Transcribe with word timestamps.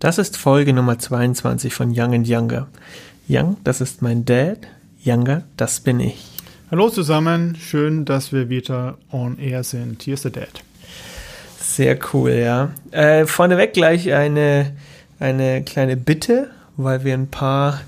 Das 0.00 0.16
ist 0.18 0.36
Folge 0.36 0.72
Nummer 0.72 0.96
22 0.96 1.74
von 1.74 1.90
Young 1.92 2.14
and 2.14 2.28
Younger. 2.28 2.68
Young, 3.28 3.56
das 3.64 3.80
ist 3.80 4.00
mein 4.00 4.24
Dad. 4.24 4.58
Younger, 5.04 5.42
das 5.56 5.80
bin 5.80 5.98
ich. 5.98 6.24
Hallo 6.70 6.88
zusammen, 6.88 7.56
schön, 7.56 8.04
dass 8.04 8.32
wir 8.32 8.48
wieder 8.48 8.96
on 9.10 9.40
air 9.40 9.64
sind. 9.64 10.04
Hier 10.04 10.14
ist 10.14 10.24
der 10.24 10.30
Dad. 10.30 10.62
Sehr 11.58 11.98
cool, 12.12 12.30
ja. 12.30 12.70
Äh, 12.92 13.26
vorneweg 13.26 13.72
gleich 13.72 14.12
eine, 14.12 14.76
eine 15.18 15.64
kleine 15.64 15.96
Bitte, 15.96 16.48
weil 16.76 17.02
wir 17.02 17.14
ein 17.14 17.26
paar 17.26 17.80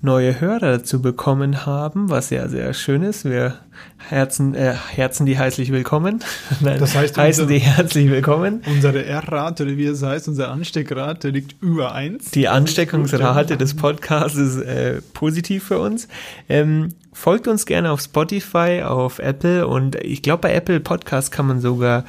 neue 0.00 0.40
Hörer 0.40 0.78
dazu 0.78 1.02
bekommen 1.02 1.66
haben, 1.66 2.08
was 2.08 2.30
ja 2.30 2.48
sehr 2.48 2.72
schön 2.72 3.02
ist. 3.02 3.24
Wir 3.24 3.58
herzen, 3.96 4.54
äh, 4.54 4.74
herzen 4.74 5.26
die 5.26 5.36
herzlich 5.36 5.72
willkommen. 5.72 6.20
Nein, 6.60 6.78
das 6.78 6.94
heißt, 6.94 7.18
heißen 7.18 7.44
unser, 7.44 7.54
die 7.54 7.60
herzlich 7.60 8.08
willkommen. 8.08 8.62
Unsere 8.66 9.04
R-Rate, 9.04 9.64
oder 9.64 9.76
wie 9.76 9.86
es 9.86 10.02
heißt, 10.02 10.28
unsere 10.28 10.50
Ansteckrate 10.50 11.30
liegt 11.30 11.60
über 11.60 11.92
eins. 11.92 12.30
Die 12.30 12.46
Ansteckungsrate 12.46 13.56
des 13.56 13.74
Podcasts 13.74 14.38
ist 14.38 14.58
äh, 14.58 15.02
positiv 15.14 15.64
für 15.64 15.80
uns. 15.80 16.06
Ähm, 16.48 16.90
folgt 17.12 17.48
uns 17.48 17.66
gerne 17.66 17.90
auf 17.90 18.00
Spotify, 18.00 18.82
auf 18.84 19.18
Apple 19.18 19.66
und 19.66 19.96
ich 19.96 20.22
glaube, 20.22 20.42
bei 20.42 20.54
Apple 20.54 20.78
Podcast 20.78 21.32
kann 21.32 21.46
man 21.48 21.60
sogar 21.60 22.04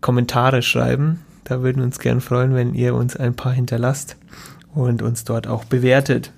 Kommentare 0.00 0.60
schreiben. 0.60 1.20
Da 1.44 1.62
würden 1.62 1.78
wir 1.78 1.84
uns 1.84 2.00
gern 2.00 2.20
freuen, 2.20 2.56
wenn 2.56 2.74
ihr 2.74 2.96
uns 2.96 3.14
ein 3.14 3.36
paar 3.36 3.52
hinterlasst 3.52 4.16
und 4.74 5.02
uns 5.02 5.22
dort 5.22 5.46
auch 5.46 5.64
bewertet. 5.64 6.32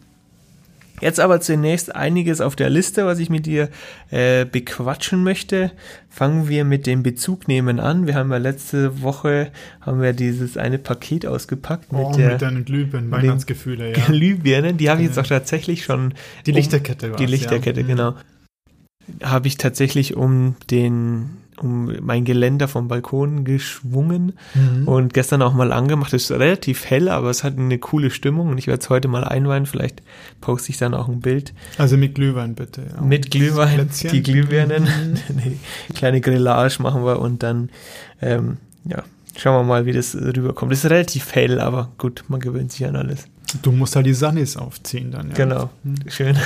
Jetzt 1.01 1.21
aber 1.21 1.41
zunächst 1.41 1.95
einiges 1.95 2.41
auf 2.41 2.57
der 2.57 2.71
Liste, 2.71 3.07
was 3.07 3.19
ich 3.19 3.31
mit 3.31 3.47
dir 3.47 3.69
äh, 4.11 4.45
bequatschen 4.45 5.23
möchte. 5.23 5.71
Fangen 6.09 6.49
wir 6.49 6.65
mit 6.65 6.87
dem 6.87 7.03
Bezugnehmen 7.03 7.81
an. 7.81 8.07
Wir 8.07 8.15
haben 8.15 8.31
ja 8.31 8.39
letzte 8.39 9.03
Woche 9.03 9.51
haben 9.81 10.01
wir 10.01 10.13
dieses 10.13 10.57
eine 10.57 10.79
Paket 10.79 11.27
ausgepackt 11.27 11.89
oh, 11.93 12.09
mit, 12.09 12.19
der, 12.19 12.33
mit 12.33 12.43
deinen 12.43 12.65
Glühbirnen, 12.65 13.11
Weihnachtsgefühle, 13.11 13.97
ja. 13.97 14.05
Glühbirnen, 14.07 14.77
die 14.77 14.91
habe 14.91 15.01
ich 15.01 15.09
jetzt 15.09 15.19
auch 15.19 15.27
tatsächlich 15.27 15.85
schon. 15.85 16.15
Die 16.47 16.53
Lichterkette 16.53 17.11
um, 17.11 17.17
Die 17.17 17.27
Lichterkette, 17.27 17.81
ja. 17.81 17.87
genau. 17.87 18.15
Habe 19.23 19.49
ich 19.49 19.57
tatsächlich 19.57 20.17
um 20.17 20.57
den 20.71 21.31
um 21.63 21.93
mein 22.01 22.25
Geländer 22.25 22.69
vom 22.69 22.89
Balkon 22.89 23.45
geschwungen 23.45 24.35
mhm. 24.55 24.89
und 24.89 25.15
gestern 25.15 25.43
auch 25.43 25.55
mal 25.55 25.73
angemacht. 25.73 26.13
Es 26.13 26.31
ist 26.31 26.33
relativ 26.33 26.85
hell, 26.87 27.09
aber 27.09 27.31
es 27.31 27.45
hat 27.45 27.59
eine 27.59 27.79
coole 27.79 28.11
Stimmung 28.11 28.51
und 28.51 28.59
ich 28.59 28.67
werde 28.67 28.81
es 28.81 28.91
heute 28.91 29.09
mal 29.09 29.25
einweihen. 29.25 29.67
Vielleicht 29.67 30.03
poste 30.41 30.71
ich 30.71 30.79
dann 30.79 30.95
auch 30.95 31.09
ein 31.09 31.21
Bild. 31.21 31.53
Also 31.77 31.97
mit 31.97 32.15
Glühwein 32.15 32.55
bitte. 32.55 32.83
Ja. 32.95 33.03
Mit 33.03 33.31
Glühwein, 33.31 33.89
die 34.13 34.23
Glühbirnen, 34.23 34.85
mhm. 34.85 35.59
kleine 35.95 36.21
Grillage 36.21 36.83
machen 36.83 37.05
wir 37.05 37.21
und 37.21 37.43
dann, 37.43 37.71
ähm, 38.21 38.59
ja, 38.85 39.03
schauen 39.37 39.55
wir 39.55 39.69
mal, 39.69 39.87
wie 39.87 39.93
das 39.93 40.15
rüberkommt. 40.15 40.73
Es 40.73 40.85
ist 40.85 40.91
relativ 40.91 41.35
hell, 41.35 41.61
aber 41.61 41.93
gut, 41.99 42.25
man 42.29 42.41
gewöhnt 42.41 42.73
sich 42.73 42.87
an 42.87 42.97
alles. 42.97 43.27
Du 43.63 43.73
musst 43.73 43.97
halt 43.97 44.05
die 44.05 44.15
Sunnis 44.15 44.57
aufziehen 44.57 45.11
dann, 45.11 45.29
ja. 45.29 45.35
Genau, 45.35 45.71
hm. 45.83 45.95
schön. 46.09 46.37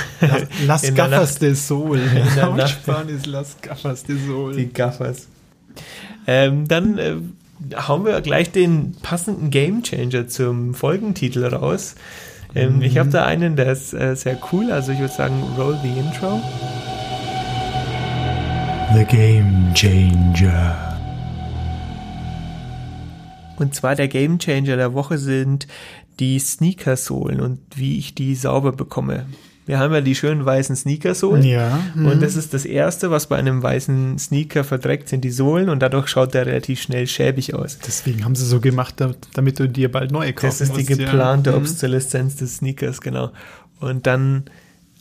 Las, 0.65 0.87
las 0.87 0.95
Gaffers 0.95 1.35
de 1.39 1.53
Sol. 1.53 1.99
In 1.99 2.35
der 2.35 2.49
Nacht. 2.51 2.79
ist 3.09 3.25
Las 3.25 3.57
Gaffers 3.61 4.03
de 4.03 4.17
Sol. 4.17 4.55
Die 4.55 4.71
Gaffers. 4.71 5.27
Ähm, 6.27 6.67
dann 6.67 6.97
äh, 6.97 7.15
hauen 7.75 8.05
wir 8.05 8.21
gleich 8.21 8.51
den 8.51 8.95
passenden 9.01 9.49
Game 9.49 9.83
Changer 9.83 10.27
zum 10.27 10.73
Folgentitel 10.73 11.45
raus. 11.45 11.95
Ähm, 12.55 12.77
mhm. 12.77 12.81
Ich 12.83 12.97
habe 12.97 13.09
da 13.09 13.25
einen, 13.25 13.55
der 13.55 13.71
ist 13.71 13.93
äh, 13.93 14.15
sehr 14.15 14.37
cool, 14.51 14.71
also 14.71 14.91
ich 14.91 14.99
würde 14.99 15.13
sagen, 15.13 15.43
roll 15.57 15.77
the 15.81 15.89
intro. 15.89 16.41
The 18.95 19.03
Game 19.05 19.73
Changer. 19.73 20.93
Und 23.57 23.73
zwar 23.75 23.95
der 23.95 24.07
Game 24.07 24.39
Changer 24.39 24.77
der 24.77 24.93
Woche 24.93 25.17
sind 25.17 25.67
die 26.19 26.39
Sneakersohlen 26.39 27.39
und 27.41 27.59
wie 27.75 27.97
ich 27.97 28.15
die 28.15 28.35
sauber 28.35 28.71
bekomme. 28.71 29.25
Wir 29.65 29.79
haben 29.79 29.93
ja 29.93 30.01
die 30.01 30.15
schönen 30.15 30.45
weißen 30.45 30.75
Sneakersohlen. 30.75 31.43
Ja. 31.43 31.79
Mhm. 31.95 32.07
Und 32.07 32.21
das 32.21 32.35
ist 32.35 32.53
das 32.53 32.65
Erste, 32.65 33.11
was 33.11 33.27
bei 33.27 33.37
einem 33.37 33.63
weißen 33.63 34.19
Sneaker 34.19 34.63
verdreckt, 34.63 35.07
sind 35.07 35.23
die 35.23 35.31
Sohlen 35.31 35.69
und 35.69 35.79
dadurch 35.79 36.09
schaut 36.09 36.33
der 36.33 36.45
relativ 36.45 36.81
schnell 36.81 37.07
schäbig 37.07 37.53
aus. 37.53 37.79
Deswegen 37.79 38.25
haben 38.25 38.35
sie 38.35 38.45
so 38.45 38.59
gemacht, 38.59 38.95
damit 39.33 39.59
du 39.59 39.69
dir 39.69 39.89
bald 39.89 40.11
neue 40.11 40.33
kaufst. 40.33 40.59
Das 40.59 40.69
ist 40.69 40.77
die 40.77 40.85
geplante 40.85 41.51
ja. 41.51 41.55
Mhm. 41.55 41.63
Obsoleszenz 41.63 42.35
des 42.35 42.57
Sneakers, 42.57 42.99
genau. 42.99 43.31
Und 43.79 44.05
dann 44.05 44.45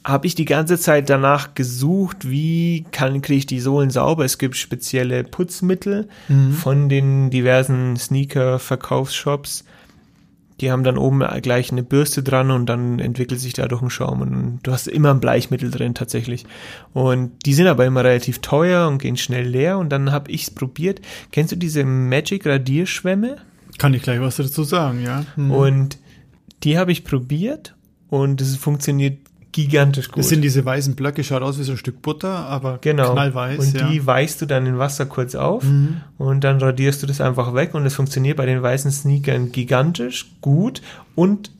habe 0.04 0.26
ich 0.26 0.34
die 0.34 0.44
ganze 0.44 0.78
Zeit 0.78 1.10
danach 1.10 1.54
gesucht, 1.54 2.28
wie 2.28 2.84
kann 2.90 3.22
kriege 3.22 3.38
ich 3.38 3.46
die 3.46 3.60
Sohlen 3.60 3.90
sauber. 3.90 4.24
Es 4.24 4.38
gibt 4.38 4.56
spezielle 4.56 5.24
Putzmittel 5.24 6.08
mhm. 6.28 6.52
von 6.52 6.88
den 6.88 7.30
diversen 7.30 7.96
Sneaker-Verkaufsshops 7.96 9.64
die 10.62 10.70
haben 10.70 10.84
dann 10.84 10.96
oben 10.96 11.24
gleich 11.42 11.72
eine 11.72 11.82
Bürste 11.82 12.22
dran 12.22 12.52
und 12.52 12.66
dann 12.66 13.00
entwickelt 13.00 13.40
sich 13.40 13.52
dadurch 13.52 13.82
ein 13.82 13.90
Schaum 13.90 14.20
und 14.20 14.60
du 14.62 14.72
hast 14.72 14.86
immer 14.86 15.10
ein 15.10 15.18
Bleichmittel 15.18 15.72
drin 15.72 15.94
tatsächlich. 15.94 16.46
Und 16.94 17.32
die 17.44 17.52
sind 17.52 17.66
aber 17.66 17.84
immer 17.84 18.04
relativ 18.04 18.38
teuer 18.38 18.86
und 18.86 18.98
gehen 18.98 19.16
schnell 19.16 19.46
leer 19.46 19.78
und 19.78 19.90
dann 19.90 20.12
habe 20.12 20.30
ich 20.30 20.44
es 20.44 20.50
probiert. 20.50 21.00
Kennst 21.32 21.50
du 21.50 21.56
diese 21.56 21.84
Magic 21.84 22.46
Radierschwämme? 22.46 23.38
Kann 23.78 23.92
ich 23.92 24.02
gleich 24.02 24.20
was 24.20 24.36
dazu 24.36 24.62
sagen, 24.62 25.02
ja. 25.02 25.24
Mhm. 25.34 25.50
Und 25.50 25.98
die 26.62 26.78
habe 26.78 26.92
ich 26.92 27.04
probiert 27.04 27.74
und 28.08 28.40
es 28.40 28.56
funktioniert 28.56 29.18
gigantisch 29.52 30.08
gut. 30.08 30.18
Das 30.18 30.28
sind 30.28 30.42
diese 30.42 30.64
weißen 30.64 30.94
Blöcke, 30.94 31.22
schaut 31.22 31.42
aus 31.42 31.58
wie 31.58 31.62
so 31.62 31.72
ein 31.72 31.78
Stück 31.78 32.02
Butter, 32.02 32.30
aber 32.30 32.78
genau. 32.80 33.12
knallweiß. 33.12 33.58
Und 33.58 33.74
ja. 33.78 33.88
die 33.88 34.06
weichst 34.06 34.40
du 34.42 34.46
dann 34.46 34.66
in 34.66 34.78
Wasser 34.78 35.06
kurz 35.06 35.34
auf 35.34 35.62
mhm. 35.62 36.00
und 36.18 36.42
dann 36.42 36.60
radierst 36.60 37.02
du 37.02 37.06
das 37.06 37.20
einfach 37.20 37.54
weg 37.54 37.74
und 37.74 37.86
es 37.86 37.94
funktioniert 37.94 38.36
bei 38.38 38.46
den 38.46 38.62
weißen 38.62 38.90
Sneakern 38.90 39.52
gigantisch 39.52 40.32
gut 40.40 40.82
und 41.14 41.50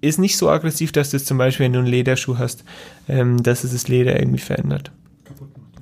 ist 0.00 0.18
nicht 0.18 0.36
so 0.36 0.50
aggressiv, 0.50 0.92
dass 0.92 1.10
das 1.10 1.24
zum 1.24 1.38
Beispiel, 1.38 1.64
wenn 1.64 1.72
du 1.72 1.78
einen 1.80 1.88
Lederschuh 1.88 2.38
hast, 2.38 2.64
ähm, 3.08 3.42
dass 3.42 3.64
es 3.64 3.72
das 3.72 3.88
Leder 3.88 4.18
irgendwie 4.18 4.40
verändert. 4.40 4.90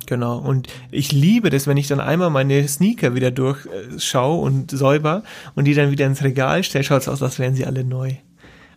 Genau. 0.05 0.39
Und 0.39 0.67
ich 0.91 1.11
liebe 1.11 1.49
das, 1.49 1.67
wenn 1.67 1.77
ich 1.77 1.87
dann 1.87 2.01
einmal 2.01 2.29
meine 2.29 2.67
Sneaker 2.67 3.15
wieder 3.15 3.31
durchschaue 3.31 4.41
und 4.41 4.69
säuber 4.69 5.23
und 5.55 5.65
die 5.65 5.73
dann 5.73 5.89
wieder 5.89 6.05
ins 6.05 6.23
Regal 6.23 6.63
stelle, 6.63 6.83
schaut 6.83 7.01
es 7.01 7.07
aus, 7.07 7.23
als 7.23 7.39
wären 7.39 7.55
sie 7.55 7.65
alle 7.65 7.83
neu. 7.83 8.15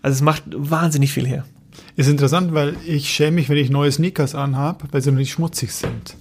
Also 0.01 0.15
es 0.15 0.23
macht 0.23 0.45
wahnsinnig 0.47 1.13
viel 1.13 1.27
her. 1.27 1.45
Ist 1.97 2.09
interessant, 2.09 2.55
weil 2.55 2.77
ich 2.87 3.09
schäme 3.09 3.37
mich, 3.37 3.49
wenn 3.49 3.57
ich 3.57 3.71
neue 3.71 3.93
Sneakers 3.93 4.35
anhabe, 4.35 4.85
weil 4.91 5.01
sie 5.01 5.11
noch 5.11 5.19
nicht 5.19 5.33
schmutzig 5.33 5.73
sind. 5.73 6.17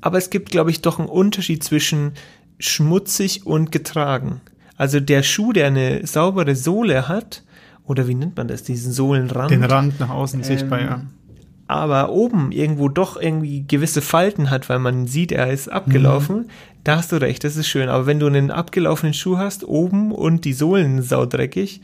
Aber 0.00 0.18
es 0.18 0.30
gibt, 0.30 0.50
glaube 0.50 0.70
ich, 0.70 0.82
doch 0.82 0.98
einen 0.98 1.08
Unterschied 1.08 1.64
zwischen 1.64 2.12
schmutzig 2.58 3.46
und 3.46 3.72
getragen. 3.72 4.40
Also 4.76 5.00
der 5.00 5.22
Schuh, 5.22 5.52
der 5.52 5.66
eine 5.68 6.06
saubere 6.06 6.56
Sohle 6.56 7.08
hat, 7.08 7.42
oder 7.84 8.08
wie 8.08 8.14
nennt 8.14 8.36
man 8.36 8.48
das, 8.48 8.62
diesen 8.62 8.92
Sohlenrand? 8.92 9.50
Den 9.50 9.64
Rand 9.64 10.00
nach 10.00 10.10
außen 10.10 10.40
ähm, 10.40 10.44
sichtbar, 10.44 10.80
ja. 10.80 11.02
Aber 11.66 12.10
oben 12.10 12.52
irgendwo 12.52 12.88
doch 12.88 13.16
irgendwie 13.20 13.64
gewisse 13.66 14.02
Falten 14.02 14.50
hat, 14.50 14.68
weil 14.68 14.78
man 14.78 15.06
sieht, 15.06 15.32
er 15.32 15.50
ist 15.50 15.68
abgelaufen, 15.68 16.36
mhm. 16.36 16.50
da 16.84 16.96
hast 16.96 17.10
du 17.10 17.16
recht, 17.16 17.42
das 17.42 17.56
ist 17.56 17.68
schön. 17.68 17.88
Aber 17.88 18.06
wenn 18.06 18.20
du 18.20 18.26
einen 18.26 18.50
abgelaufenen 18.50 19.14
Schuh 19.14 19.38
hast, 19.38 19.64
oben 19.64 20.12
und 20.12 20.44
die 20.44 20.52
Sohlen 20.52 21.02
saudreckig, 21.02 21.80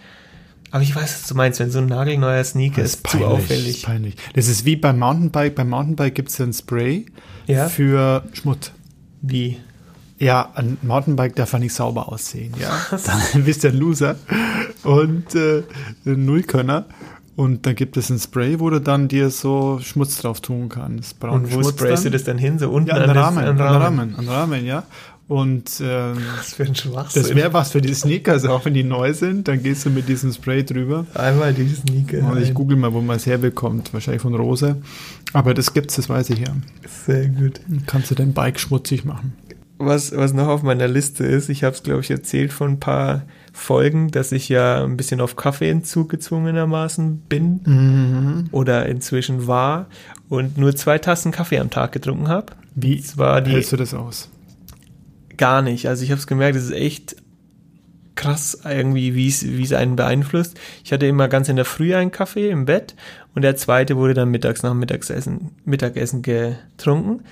aber 0.70 0.82
ich 0.82 0.94
weiß, 0.94 1.22
was 1.22 1.28
du 1.28 1.34
meinst, 1.34 1.60
wenn 1.60 1.70
so 1.70 1.78
ein 1.78 1.86
nagelneuer 1.86 2.44
Sneaker 2.44 2.82
ist, 2.82 2.94
ist 2.94 3.02
peinlich, 3.02 3.28
zu 3.28 3.34
auffällig. 3.34 3.76
Ist 3.76 3.86
peinlich. 3.86 4.16
Das 4.34 4.48
ist 4.48 4.64
wie 4.64 4.76
beim 4.76 4.98
Mountainbike. 4.98 5.54
Beim 5.54 5.70
Mountainbike 5.70 6.14
gibt 6.14 6.28
es 6.30 6.38
ja 6.38 6.46
ein 6.46 6.52
Spray 6.52 7.06
ja? 7.46 7.68
für 7.68 8.24
Schmutz. 8.32 8.72
Wie? 9.22 9.58
Ja, 10.18 10.50
ein 10.54 10.78
Mountainbike 10.82 11.34
darf 11.34 11.52
ja 11.54 11.58
nicht 11.58 11.74
sauber 11.74 12.12
aussehen. 12.12 12.54
Ja, 12.60 12.78
dann 13.32 13.44
bist 13.44 13.64
du 13.64 13.68
ein 13.68 13.76
Loser 13.76 14.16
und 14.84 15.34
äh, 15.34 15.62
ein 16.06 16.24
Nullkönner. 16.24 16.86
Und 17.36 17.64
dann 17.64 17.74
gibt 17.74 17.96
es 17.96 18.10
ein 18.10 18.18
Spray, 18.18 18.60
wo 18.60 18.68
du 18.68 18.82
dann 18.82 19.08
dir 19.08 19.30
so 19.30 19.78
Schmutz 19.80 20.18
drauf 20.20 20.42
tun 20.42 20.68
kannst. 20.68 21.24
und 21.24 21.46
wo 21.46 21.62
Schmutz 21.62 21.70
sprayst 21.70 22.04
dann? 22.04 22.12
du 22.12 22.18
das 22.18 22.24
dann 22.24 22.36
hin? 22.36 22.58
So 22.58 22.68
unten 22.68 22.90
ja, 22.90 22.96
an, 22.96 23.08
an, 23.08 23.16
Rahmen, 23.16 23.38
an, 23.38 23.58
Rahmen. 23.58 23.60
an 23.60 23.82
Rahmen. 23.82 24.14
An 24.16 24.28
Rahmen, 24.28 24.66
ja. 24.66 24.82
Und 25.30 25.80
ähm, 25.80 26.16
für 26.42 26.64
ein 26.64 26.74
Schwachsinn. 26.74 27.22
Das 27.22 27.32
wäre 27.36 27.52
was 27.52 27.70
für 27.70 27.80
die 27.80 27.94
Sneakers, 27.94 28.44
auch 28.46 28.64
wenn 28.64 28.74
die 28.74 28.82
neu 28.82 29.14
sind. 29.14 29.46
Dann 29.46 29.62
gehst 29.62 29.86
du 29.86 29.90
mit 29.90 30.08
diesem 30.08 30.32
Spray 30.32 30.64
drüber. 30.64 31.06
Einmal 31.14 31.54
die 31.54 31.68
Sneaker. 31.68 32.28
Und 32.28 32.42
ich 32.42 32.52
google 32.52 32.76
mal, 32.76 32.92
wo 32.92 33.00
man 33.00 33.14
es 33.14 33.26
herbekommt. 33.26 33.94
Wahrscheinlich 33.94 34.22
von 34.22 34.34
Rose. 34.34 34.78
Aber 35.32 35.54
das 35.54 35.72
gibt's, 35.72 35.94
das 35.94 36.08
weiß 36.08 36.30
ich 36.30 36.40
ja. 36.40 36.48
Sehr 37.06 37.28
gut. 37.28 37.60
Dann 37.68 37.86
kannst 37.86 38.10
du 38.10 38.16
dein 38.16 38.32
Bike 38.32 38.58
schmutzig 38.58 39.04
machen. 39.04 39.34
Was, 39.78 40.10
was 40.16 40.32
noch 40.32 40.48
auf 40.48 40.64
meiner 40.64 40.88
Liste 40.88 41.24
ist, 41.24 41.48
ich 41.48 41.62
habe 41.62 41.76
es, 41.76 41.84
glaube 41.84 42.00
ich, 42.00 42.10
erzählt 42.10 42.52
von 42.52 42.72
ein 42.72 42.80
paar 42.80 43.22
Folgen, 43.52 44.10
dass 44.10 44.32
ich 44.32 44.48
ja 44.48 44.82
ein 44.82 44.96
bisschen 44.96 45.20
auf 45.20 45.36
Kaffeeentzug 45.36 46.08
gezwungenermaßen 46.08 47.22
bin 47.28 47.60
mhm. 47.64 48.48
oder 48.50 48.86
inzwischen 48.86 49.46
war 49.46 49.86
und 50.28 50.58
nur 50.58 50.74
zwei 50.74 50.98
Tassen 50.98 51.30
Kaffee 51.30 51.60
am 51.60 51.70
Tag 51.70 51.92
getrunken 51.92 52.26
habe. 52.26 52.46
Wie 52.74 53.00
war 53.14 53.40
die, 53.40 53.52
hältst 53.52 53.70
du 53.70 53.76
das 53.76 53.94
aus? 53.94 54.28
Gar 55.40 55.62
nicht. 55.62 55.88
Also 55.88 56.04
ich 56.04 56.10
habe 56.10 56.20
es 56.20 56.26
gemerkt, 56.26 56.56
es 56.56 56.64
ist 56.64 56.72
echt 56.72 57.16
krass 58.14 58.60
irgendwie, 58.64 59.14
wie 59.14 59.28
es 59.28 59.42
wie 59.44 59.62
es 59.62 59.72
einen 59.72 59.96
beeinflusst. 59.96 60.60
Ich 60.84 60.92
hatte 60.92 61.06
immer 61.06 61.28
ganz 61.28 61.48
in 61.48 61.56
der 61.56 61.64
Früh 61.64 61.94
einen 61.94 62.12
Kaffee 62.12 62.50
im 62.50 62.66
Bett 62.66 62.94
und 63.34 63.42
der 63.42 63.56
zweite 63.56 63.96
wurde 63.96 64.12
dann 64.12 64.28
mittags 64.28 64.62
nach 64.62 64.74
Mittagessen, 64.74 65.52
Mittagessen 65.64 66.20
getrunken 66.20 67.22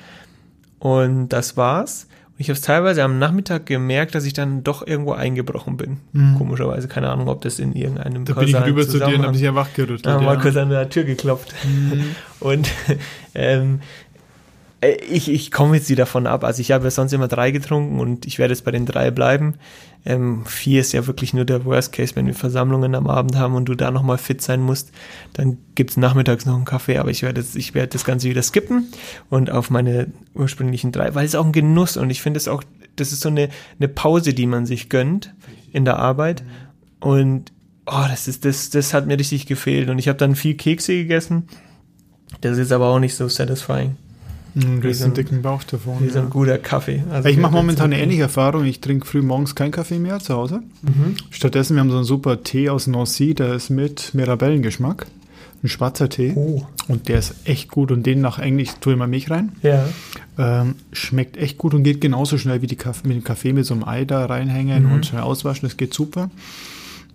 und 0.78 1.28
das 1.28 1.56
war's. 1.58 2.06
ich 2.38 2.48
habe 2.48 2.54
es 2.54 2.62
teilweise 2.62 3.02
am 3.02 3.18
Nachmittag 3.18 3.66
gemerkt, 3.66 4.14
dass 4.14 4.24
ich 4.24 4.32
dann 4.32 4.64
doch 4.64 4.86
irgendwo 4.86 5.12
eingebrochen 5.12 5.76
bin. 5.76 5.98
Komischerweise, 6.38 6.88
keine 6.88 7.10
Ahnung, 7.10 7.28
ob 7.28 7.42
das 7.42 7.58
in 7.58 7.74
irgendeinem 7.74 8.22
Mhm. 8.22 8.26
Da 8.26 8.34
bin 8.34 8.48
ich 8.48 8.56
rüber 8.56 8.88
zu 8.88 8.98
dir 8.98 9.16
und 9.16 9.22
habe 9.24 9.32
dich 9.32 9.42
ja 9.42 9.54
wachgerüttelt. 9.54 10.06
ja. 10.06 10.36
kurz 10.36 10.56
an 10.56 10.70
der 10.70 10.88
Tür 10.88 11.04
geklopft. 11.04 11.52
Mhm. 11.64 12.14
Und 12.40 12.70
ähm, 13.34 13.80
äh, 14.07 14.07
ich, 14.80 15.28
ich 15.28 15.50
komme 15.50 15.76
jetzt 15.76 15.90
wieder 15.90 16.04
davon 16.04 16.26
ab. 16.26 16.44
Also 16.44 16.60
ich 16.60 16.70
habe 16.70 16.90
sonst 16.90 17.12
immer 17.12 17.26
drei 17.26 17.50
getrunken 17.50 17.98
und 17.98 18.26
ich 18.26 18.38
werde 18.38 18.54
jetzt 18.54 18.64
bei 18.64 18.70
den 18.70 18.86
drei 18.86 19.10
bleiben. 19.10 19.54
Ähm, 20.04 20.44
vier 20.46 20.80
ist 20.80 20.92
ja 20.92 21.06
wirklich 21.08 21.34
nur 21.34 21.44
der 21.44 21.64
Worst 21.64 21.92
Case, 21.92 22.14
wenn 22.14 22.26
wir 22.26 22.34
Versammlungen 22.34 22.94
am 22.94 23.08
Abend 23.08 23.36
haben 23.36 23.56
und 23.56 23.64
du 23.64 23.74
da 23.74 23.90
nochmal 23.90 24.18
fit 24.18 24.40
sein 24.40 24.60
musst. 24.60 24.92
Dann 25.32 25.58
gibt's 25.74 25.96
nachmittags 25.96 26.46
noch 26.46 26.54
einen 26.54 26.64
Kaffee, 26.64 26.98
aber 26.98 27.10
ich 27.10 27.22
werde 27.22 27.40
jetzt, 27.40 27.56
ich 27.56 27.74
werde 27.74 27.88
das 27.88 28.04
Ganze 28.04 28.28
wieder 28.30 28.42
skippen 28.42 28.88
und 29.30 29.50
auf 29.50 29.70
meine 29.70 30.12
ursprünglichen 30.34 30.92
drei, 30.92 31.14
weil 31.16 31.26
es 31.26 31.34
auch 31.34 31.44
ein 31.44 31.52
Genuss 31.52 31.96
und 31.96 32.10
ich 32.10 32.22
finde 32.22 32.38
es 32.38 32.46
auch, 32.46 32.62
das 32.94 33.10
ist 33.10 33.20
so 33.20 33.28
eine, 33.28 33.48
eine 33.80 33.88
Pause, 33.88 34.32
die 34.32 34.46
man 34.46 34.64
sich 34.64 34.88
gönnt 34.88 35.34
in 35.72 35.84
der 35.84 35.98
Arbeit. 35.98 36.44
Und 37.00 37.52
oh, 37.86 38.04
das 38.08 38.28
ist, 38.28 38.44
das, 38.44 38.70
das 38.70 38.94
hat 38.94 39.08
mir 39.08 39.18
richtig 39.18 39.46
gefehlt. 39.46 39.88
Und 39.88 39.98
ich 39.98 40.06
habe 40.06 40.18
dann 40.18 40.36
viel 40.36 40.54
Kekse 40.54 40.94
gegessen. 40.94 41.48
Das 42.40 42.58
ist 42.58 42.70
aber 42.70 42.86
auch 42.88 43.00
nicht 43.00 43.14
so 43.14 43.28
satisfying 43.28 43.96
Mhm, 44.66 44.82
ein- 45.04 45.14
dicken 45.14 45.42
Bauch 45.42 45.62
davon. 45.64 45.96
wie 46.00 46.08
so 46.08 46.18
Ja. 46.18 46.24
ein 46.24 46.30
guter 46.30 46.58
Kaffee. 46.58 47.02
Also 47.10 47.28
Ich 47.28 47.36
mache 47.36 47.52
momentan 47.52 47.92
eine 47.92 48.02
ähnliche 48.02 48.22
Erfahrung. 48.22 48.64
Ich 48.64 48.80
trinke 48.80 49.06
früh 49.06 49.22
morgens 49.22 49.54
keinen 49.54 49.70
Kaffee 49.70 49.98
mehr 49.98 50.18
zu 50.20 50.34
Hause. 50.34 50.62
Mhm. 50.82 51.14
Stattdessen, 51.30 51.74
wir 51.76 51.80
haben 51.80 51.90
so 51.90 51.96
einen 51.96 52.04
super 52.04 52.42
Tee 52.42 52.68
aus 52.68 52.86
Nancy, 52.86 53.34
der 53.34 53.54
ist 53.54 53.70
mit 53.70 54.14
Mirabellengeschmack. 54.14 55.06
Ein 55.62 55.68
schwarzer 55.68 56.08
Tee. 56.08 56.32
Oh, 56.36 56.64
Und 56.86 57.08
der 57.08 57.18
ist 57.18 57.34
echt 57.44 57.68
gut. 57.68 57.90
Und 57.90 58.06
den 58.06 58.20
nach 58.20 58.38
eigentlich 58.38 58.70
tue 58.80 58.92
ich 58.92 58.98
mal 58.98 59.08
Milch 59.08 59.30
rein. 59.30 59.52
ja. 59.62 59.88
Ähm, 60.40 60.76
schmeckt 60.92 61.36
echt 61.36 61.58
gut 61.58 61.74
und 61.74 61.82
geht 61.82 62.00
genauso 62.00 62.38
schnell 62.38 62.62
wie 62.62 62.68
die 62.68 62.76
Kaff 62.76 63.02
mit 63.02 63.16
dem 63.16 63.24
Kaffee 63.24 63.52
mit 63.52 63.66
so 63.66 63.74
einem 63.74 63.82
Ei 63.82 64.04
da 64.04 64.24
reinhängen 64.26 64.84
Mhm. 64.86 64.92
und 64.92 65.06
schnell 65.06 65.22
auswaschen. 65.22 65.68
Das 65.68 65.76
geht 65.76 65.92
super. 65.92 66.30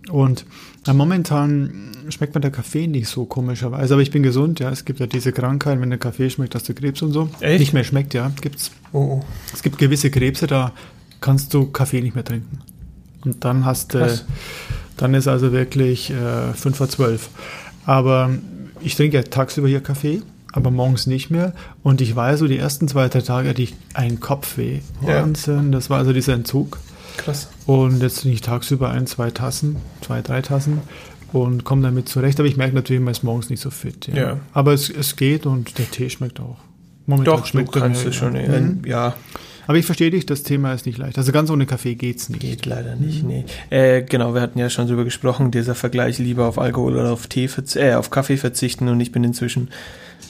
Und 0.10 0.46
äh, 0.88 0.94
momentan 0.94 1.92
schmeckt 2.10 2.36
mir 2.36 2.42
der 2.42 2.52
Kaffee 2.52 2.88
nicht 2.88 3.08
so 3.08 3.26
komischerweise. 3.26 3.94
Aber 3.94 4.02
ich 4.02 4.12
bin 4.12 4.24
gesund, 4.24 4.60
ja. 4.60 4.70
Es 4.70 4.86
gibt 4.86 5.00
ja 5.00 5.08
diese 5.08 5.32
Krankheit, 5.32 5.80
wenn 5.80 5.90
der 5.90 6.00
Kaffee 6.00 6.30
schmeckt, 6.30 6.56
hast 6.56 6.68
du 6.68 6.74
Krebs 6.74 7.02
und 7.02 7.14
so. 7.14 7.30
Echt? 7.40 7.60
Nicht 7.60 7.74
mehr 7.74 7.84
schmeckt, 7.84 8.14
ja. 8.14 8.32
Gibt's. 8.42 8.72
Oh, 8.92 9.00
oh. 9.00 9.24
Es 9.54 9.64
gibt 9.64 9.78
gewisse 9.78 10.12
Krebse, 10.12 10.48
da 10.48 10.74
kannst 11.22 11.54
du 11.54 11.68
Kaffee 11.68 12.02
nicht 12.02 12.16
mehr 12.16 12.26
trinken. 12.26 12.60
Und 13.24 13.46
dann 13.46 13.66
hast 13.66 13.94
du, 13.94 14.00
Krass. 14.00 14.26
dann 14.98 15.14
ist 15.14 15.28
also 15.28 15.54
wirklich 15.54 16.10
äh, 16.12 16.54
5 16.54 16.76
vor 16.76 16.90
12. 16.90 17.30
Aber 17.86 18.32
ich 18.82 18.96
trinke 18.96 19.18
ja 19.18 19.24
tagsüber 19.24 19.68
hier 19.68 19.82
Kaffee, 19.82 20.22
aber 20.52 20.72
morgens 20.72 21.08
nicht 21.08 21.30
mehr. 21.30 21.54
Und 21.82 22.02
ich 22.02 22.16
war 22.16 22.36
so 22.38 22.48
die 22.48 22.58
ersten 22.58 22.88
zwei, 22.88 23.08
drei 23.08 23.22
Tage 23.22 23.50
hatte 23.50 23.62
ich 23.62 23.76
einen 23.94 24.20
Kopfweh. 24.20 24.80
Ja. 25.02 25.22
Wahnsinn, 25.22 25.72
das 25.72 25.90
war 25.90 26.00
also 26.00 26.12
dieser 26.12 26.34
Entzug. 26.34 26.80
Krass. 27.18 27.50
Und 27.66 28.02
jetzt 28.02 28.22
trinke 28.22 28.36
ich 28.36 28.42
tagsüber 28.42 28.90
ein, 28.90 29.08
zwei 29.08 29.32
Tassen, 29.32 29.78
zwei, 30.02 30.22
drei 30.22 30.42
Tassen 30.42 30.82
und 31.32 31.64
komme 31.64 31.82
damit 31.84 32.10
zurecht. 32.10 32.40
Aber 32.40 32.48
ich 32.48 32.58
merke 32.58 32.76
natürlich, 32.76 33.02
man 33.02 33.12
ist 33.12 33.24
morgens 33.24 33.50
nicht 33.50 33.62
so 33.62 33.70
fit. 33.70 34.08
Ja. 34.08 34.16
Ja. 34.16 34.40
Aber 34.54 34.74
es, 34.74 34.90
es 34.90 35.16
geht 35.16 35.46
und 35.46 35.78
der 35.78 35.90
Tee 35.90 36.10
schmeckt 36.10 36.40
auch. 36.40 36.58
Momentan 37.06 37.34
Doch, 37.36 37.42
du 37.42 37.48
schmeckt 37.48 37.76
er 37.76 37.82
kannst 37.82 38.06
es 38.06 38.16
schon. 38.16 38.36
ja. 38.36 38.42
äh, 38.42 38.62
Mhm. 38.62 38.82
Ja, 38.86 39.16
Aber 39.68 39.78
ich 39.78 39.86
verstehe 39.86 40.12
dich, 40.12 40.26
das 40.26 40.44
Thema 40.44 40.74
ist 40.74 40.86
nicht 40.86 40.98
leicht. 40.98 41.18
Also 41.18 41.32
ganz 41.32 41.50
ohne 41.50 41.66
Kaffee 41.66 41.96
geht's 41.96 42.30
nicht. 42.30 42.42
geht 42.42 42.66
leider 42.66 42.96
nicht. 42.96 43.24
Nee. 43.24 43.46
Äh, 43.70 44.04
genau, 44.04 44.34
wir 44.34 44.42
hatten 44.42 44.60
ja 44.60 44.70
schon 44.70 44.88
drüber 44.88 45.04
gesprochen, 45.06 45.52
dieser 45.52 45.76
Vergleich 45.76 46.18
lieber 46.20 46.48
auf 46.48 46.60
Alkohol 46.60 46.94
oder 46.94 47.12
auf 47.12 47.28
Tee, 47.28 47.48
verz- 47.48 47.76
äh, 47.78 47.94
auf 47.96 48.10
Kaffee 48.10 48.38
verzichten 48.38 48.88
und 48.90 49.00
ich 49.00 49.12
bin 49.12 49.24
inzwischen 49.24 49.70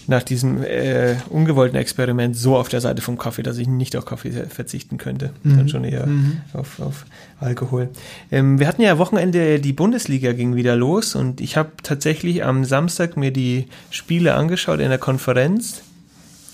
nach 0.07 0.23
diesem 0.23 0.63
äh, 0.63 1.15
ungewollten 1.29 1.77
Experiment 1.77 2.35
so 2.35 2.57
auf 2.57 2.67
der 2.67 2.81
Seite 2.81 3.01
vom 3.01 3.17
Kaffee, 3.17 3.43
dass 3.43 3.57
ich 3.57 3.67
nicht 3.67 3.95
auf 3.95 4.05
Kaffee 4.05 4.31
verzichten 4.31 4.97
könnte. 4.97 5.31
Dann 5.43 5.69
schon 5.69 5.83
eher 5.83 6.07
auf, 6.53 6.79
auf 6.79 7.05
Alkohol. 7.39 7.89
Ähm, 8.31 8.59
wir 8.59 8.67
hatten 8.67 8.81
ja 8.81 8.97
Wochenende, 8.97 9.59
die 9.59 9.73
Bundesliga 9.73 10.33
ging 10.33 10.55
wieder 10.55 10.75
los 10.75 11.15
und 11.15 11.41
ich 11.41 11.57
habe 11.57 11.71
tatsächlich 11.83 12.43
am 12.43 12.65
Samstag 12.65 13.17
mir 13.17 13.31
die 13.31 13.67
Spiele 13.89 14.35
angeschaut 14.35 14.79
in 14.79 14.89
der 14.89 14.97
Konferenz 14.97 15.83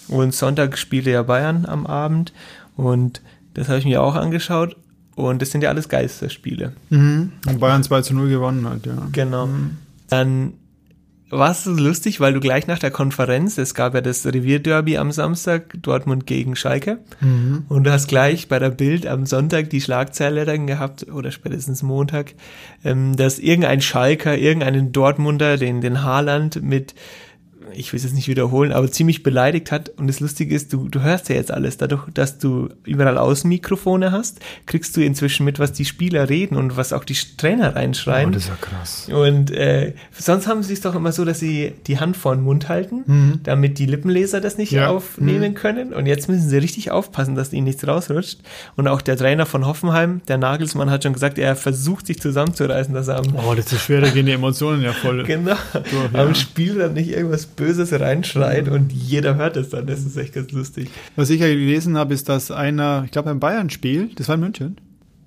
und 0.07 0.33
Sonntag 0.33 0.77
spielte 0.77 1.11
ja 1.11 1.23
Bayern 1.23 1.65
am 1.65 1.85
Abend 1.85 2.33
und 2.75 3.21
das 3.53 3.67
habe 3.67 3.79
ich 3.79 3.85
mir 3.85 4.01
auch 4.01 4.15
angeschaut 4.15 4.75
und 5.15 5.41
das 5.41 5.51
sind 5.51 5.63
ja 5.63 5.69
alles 5.69 5.89
Geisterspiele. 5.89 6.73
Mhm. 6.89 7.31
Und 7.47 7.59
Bayern 7.59 7.83
2 7.83 8.01
zu 8.01 8.13
0 8.13 8.29
gewonnen 8.29 8.67
hat, 8.69 8.85
ja. 8.85 9.07
Genau. 9.11 9.49
Dann 10.07 10.53
war 11.29 11.51
es 11.51 11.63
so 11.63 11.71
lustig, 11.71 12.19
weil 12.19 12.33
du 12.33 12.39
gleich 12.39 12.67
nach 12.67 12.79
der 12.79 12.91
Konferenz, 12.91 13.57
es 13.57 13.73
gab 13.73 13.93
ja 13.93 14.01
das 14.01 14.25
Revierderby 14.25 14.97
am 14.97 15.11
Samstag, 15.11 15.73
Dortmund 15.81 16.25
gegen 16.25 16.55
Schalke. 16.55 16.99
Mhm. 17.19 17.65
Und 17.69 17.83
du 17.83 17.91
hast 17.91 18.07
gleich 18.07 18.47
bei 18.47 18.59
der 18.59 18.71
Bild 18.71 19.05
am 19.05 19.25
Sonntag 19.25 19.69
die 19.69 19.81
Schlagzeile 19.81 20.45
dann 20.45 20.67
gehabt, 20.67 21.07
oder 21.11 21.31
spätestens 21.31 21.83
Montag, 21.83 22.33
ähm, 22.83 23.15
dass 23.15 23.39
irgendein 23.39 23.81
Schalker, 23.81 24.37
irgendeinen 24.37 24.91
Dortmunder, 24.91 25.57
den, 25.57 25.81
den 25.81 26.03
Haaland 26.03 26.63
mit, 26.63 26.95
ich 27.73 27.91
will 27.93 27.97
es 27.97 28.03
jetzt 28.03 28.15
nicht 28.15 28.27
wiederholen, 28.27 28.71
aber 28.71 28.91
ziemlich 28.91 29.23
beleidigt 29.23 29.71
hat. 29.71 29.89
Und 29.97 30.07
das 30.07 30.19
Lustige 30.19 30.55
ist, 30.55 30.73
du, 30.73 30.87
du 30.89 31.01
hörst 31.01 31.29
ja 31.29 31.35
jetzt 31.35 31.51
alles. 31.51 31.77
Dadurch, 31.77 32.03
dass 32.13 32.37
du 32.37 32.69
überall 32.85 33.17
Außenmikrofone 33.17 34.11
hast, 34.11 34.39
kriegst 34.65 34.95
du 34.97 35.01
inzwischen 35.03 35.45
mit, 35.45 35.59
was 35.59 35.71
die 35.71 35.85
Spieler 35.85 36.29
reden 36.29 36.55
und 36.55 36.77
was 36.77 36.93
auch 36.93 37.03
die 37.03 37.15
Trainer 37.37 37.75
reinschreien. 37.75 38.29
Oh, 38.29 38.33
das 38.33 38.43
ist 38.43 38.49
ja 38.49 38.55
krass. 38.59 39.09
Und 39.11 39.51
äh, 39.51 39.93
sonst 40.17 40.47
haben 40.47 40.63
sie 40.63 40.73
es 40.73 40.81
doch 40.81 40.95
immer 40.95 41.11
so, 41.11 41.25
dass 41.25 41.39
sie 41.39 41.73
die 41.87 41.99
Hand 41.99 42.17
vor 42.17 42.35
den 42.35 42.43
Mund 42.43 42.69
halten, 42.69 43.39
damit 43.43 43.79
die 43.79 43.85
Lippenleser 43.85 44.41
das 44.41 44.57
nicht 44.57 44.71
Ja. 44.71 44.89
aufnehmen 44.89 45.53
können. 45.53 45.93
Und 45.93 46.05
jetzt 46.05 46.29
müssen 46.29 46.49
sie 46.49 46.57
richtig 46.57 46.91
aufpassen, 46.91 47.35
dass 47.35 47.53
ihnen 47.53 47.65
nichts 47.65 47.87
rausrutscht. 47.87 48.39
Und 48.75 48.87
auch 48.87 49.01
der 49.01 49.17
Trainer 49.17 49.45
von 49.45 49.65
Hoffenheim, 49.65 50.21
der 50.27 50.37
Nagelsmann, 50.37 50.89
hat 50.89 51.03
schon 51.03 51.13
gesagt, 51.13 51.37
er 51.37 51.55
versucht 51.55 52.07
sich 52.07 52.19
zusammenzureißen, 52.21 52.93
dass 52.93 53.07
er 53.07 53.17
am, 53.17 53.25
Oh, 53.35 53.53
das 53.55 53.71
ist 53.71 53.81
schwer, 53.81 54.01
da 54.01 54.09
gehen 54.09 54.25
die 54.25 54.31
Emotionen 54.33 54.81
ja 54.81 54.91
voll. 54.93 55.23
genau, 55.27 55.55
Durch, 55.73 56.13
ja. 56.13 56.19
am 56.25 56.35
Spiel 56.35 56.75
dann 56.75 56.93
nicht 56.93 57.09
irgendwas 57.09 57.45
Böses 57.59 57.91
reinschreit 57.99 58.69
und 58.69 58.91
jeder 58.91 59.35
hört 59.35 59.57
es 59.57 59.69
dann. 59.69 59.85
Das 59.85 59.99
ist 60.05 60.17
echt 60.17 60.33
ganz 60.33 60.51
lustig. 60.51 60.89
Was 61.15 61.29
ich 61.29 61.41
ja 61.41 61.47
gelesen 61.47 61.97
habe, 61.97 62.13
ist, 62.13 62.29
dass 62.29 62.49
einer, 62.49 63.03
ich 63.05 63.11
glaube 63.11 63.29
beim 63.29 63.39
Bayern-Spiel, 63.39 64.11
das 64.15 64.27
war 64.29 64.35
in 64.35 64.41
München, 64.41 64.77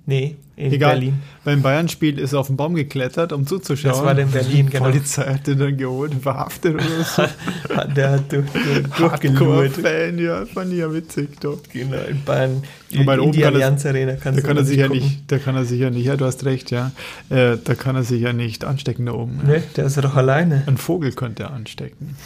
Nee, 0.04 0.36
in 0.56 0.72
egal, 0.72 0.94
Berlin. 0.94 1.22
beim 1.44 1.62
Bayern-Spiel 1.62 2.18
ist 2.18 2.32
er 2.32 2.40
auf 2.40 2.48
den 2.48 2.56
Baum 2.56 2.74
geklettert, 2.74 3.32
um 3.32 3.46
zuzuschauen. 3.46 3.94
Das 3.94 4.04
war 4.04 4.18
in 4.18 4.30
Berlin, 4.30 4.66
Die 4.66 4.72
genau. 4.72 4.86
Polizei 4.86 5.22
hat 5.22 5.46
den 5.46 5.58
dann 5.58 5.76
geholt 5.76 6.12
und 6.12 6.22
verhaftet 6.22 6.74
oder 6.74 7.04
so. 7.04 7.22
Der 7.96 8.10
hat 8.10 8.32
durch, 8.32 8.44
durch, 8.50 8.88
durchgelurt. 8.98 9.76
Hardcore-Fan, 9.76 10.18
ja, 10.18 10.44
fand 10.44 10.72
ich 10.72 10.78
ja 10.80 10.92
witzig, 10.92 11.40
doch. 11.40 11.58
Genau, 11.72 11.96
in 12.08 12.22
Bayern. 12.24 12.62
In 12.90 13.08
oben 13.08 13.32
die 13.32 13.44
Allianz 13.44 13.86
Arena 13.86 14.16
kannst 14.16 14.38
Da 14.38 14.42
du 14.42 14.48
kann 14.48 14.56
er 14.56 14.64
sich 14.64 14.76
ja 14.76 14.88
nicht, 14.88 15.22
da 15.28 15.38
kann 15.38 15.54
er 15.54 15.64
sich 15.64 15.80
ja 15.80 15.88
nicht, 15.88 16.04
ja, 16.04 16.16
du 16.16 16.24
hast 16.24 16.44
recht, 16.44 16.70
ja. 16.70 16.90
Äh, 17.30 17.56
da 17.62 17.74
kann 17.74 17.96
er 17.96 18.02
sich 18.02 18.20
ja 18.20 18.32
nicht 18.32 18.64
anstecken 18.64 19.06
da 19.06 19.12
oben. 19.12 19.40
Ne, 19.46 19.62
der 19.76 19.86
ist 19.86 19.96
ja 19.96 20.02
doch 20.02 20.16
alleine. 20.16 20.64
Ein 20.66 20.76
Vogel 20.76 21.12
könnte 21.12 21.44
er 21.44 21.52
anstecken. 21.52 22.16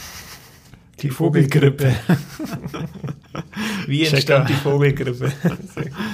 Die 1.01 1.09
Vogelgrippe. 1.09 1.95
Wie 3.87 4.03
entstand 4.03 4.47
Checker. 4.47 4.59
die 4.59 4.63
Vogelgrippe? 4.63 5.31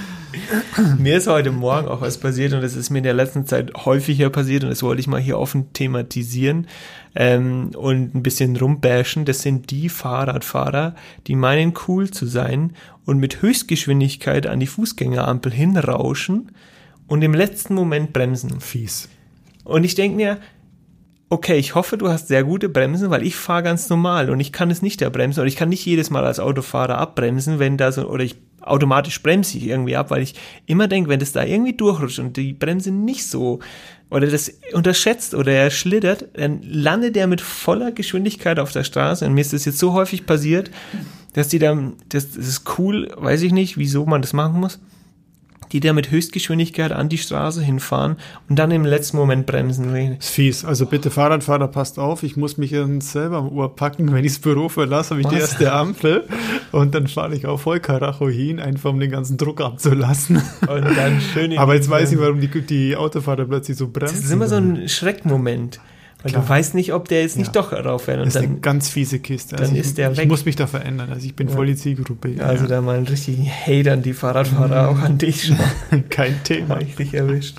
mir 1.00 1.18
ist 1.18 1.28
heute 1.28 1.52
Morgen 1.52 1.88
auch 1.88 2.02
was 2.02 2.18
passiert 2.18 2.54
und 2.54 2.62
das 2.62 2.76
ist 2.76 2.90
mir 2.90 2.98
in 2.98 3.04
der 3.06 3.14
letzten 3.14 3.46
Zeit 3.46 3.74
häufiger 3.86 4.30
passiert 4.30 4.64
und 4.64 4.70
das 4.70 4.84
wollte 4.84 5.00
ich 5.00 5.08
mal 5.08 5.22
hier 5.22 5.40
offen 5.40 5.72
thematisieren 5.72 6.68
ähm, 7.16 7.72
und 7.76 8.14
ein 8.14 8.24
bisschen 8.24 8.58
rumbashen. 8.58 9.26
Das 9.26 9.42
sind 9.42 9.72
die 9.72 9.88
Fahrradfahrer, 9.88 10.96
die 11.28 11.36
meinen 11.36 11.74
cool 11.88 12.12
zu 12.12 12.26
sein 12.26 12.74
und 13.06 13.20
mit 13.20 13.42
Höchstgeschwindigkeit 13.42 14.48
an 14.48 14.60
die 14.60 14.68
Fußgängerampel 14.68 15.52
hinrauschen 15.52 16.52
und 17.08 17.22
im 17.22 17.34
letzten 17.34 17.74
Moment 17.74 18.12
bremsen. 18.12 18.60
Fies. 18.60 19.10
Und 19.64 19.86
ich 19.86 19.96
denke 19.96 20.18
mir, 20.18 20.40
okay, 21.30 21.58
ich 21.58 21.76
hoffe, 21.76 21.98
du 21.98 22.10
hast 22.10 22.28
sehr 22.28 22.44
gute 22.44 22.70
Bremsen, 22.70 23.10
weil 23.10 23.24
ich 23.24 23.36
fahre 23.36 23.64
ganz 23.64 23.90
normal 23.90 24.30
und 24.30 24.40
ich 24.40 24.52
kann 24.52 24.70
es 24.70 24.82
nicht 24.82 25.02
abbremsen 25.02 25.42
und 25.42 25.48
ich 25.48 25.56
kann 25.56 25.70
nicht 25.70 25.86
jedes 25.86 26.10
Mal 26.10 26.26
als 26.26 26.40
Autofahrer 26.40 26.98
abbremsen, 26.98 27.60
wenn 27.60 27.78
da 27.78 27.92
so, 27.92 28.08
oder 28.08 28.24
ich 28.24 28.36
automatisch 28.66 29.22
bremse 29.22 29.58
ich 29.58 29.68
irgendwie 29.68 29.96
ab, 29.96 30.10
weil 30.10 30.22
ich 30.22 30.36
immer 30.66 30.88
denke, 30.88 31.10
wenn 31.10 31.20
das 31.20 31.32
da 31.32 31.44
irgendwie 31.44 31.74
durchrutscht 31.74 32.20
und 32.20 32.38
die 32.38 32.54
Bremse 32.54 32.92
nicht 32.92 33.28
so 33.28 33.60
oder 34.10 34.28
das 34.28 34.52
unterschätzt 34.74 35.34
oder 35.34 35.52
er 35.52 35.72
schlittert, 35.72 36.28
dann 36.34 36.62
landet 36.62 37.18
er 37.18 37.28
mit 37.28 37.42
voller 37.42 37.92
Geschwindigkeit 37.92 38.60
auf 38.60 38.72
der 38.72 38.84
Straße. 38.84 39.26
Und 39.26 39.34
mir 39.34 39.42
ist 39.42 39.54
das 39.54 39.66
jetzt 39.66 39.80
so 39.80 39.94
häufig 39.94 40.26
passiert, 40.26 40.72
dass 41.34 41.48
die 41.48 41.60
dann, 41.60 41.94
das, 42.10 42.32
das 42.32 42.48
ist 42.48 42.78
cool, 42.78 43.12
weiß 43.16 43.42
ich 43.42 43.52
nicht, 43.52 43.78
wieso 43.78 44.06
man 44.06 44.22
das 44.22 44.34
machen 44.34 44.60
muss, 44.60 44.80
die 45.74 45.80
da 45.82 45.92
mit 45.92 46.12
Höchstgeschwindigkeit 46.12 46.92
an 46.92 47.10
die 47.10 47.18
Straße 47.18 47.62
hinfahren 47.62 48.16
und 48.48 48.58
dann 48.58 48.72
im 48.72 48.86
letzten 48.86 49.18
Moment 49.18 49.46
bremsen. 49.46 49.94
Ist 49.96 50.30
fies. 50.30 50.64
Also 50.64 50.86
bitte 50.86 51.12
Fahrradfahrer, 51.12 51.68
passt 51.68 52.00
auf. 52.00 52.24
Ich 52.24 52.38
muss 52.38 52.58
mich 52.58 52.72
dann 52.72 53.02
selber 53.02 53.38
am 53.40 53.50
Uhr 53.50 53.76
packen. 53.76 54.14
Wenn 54.14 54.24
ich 54.24 54.34
das 54.34 54.40
Büro 54.40 54.70
verlasse, 54.70 55.12
habe 55.12 55.22
ich 55.22 55.28
die 55.28 55.36
Was? 55.36 55.42
erste 55.42 55.74
Ampel. 55.74 56.24
Und 56.72 56.94
dann 56.96 57.08
fahre 57.08 57.36
ich 57.36 57.46
auf 57.48 57.62
Vollkaracho 57.64 58.30
hin, 58.30 58.60
einfach 58.60 58.92
um 58.92 59.00
den 59.00 59.12
ganzen 59.12 59.38
Druck 59.38 59.60
abzulassen. 59.62 60.38
Und 60.62 60.98
dann 60.98 61.20
schön 61.34 61.58
Aber 61.58 61.74
die- 61.74 61.80
jetzt 61.80 61.90
weiß 61.90 62.12
ich, 62.12 62.20
warum 62.20 62.40
die, 62.40 62.48
die 62.62 62.96
Autofahrer 62.96 63.46
plötzlich 63.46 63.76
so 63.78 63.88
bremsen. 63.88 64.16
Das 64.16 64.26
ist 64.26 64.32
immer 64.32 64.48
so 64.48 64.56
ein 64.56 64.88
Schreckmoment. 64.88 65.80
Weil 66.24 66.32
Klar. 66.32 66.44
du 66.44 66.50
weißt 66.50 66.74
nicht, 66.76 66.94
ob 66.94 67.10
der 67.10 67.22
jetzt 67.22 67.38
nicht 67.38 67.54
Ja. 67.54 67.62
doch 67.62 67.74
raufhält. 67.74 68.18
Das 68.20 68.24
Und 68.24 68.30
ist 68.30 68.38
eine 68.38 68.48
dann, 68.48 68.62
ganz 68.62 68.88
fiese 68.90 69.20
Kiste. 69.20 69.58
dann 69.58 69.74
ich, 69.74 69.82
ist 69.82 69.98
der 69.98 70.12
ich 70.12 70.18
weg. 70.20 70.30
muss 70.30 70.46
mich 70.46 70.56
da 70.56 70.68
verändern. 70.68 71.10
Also 71.12 71.26
ich 71.26 71.36
bin 71.36 71.50
Ja. 71.50 71.54
voll 71.56 71.66
die 71.68 71.76
Zielgruppe. 71.76 72.36
also 72.40 72.64
ja. 72.64 72.70
da 72.70 72.82
mal 72.82 72.96
einen 72.96 73.08
richtigen 73.08 73.46
Hatern, 73.46 74.02
die 74.04 74.14
Fahrradfahrer 74.14 74.88
auch 74.90 75.00
an 75.00 75.18
dich 75.18 75.48
schon. 75.48 75.58
Kein 76.10 76.42
Thema. 76.44 76.76
habe 76.76 76.84
ich 76.84 76.96
dich 76.96 77.14
erwischt. 77.14 77.58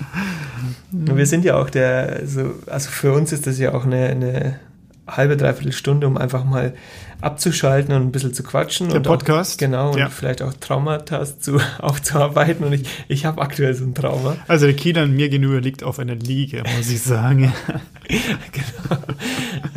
Und 0.91 1.15
wir 1.15 1.25
sind 1.27 1.45
ja 1.45 1.57
auch 1.57 1.69
der, 1.69 2.17
also, 2.21 2.53
also 2.65 2.89
für 2.89 3.13
uns 3.13 3.31
ist 3.31 3.45
das 3.47 3.59
ja 3.59 3.73
auch 3.73 3.85
eine, 3.85 4.07
eine 4.07 4.59
halbe, 5.07 5.37
dreiviertel 5.37 5.71
Stunde, 5.71 6.07
um 6.07 6.17
einfach 6.17 6.43
mal 6.43 6.73
abzuschalten 7.21 7.93
und 7.95 8.01
ein 8.03 8.11
bisschen 8.11 8.33
zu 8.33 8.43
quatschen. 8.43 8.87
Der 8.89 8.97
und 8.97 9.03
Podcast? 9.03 9.55
Auch, 9.55 9.57
genau, 9.59 9.91
und 9.91 9.97
Ja. 9.97 10.09
vielleicht 10.09 10.41
auch 10.41 10.53
Traumata 10.53 11.23
zu, 11.25 11.59
aufzuarbeiten. 11.79 12.65
Und 12.65 12.73
ich, 12.73 12.83
ich 13.07 13.25
habe 13.25 13.41
aktuell 13.41 13.73
so 13.73 13.83
ein 13.85 13.93
Trauma. 13.93 14.37
Also 14.47 14.65
der 14.65 14.75
Kilian 14.75 15.15
mir 15.15 15.29
gegenüber 15.29 15.59
liegt 15.61 15.83
auf 15.83 15.99
einer 15.99 16.15
Liege, 16.15 16.63
muss 16.77 16.89
ich 16.89 17.01
sagen. 17.01 17.53
genau. 18.07 19.01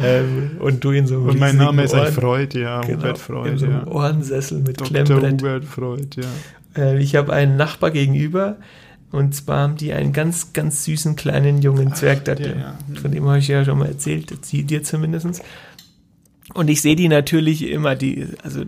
ähm, 0.03 0.53
und 0.61 0.83
du 0.85 0.91
in 0.91 1.07
so 1.07 1.17
einem 1.17 1.29
Und 1.29 1.39
mein 1.41 1.57
Name 1.57 1.85
ist 1.85 1.95
Ohren- 1.95 2.13
Freud, 2.13 2.59
ja. 2.59 2.81
genau, 2.83 2.99
Hubert 2.99 3.19
Freud, 3.19 3.51
in 3.51 3.59
so 3.59 3.67
einem 3.67 3.81
ja. 3.81 3.87
Ohrensessel 3.87 4.59
mit 4.61 4.81
Dr. 4.81 4.89
Klemmbrett. 5.05 5.41
Hubert 5.41 5.65
Freud, 5.65 6.09
ja. 6.21 6.83
Äh, 6.83 6.99
ich 6.99 7.17
habe 7.17 7.33
einen 7.33 7.57
Nachbar 7.57 7.91
gegenüber. 7.91 8.57
Und 9.11 9.35
zwar 9.35 9.61
haben 9.61 9.77
die 9.77 9.95
einen 9.95 10.13
ganz, 10.13 10.53
ganz 10.53 10.85
süßen 10.85 11.17
kleinen 11.17 11.63
jungen 11.63 11.95
Zwergdackel. 11.95 12.49
der, 12.53 12.57
ja. 12.59 12.79
Von 13.01 13.11
dem 13.11 13.27
habe 13.27 13.39
ich 13.39 13.49
ja 13.49 13.65
schon 13.65 13.79
mal 13.79 13.89
erzählt, 13.89 14.45
sie 14.45 14.65
dir 14.65 14.83
zumindest. 14.83 15.43
Und 16.55 16.71
ich 16.71 16.81
sehe 16.81 16.97
die 16.97 17.09
natürlich 17.09 17.69
immer, 17.69 17.95
die, 17.95 18.27
also 18.43 18.63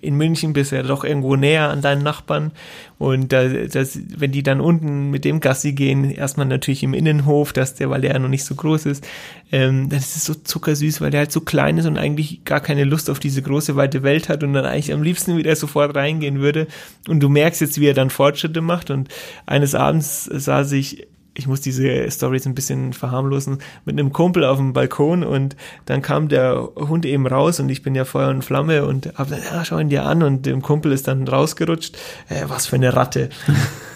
in 0.00 0.16
München 0.16 0.54
bist 0.54 0.72
du 0.72 0.76
ja 0.76 0.82
doch 0.82 1.04
irgendwo 1.04 1.36
näher 1.36 1.68
an 1.68 1.82
deinen 1.82 2.02
Nachbarn. 2.02 2.52
Und 2.96 3.30
da, 3.30 3.46
das, 3.46 3.98
wenn 4.16 4.32
die 4.32 4.42
dann 4.42 4.58
unten 4.58 5.10
mit 5.10 5.26
dem 5.26 5.40
Gassi 5.40 5.72
gehen, 5.72 6.10
erstmal 6.10 6.46
natürlich 6.46 6.82
im 6.82 6.94
Innenhof, 6.94 7.52
dass 7.52 7.74
der, 7.74 7.90
weil 7.90 8.00
der 8.00 8.12
ja 8.12 8.18
noch 8.18 8.30
nicht 8.30 8.44
so 8.44 8.54
groß 8.54 8.86
ist, 8.86 9.06
ähm, 9.52 9.90
dann 9.90 9.98
ist 9.98 10.16
es 10.16 10.24
so 10.24 10.32
zuckersüß, 10.32 11.02
weil 11.02 11.10
der 11.10 11.20
halt 11.20 11.32
so 11.32 11.42
klein 11.42 11.76
ist 11.76 11.84
und 11.84 11.98
eigentlich 11.98 12.44
gar 12.46 12.60
keine 12.60 12.84
Lust 12.84 13.10
auf 13.10 13.18
diese 13.18 13.42
große, 13.42 13.76
weite 13.76 14.02
Welt 14.02 14.30
hat 14.30 14.42
und 14.42 14.54
dann 14.54 14.64
eigentlich 14.64 14.94
am 14.94 15.02
liebsten 15.02 15.36
wieder 15.36 15.54
sofort 15.56 15.94
reingehen 15.94 16.40
würde. 16.40 16.68
Und 17.06 17.20
du 17.20 17.28
merkst 17.28 17.60
jetzt, 17.60 17.78
wie 17.78 17.86
er 17.86 17.94
dann 17.94 18.08
Fortschritte 18.08 18.62
macht. 18.62 18.90
Und 18.90 19.08
eines 19.44 19.74
Abends 19.74 20.24
saß 20.24 20.72
ich 20.72 21.06
ich 21.36 21.46
muss 21.46 21.60
diese 21.60 22.10
Stories 22.10 22.46
ein 22.46 22.54
bisschen 22.54 22.92
verharmlosen, 22.92 23.58
mit 23.84 23.98
einem 23.98 24.12
Kumpel 24.12 24.44
auf 24.44 24.58
dem 24.58 24.72
Balkon 24.72 25.22
und 25.22 25.56
dann 25.84 26.02
kam 26.02 26.28
der 26.28 26.68
Hund 26.76 27.04
eben 27.06 27.26
raus 27.26 27.60
und 27.60 27.68
ich 27.68 27.82
bin 27.82 27.94
ja 27.94 28.04
Feuer 28.04 28.30
und 28.30 28.42
Flamme 28.42 28.84
und 28.84 29.12
hab 29.16 29.28
dann, 29.28 29.40
ja, 29.42 29.64
schau 29.64 29.78
ihn 29.78 29.88
dir 29.88 30.04
an 30.04 30.22
und 30.22 30.46
dem 30.46 30.62
Kumpel 30.62 30.92
ist 30.92 31.08
dann 31.08 31.26
rausgerutscht, 31.28 31.96
äh, 32.28 32.44
was 32.48 32.66
für 32.66 32.76
eine 32.76 32.94
Ratte. 32.94 33.30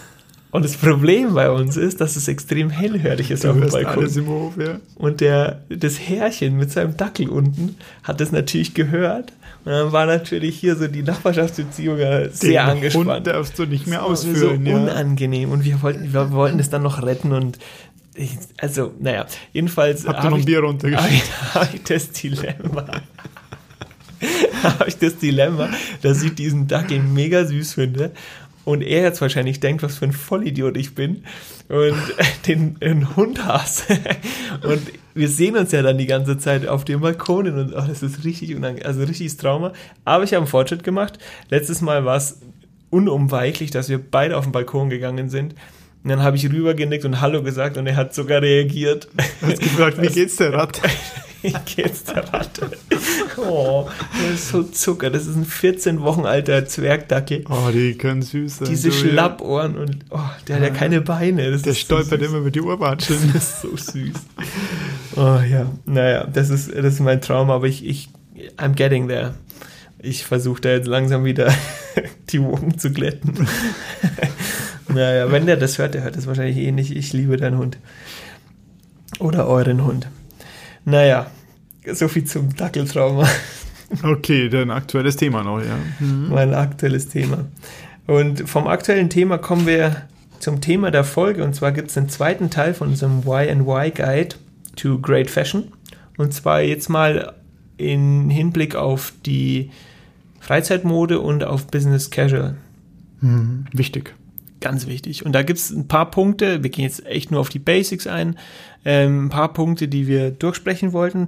und 0.51 0.65
das 0.65 0.75
Problem 0.75 1.33
bei 1.33 1.49
uns 1.49 1.77
ist, 1.77 2.01
dass 2.01 2.17
es 2.17 2.27
extrem 2.27 2.69
hellhörig 2.69 3.31
ist 3.31 3.45
Du 3.45 3.51
auf 3.51 3.57
dem 3.57 3.69
Balkon. 3.69 3.99
alles 3.99 4.17
im 4.17 4.27
Hof, 4.27 4.53
ja. 4.57 4.79
Und 4.95 5.21
der, 5.21 5.61
das 5.69 5.97
Härchen 5.97 6.57
mit 6.57 6.71
seinem 6.71 6.97
Dackel 6.97 7.29
unten 7.29 7.77
hat 8.03 8.19
das 8.19 8.33
natürlich 8.33 8.73
gehört. 8.73 9.31
Und 9.63 9.71
dann 9.71 9.91
war 9.93 10.05
natürlich 10.05 10.57
hier 10.57 10.75
so 10.75 10.87
die 10.87 11.03
Nachbarschaftsbeziehung 11.03 11.97
sehr 11.97 12.29
Den 12.31 12.57
angespannt. 12.57 13.09
Hund 13.09 13.27
darfst 13.27 13.57
du 13.57 13.65
nicht 13.65 13.87
mehr 13.87 13.99
Das 13.99 14.05
war 14.05 14.11
ausführen, 14.11 14.65
so 14.65 14.69
ja. 14.69 14.75
unangenehm 14.75 15.51
und 15.51 15.63
wir 15.63 15.81
wollten, 15.81 16.11
wir 16.11 16.31
wollten 16.31 16.59
es 16.59 16.69
dann 16.69 16.83
noch 16.83 17.01
retten 17.01 17.31
und 17.31 17.57
ich, 18.13 18.31
also, 18.57 18.93
naja, 18.99 19.25
jedenfalls 19.53 20.05
Habt 20.05 20.17
ihr 20.19 20.23
habe 20.23 20.29
noch 20.31 20.37
ein 20.39 20.45
Bier 20.45 20.59
runtergeschickt? 20.59 21.13
ich, 21.13 21.55
hab 21.55 21.73
ich 21.73 21.83
das 21.83 22.11
Dilemma. 22.11 22.85
habe 24.63 24.87
ich 24.87 24.97
das 24.97 25.17
Dilemma, 25.17 25.69
dass 26.01 26.21
ich 26.23 26.35
diesen 26.35 26.67
Dackel 26.67 26.99
mega 26.99 27.45
süß 27.45 27.73
finde 27.73 28.11
und 28.65 28.81
er 28.81 29.01
jetzt 29.01 29.21
wahrscheinlich 29.21 29.59
denkt, 29.59 29.83
was 29.83 29.97
für 29.97 30.05
ein 30.05 30.13
Vollidiot 30.13 30.77
ich 30.77 30.95
bin 30.95 31.23
und 31.67 31.95
den, 32.47 32.79
den 32.79 33.15
Hund 33.15 33.45
hasse. 33.45 33.97
Und 34.63 34.81
wir 35.13 35.27
sehen 35.27 35.57
uns 35.57 35.71
ja 35.71 35.81
dann 35.81 35.97
die 35.97 36.05
ganze 36.05 36.37
Zeit 36.37 36.67
auf 36.67 36.85
dem 36.85 37.01
Balkon 37.01 37.47
und 37.47 37.73
oh, 37.73 37.83
das 37.85 38.01
ist 38.03 38.23
richtig 38.23 38.55
unangenehm, 38.55 38.87
also 38.87 39.03
richtiges 39.03 39.35
Trauma. 39.37 39.73
Aber 40.05 40.23
ich 40.23 40.33
habe 40.33 40.41
einen 40.41 40.47
Fortschritt 40.47 40.83
gemacht. 40.83 41.17
Letztes 41.49 41.81
Mal 41.81 42.05
war 42.05 42.15
es 42.15 42.39
unumweichlich, 42.91 43.71
dass 43.71 43.89
wir 43.89 43.99
beide 43.99 44.37
auf 44.37 44.45
den 44.45 44.51
Balkon 44.51 44.89
gegangen 44.89 45.29
sind. 45.29 45.55
Und 46.03 46.09
dann 46.09 46.23
habe 46.23 46.37
ich 46.37 46.49
rübergenickt 46.49 47.05
und 47.05 47.21
Hallo 47.21 47.43
gesagt 47.43 47.77
und 47.77 47.87
er 47.87 47.95
hat 47.95 48.13
sogar 48.13 48.41
reagiert. 48.41 49.07
Hast 49.41 49.61
gefragt, 49.61 49.97
wie 50.01 50.07
geht's 50.07 50.37
der 50.37 50.53
Ratte? 50.53 50.81
Wie 51.41 51.53
geht's 51.75 52.03
der 52.05 52.31
Ratte? 52.33 52.71
Oh, 53.43 53.89
das 54.13 54.39
ist 54.39 54.49
so 54.49 54.63
Zucker. 54.63 55.09
Das 55.09 55.25
ist 55.27 55.35
ein 55.35 55.45
14 55.45 56.01
Wochen 56.01 56.25
alter 56.25 56.65
Zwergdackel. 56.65 57.43
Oh, 57.49 57.69
die 57.73 57.95
können 57.95 58.21
süß 58.21 58.57
sein. 58.57 58.67
Diese. 58.69 58.91
Schlappohren 58.91 59.77
und 59.77 59.97
oh, 60.09 60.19
der 60.47 60.57
hat 60.57 60.63
ja 60.63 60.69
keine 60.69 61.01
Beine. 61.01 61.51
Das 61.51 61.63
Der 61.63 61.71
ist 61.71 61.79
so 61.79 61.85
stolpert 61.85 62.19
süß. 62.19 62.29
immer 62.29 62.41
mit 62.41 62.55
die 62.55 62.61
Ohrwatschen. 62.61 63.31
Das 63.33 63.43
ist 63.43 63.61
so 63.61 63.75
süß. 63.75 64.13
Oh 65.15 65.39
ja, 65.49 65.65
naja, 65.85 66.25
das 66.31 66.49
ist, 66.49 66.75
das 66.75 66.93
ist 66.93 66.99
mein 66.99 67.21
Traum, 67.21 67.49
aber 67.49 67.67
ich, 67.67 67.85
ich, 67.85 68.09
I'm 68.57 68.73
getting 68.73 69.07
there. 69.07 69.33
Ich 69.99 70.25
versuche 70.25 70.61
da 70.61 70.69
jetzt 70.69 70.87
langsam 70.87 71.25
wieder 71.25 71.53
die 72.29 72.41
Wogen 72.41 72.77
zu 72.77 72.91
glätten. 72.91 73.47
naja, 74.87 75.31
wenn 75.31 75.45
der 75.45 75.57
das 75.57 75.77
hört, 75.77 75.93
der 75.93 76.03
hört 76.03 76.15
das 76.15 76.27
wahrscheinlich 76.27 76.57
eh 76.57 76.71
nicht. 76.71 76.95
Ich 76.95 77.13
liebe 77.13 77.37
deinen 77.37 77.57
Hund. 77.57 77.77
Oder 79.19 79.47
euren 79.47 79.83
Hund. 79.83 80.07
Naja, 80.85 81.27
so 81.85 82.07
viel 82.07 82.25
zum 82.25 82.55
Dackeltrauma. 82.55 83.27
Okay, 84.03 84.47
dann 84.47 84.71
aktuelles 84.71 85.17
Thema 85.17 85.43
noch, 85.43 85.59
ja. 85.59 85.77
mein 85.99 86.53
aktuelles 86.53 87.09
Thema. 87.09 87.45
Und 88.07 88.49
vom 88.49 88.67
aktuellen 88.67 89.09
Thema 89.09 89.37
kommen 89.37 89.67
wir 89.67 90.03
zum 90.39 90.61
Thema 90.61 90.91
der 90.91 91.03
Folge. 91.03 91.43
Und 91.43 91.53
zwar 91.55 91.71
gibt 91.71 91.89
es 91.89 91.97
einen 91.97 92.09
zweiten 92.09 92.49
Teil 92.49 92.73
von 92.73 92.89
unserem 92.89 93.19
Y&Y 93.25 93.91
Guide 93.91 94.35
to 94.75 94.99
Great 94.99 95.29
Fashion. 95.29 95.73
Und 96.17 96.33
zwar 96.33 96.61
jetzt 96.61 96.89
mal 96.89 97.33
in 97.77 98.29
Hinblick 98.29 98.75
auf 98.75 99.13
die 99.25 99.71
Freizeitmode 100.39 101.19
und 101.19 101.43
auf 101.43 101.67
Business 101.67 102.09
Casual. 102.09 102.57
Mhm. 103.21 103.65
Wichtig. 103.71 104.15
Ganz 104.59 104.85
wichtig. 104.87 105.25
Und 105.25 105.33
da 105.33 105.41
gibt 105.41 105.59
es 105.59 105.71
ein 105.71 105.87
paar 105.87 106.11
Punkte, 106.11 106.63
wir 106.63 106.69
gehen 106.69 106.83
jetzt 106.83 107.05
echt 107.05 107.31
nur 107.31 107.39
auf 107.39 107.49
die 107.49 107.59
Basics 107.59 108.05
ein, 108.05 108.37
ähm, 108.85 109.25
ein 109.25 109.29
paar 109.29 109.53
Punkte, 109.53 109.87
die 109.87 110.07
wir 110.07 110.29
durchsprechen 110.31 110.93
wollten. 110.93 111.27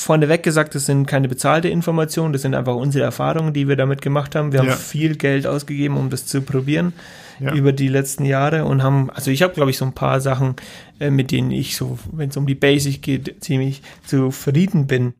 Vorneweg 0.00 0.42
gesagt, 0.44 0.74
das 0.76 0.86
sind 0.86 1.06
keine 1.06 1.28
bezahlte 1.28 1.68
Informationen, 1.68 2.32
das 2.32 2.42
sind 2.42 2.54
einfach 2.54 2.76
unsere 2.76 3.04
Erfahrungen, 3.04 3.52
die 3.52 3.66
wir 3.68 3.74
damit 3.76 4.00
gemacht 4.00 4.36
haben. 4.36 4.52
Wir 4.52 4.62
Ja. 4.62 4.70
haben 4.70 4.78
viel 4.78 5.16
Geld 5.16 5.46
ausgegeben, 5.46 5.96
um 5.96 6.08
das 6.08 6.24
zu 6.24 6.40
probieren 6.40 6.92
Ja. 7.40 7.52
über 7.52 7.72
die 7.72 7.88
letzten 7.88 8.24
Jahre 8.24 8.64
und 8.64 8.82
haben, 8.82 9.10
also 9.10 9.30
ich 9.32 9.42
habe, 9.42 9.54
glaube 9.54 9.70
ich, 9.70 9.76
so 9.78 9.84
ein 9.84 9.92
paar 9.94 10.20
Sachen, 10.20 10.54
äh, 11.00 11.10
mit 11.10 11.32
denen 11.32 11.50
ich 11.50 11.76
so, 11.76 11.98
wenn 12.12 12.30
es 12.30 12.36
um 12.36 12.46
die 12.46 12.54
Basics 12.54 13.00
geht, 13.00 13.42
ziemlich 13.42 13.82
zufrieden 14.06 14.86
bin. 14.86 15.14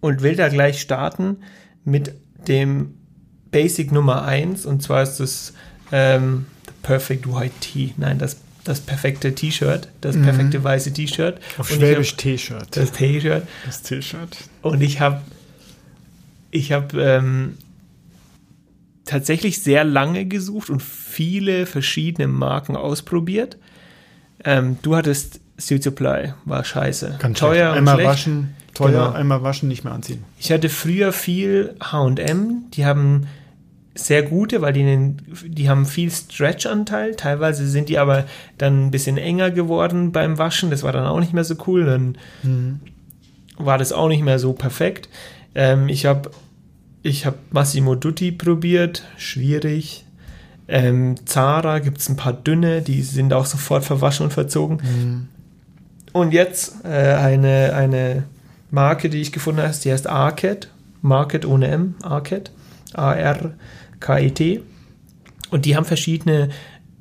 Und 0.00 0.22
will 0.22 0.36
da 0.36 0.48
gleich 0.48 0.80
starten 0.80 1.38
mit 1.84 2.12
dem 2.48 2.94
Basic 3.50 3.92
Nummer 3.92 4.24
eins 4.24 4.64
und 4.64 4.82
zwar 4.82 5.02
ist 5.02 5.18
das 5.18 5.54
ähm, 5.92 6.46
the 6.66 6.72
Perfect 6.82 7.26
White 7.32 7.54
Tee. 7.60 7.94
Nein, 7.96 8.18
das, 8.18 8.40
das 8.64 8.80
perfekte 8.80 9.34
T-Shirt, 9.34 9.88
das 10.00 10.16
Mhm. 10.16 10.22
perfekte 10.22 10.62
weiße 10.64 10.92
T-Shirt. 10.92 11.40
Auf 11.58 11.70
Und 11.70 11.76
Schwäbisch 11.78 12.12
hab- 12.12 12.18
T-Shirt. 12.18 12.66
Das 12.76 12.92
T-Shirt. 12.92 13.46
Das 13.66 13.82
T-Shirt. 13.82 14.36
Und 14.62 14.80
ich 14.82 15.00
habe 15.00 15.20
ich 16.50 16.70
habe 16.72 17.00
ähm, 17.02 17.56
tatsächlich 19.04 19.62
sehr 19.62 19.84
lange 19.84 20.26
gesucht 20.26 20.70
und 20.70 20.82
viele 20.82 21.66
verschiedene 21.66 22.28
Marken 22.28 22.76
ausprobiert. 22.76 23.56
Ähm, 24.44 24.76
du 24.82 24.96
hattest 24.96 25.40
Suit 25.58 25.82
Supply, 25.82 26.34
war 26.44 26.64
scheiße. 26.64 27.16
Ganz 27.18 27.38
teuer 27.38 27.66
schlecht. 27.72 27.76
Einmal 27.78 27.94
schlecht. 27.94 28.08
waschen, 28.10 28.54
teuer, 28.74 28.90
Genau. 28.90 29.10
einmal 29.12 29.42
waschen, 29.42 29.68
nicht 29.68 29.84
mehr 29.84 29.92
anziehen. 29.92 30.24
Ich 30.38 30.50
hatte 30.52 30.68
früher 30.68 31.12
viel 31.12 31.74
H&M, 31.80 32.64
die 32.74 32.84
haben 32.84 33.26
sehr 33.94 34.22
gute, 34.22 34.62
weil 34.62 34.72
die, 34.72 35.14
die 35.46 35.68
haben 35.68 35.84
viel 35.86 36.10
Stretch-Anteil. 36.10 37.14
Teilweise 37.14 37.68
sind 37.68 37.88
die 37.88 37.98
aber 37.98 38.24
dann 38.58 38.86
ein 38.86 38.90
bisschen 38.90 39.18
enger 39.18 39.50
geworden 39.50 40.12
beim 40.12 40.38
Waschen. 40.38 40.70
Das 40.70 40.82
war 40.82 40.92
dann 40.92 41.06
auch 41.06 41.20
nicht 41.20 41.32
mehr 41.32 41.44
so 41.44 41.56
cool. 41.66 41.84
Dann 41.84 42.16
war 43.58 43.78
das 43.78 43.92
auch 43.92 44.08
nicht 44.08 44.22
mehr 44.22 44.38
so 44.38 44.52
perfekt. 44.54 45.08
Ähm, 45.54 45.88
ich 45.88 46.06
habe 46.06 46.30
ich 47.02 47.26
hab 47.26 47.34
Massimo 47.50 47.94
Dutti 47.94 48.32
probiert, 48.32 49.04
schwierig. 49.16 50.04
Ähm, 50.68 51.16
Zara 51.26 51.80
gibt 51.80 51.98
es 51.98 52.08
ein 52.08 52.16
paar 52.16 52.32
dünne, 52.32 52.80
die 52.80 53.02
sind 53.02 53.32
auch 53.32 53.46
sofort 53.46 53.84
verwaschen 53.84 54.24
und 54.24 54.32
verzogen. 54.32 54.78
Und 56.12 56.32
jetzt 56.32 56.84
äh, 56.84 56.88
eine, 56.88 57.74
eine 57.74 58.24
Marke, 58.70 59.10
die 59.10 59.20
ich 59.20 59.32
gefunden 59.32 59.60
habe, 59.62 59.74
die 59.82 59.92
heißt 59.92 60.06
Arket. 60.06 60.68
Market 61.02 61.44
ohne 61.44 61.68
M, 61.68 61.94
Arket. 62.02 62.52
A-R-K-E-T. 62.94 63.52
Und 65.50 65.64
die 65.64 65.76
haben 65.76 65.84
verschiedene 65.84 66.48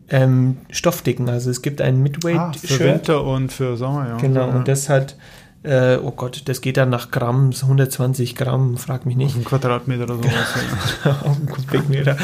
ähm, 0.10 0.58
Stoffdicken. 0.70 1.30
Also 1.30 1.50
es 1.50 1.62
gibt 1.62 1.82
ein 1.82 2.02
Ah, 2.38 2.52
für. 2.54 2.80
Winter 2.86 3.24
und 3.24 3.52
für 3.52 3.78
Sommer, 3.78 4.10
ja. 4.10 4.18
Genau, 4.18 4.48
ja. 4.48 4.56
und 4.56 4.68
das 4.68 4.90
hat 4.90 5.16
Äh, 5.64 5.98
oh 5.98 6.10
Gott, 6.10 6.42
das 6.46 6.62
geht 6.62 6.78
dann 6.78 6.90
nach 6.90 7.12
Gramm, 7.12 7.52
120 7.54 8.36
Gramm, 8.36 8.78
frag 8.78 9.06
mich 9.06 9.14
Auf 9.16 9.22
nicht. 9.22 9.36
einen 9.36 9.46
Quadratmeter 9.46 10.06
oder 10.06 10.16
sowas. 10.16 10.32
ja. 11.06 11.12
auf 11.24 11.38
einen 11.38 11.46
Kubikmeter. 11.46 12.18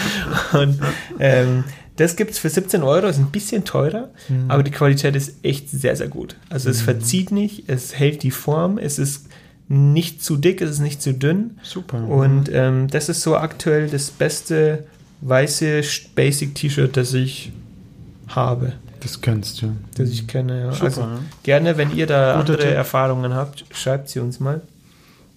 Und 0.54 0.80
ähm, 1.20 1.64
das 1.98 2.16
gibt 2.16 2.32
es 2.32 2.40
für 2.40 2.50
17 2.50 2.82
Euro, 2.82 3.06
ist 3.06 3.20
ein 3.20 3.28
bisschen 3.28 3.64
teurer, 3.64 4.10
Mhm. 4.28 4.46
aber 4.50 4.64
die 4.64 4.72
Qualität 4.72 5.16
ist 5.16 5.36
echt 5.46 5.70
sehr, 5.70 5.96
sehr 5.96 6.08
gut. 6.08 6.36
Also 6.50 6.72
es 6.72 6.82
verzieht 6.82 7.32
nicht, 7.32 7.70
es 7.70 7.94
hält 8.00 8.24
die 8.24 8.32
Form, 8.32 8.80
es 8.80 8.98
ist 8.98 9.28
nicht 9.68 10.24
zu 10.24 10.38
dick, 10.38 10.62
es 10.62 10.72
ist 10.72 10.80
nicht 10.80 11.02
zu 11.02 11.14
dünn. 11.14 11.58
Super. 11.64 12.04
Und 12.08 12.50
ähm, 12.52 12.88
das 12.90 13.10
ist 13.10 13.22
so 13.22 13.36
aktuell 13.38 13.90
das 13.90 14.12
beste 14.12 14.86
weiße 15.22 15.82
Basic-T-Shirt, 16.16 16.96
das 16.96 17.14
ich 17.14 17.52
habe, 18.28 18.74
das 19.00 19.22
kennst 19.22 19.62
du. 19.62 19.76
das 19.96 20.10
ich 20.10 20.28
kenne. 20.28 20.60
Ja. 20.62 20.72
Super, 20.72 20.86
Also 20.86 21.02
ja. 21.02 21.20
gerne, 21.44 21.78
wenn 21.78 21.96
ihr 21.96 22.08
da 22.08 22.32
Guter 22.34 22.40
andere 22.40 22.58
Tipp. 22.58 22.72
Erfahrungen 22.76 23.34
habt, 23.34 23.66
schreibt 23.72 24.10
sie 24.10 24.20
uns 24.20 24.40
mal. 24.40 24.62